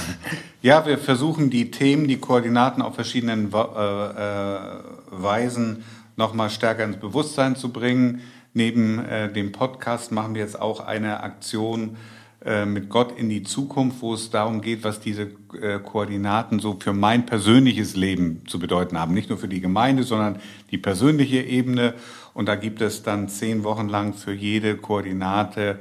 Ja, 0.62 0.86
wir 0.86 0.98
versuchen 0.98 1.50
die 1.50 1.72
Themen, 1.72 2.08
die 2.08 2.18
Koordinaten 2.18 2.82
auf 2.82 2.96
verschiedenen 2.96 3.52
äh, 3.52 3.58
äh, 3.58 4.60
Weisen 5.10 5.84
nochmal 6.18 6.50
stärker 6.50 6.84
ins 6.84 6.98
Bewusstsein 6.98 7.56
zu 7.56 7.72
bringen. 7.72 8.22
Neben 8.54 9.00
äh, 9.00 9.32
dem 9.32 9.52
Podcast 9.52 10.12
machen 10.12 10.36
wir 10.36 10.42
jetzt 10.42 10.62
auch 10.62 10.80
eine 10.80 11.24
Aktion 11.24 11.98
äh, 12.46 12.66
mit 12.66 12.90
Gott 12.90 13.18
in 13.18 13.28
die 13.28 13.44
Zukunft, 13.44 14.02
wo 14.02 14.14
es 14.14 14.30
darum 14.30 14.62
geht, 14.62 14.84
was 14.84 15.00
diese 15.00 15.32
äh, 15.60 15.80
Koordinaten 15.80 16.60
so 16.60 16.78
für 16.80 16.94
mein 16.94 17.26
persönliches 17.26 17.96
Leben 17.96 18.44
zu 18.48 18.60
bedeuten 18.60 19.00
haben. 19.00 19.14
Nicht 19.14 19.30
nur 19.30 19.38
für 19.38 19.48
die 19.48 19.62
Gemeinde, 19.62 20.04
sondern 20.04 20.40
die 20.72 20.78
persönliche 20.78 21.42
Ebene. 21.42 21.96
Und 22.34 22.48
da 22.48 22.56
gibt 22.56 22.82
es 22.82 23.04
dann 23.04 23.30
zehn 23.30 23.64
Wochen 23.64 23.90
lang 23.90 24.14
für 24.14 24.34
jede 24.34 24.78
Koordinate 24.78 25.80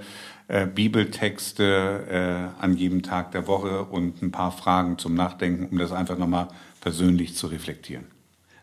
äh, 0.48 0.66
Bibeltexte 0.66 2.52
äh, 2.58 2.62
an 2.62 2.76
jedem 2.76 3.02
Tag 3.02 3.32
der 3.32 3.46
Woche 3.46 3.84
und 3.84 4.22
ein 4.22 4.30
paar 4.30 4.52
Fragen 4.52 4.98
zum 4.98 5.14
Nachdenken, 5.14 5.66
um 5.70 5.78
das 5.78 5.92
einfach 5.92 6.18
nochmal 6.18 6.48
persönlich 6.80 7.34
zu 7.34 7.46
reflektieren. 7.46 8.04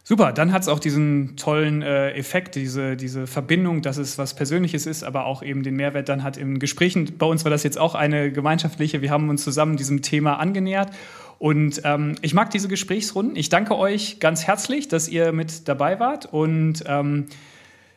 Super, 0.04 0.34
dann 0.34 0.52
hat 0.52 0.64
es 0.64 0.68
auch 0.68 0.80
diesen 0.80 1.38
tollen 1.38 1.82
äh, 1.84 2.12
Effekt, 2.12 2.56
diese, 2.56 2.98
diese 2.98 3.28
Verbindung, 3.28 3.82
dass 3.82 3.98
es 3.98 4.18
was 4.18 4.36
Persönliches 4.36 4.86
ist, 4.86 5.04
aber 5.04 5.26
auch 5.26 5.44
eben 5.44 5.64
den 5.64 5.76
Mehrwert 5.76 6.10
dann 6.10 6.24
hat 6.24 6.38
in 6.38 6.60
Gesprächen. 6.60 7.18
Bei 7.18 7.26
uns 7.26 7.46
war 7.46 7.52
das 7.52 7.64
jetzt 7.64 7.78
auch 7.78 7.94
eine 7.94 8.32
gemeinschaftliche, 8.32 9.02
wir 9.02 9.12
haben 9.12 9.30
uns 9.30 9.44
zusammen 9.44 9.78
diesem 9.78 10.02
Thema 10.02 10.40
angenähert. 10.40 10.92
Und 11.38 11.82
ähm, 11.86 12.16
ich 12.22 12.34
mag 12.34 12.52
diese 12.52 12.68
Gesprächsrunden. 12.68 13.36
Ich 13.36 13.50
danke 13.50 13.76
euch 13.76 14.20
ganz 14.20 14.46
herzlich, 14.46 14.88
dass 14.88 15.08
ihr 15.08 15.32
mit 15.32 15.68
dabei 15.68 16.00
wart 16.00 16.26
und 16.26 16.84
ähm, 16.86 17.28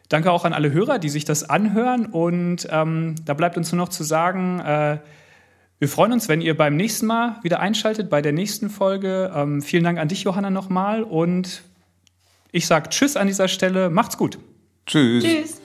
Danke 0.09 0.30
auch 0.30 0.44
an 0.44 0.52
alle 0.52 0.72
Hörer, 0.72 0.98
die 0.98 1.09
sich 1.09 1.24
das 1.24 1.48
anhören. 1.48 2.07
Und 2.07 2.68
ähm, 2.70 3.14
da 3.24 3.34
bleibt 3.34 3.57
uns 3.57 3.72
nur 3.72 3.78
noch 3.78 3.88
zu 3.88 4.05
sagen, 4.05 4.61
äh, 4.61 4.98
wir 5.78 5.88
freuen 5.88 6.12
uns, 6.12 6.28
wenn 6.28 6.40
ihr 6.40 6.57
beim 6.57 6.76
nächsten 6.76 7.07
Mal 7.07 7.36
wieder 7.42 7.61
einschaltet, 7.61 8.11
bei 8.11 8.22
der 8.22 8.32
nächsten 8.32 8.70
Folge. 8.70 9.32
Ähm, 9.34 9.61
vielen 9.62 9.84
Dank 9.84 9.98
an 9.98 10.09
dich, 10.09 10.22
Johanna, 10.22 10.50
nochmal. 10.50 11.02
Und 11.02 11.62
ich 12.52 12.66
sage 12.66 12.90
Tschüss 12.90 13.16
an 13.16 13.26
dieser 13.26 13.48
Stelle. 13.48 13.90
Macht's 13.90 14.16
gut. 14.16 14.38
Tschüss. 14.86 15.24
Tschüss. 15.24 15.63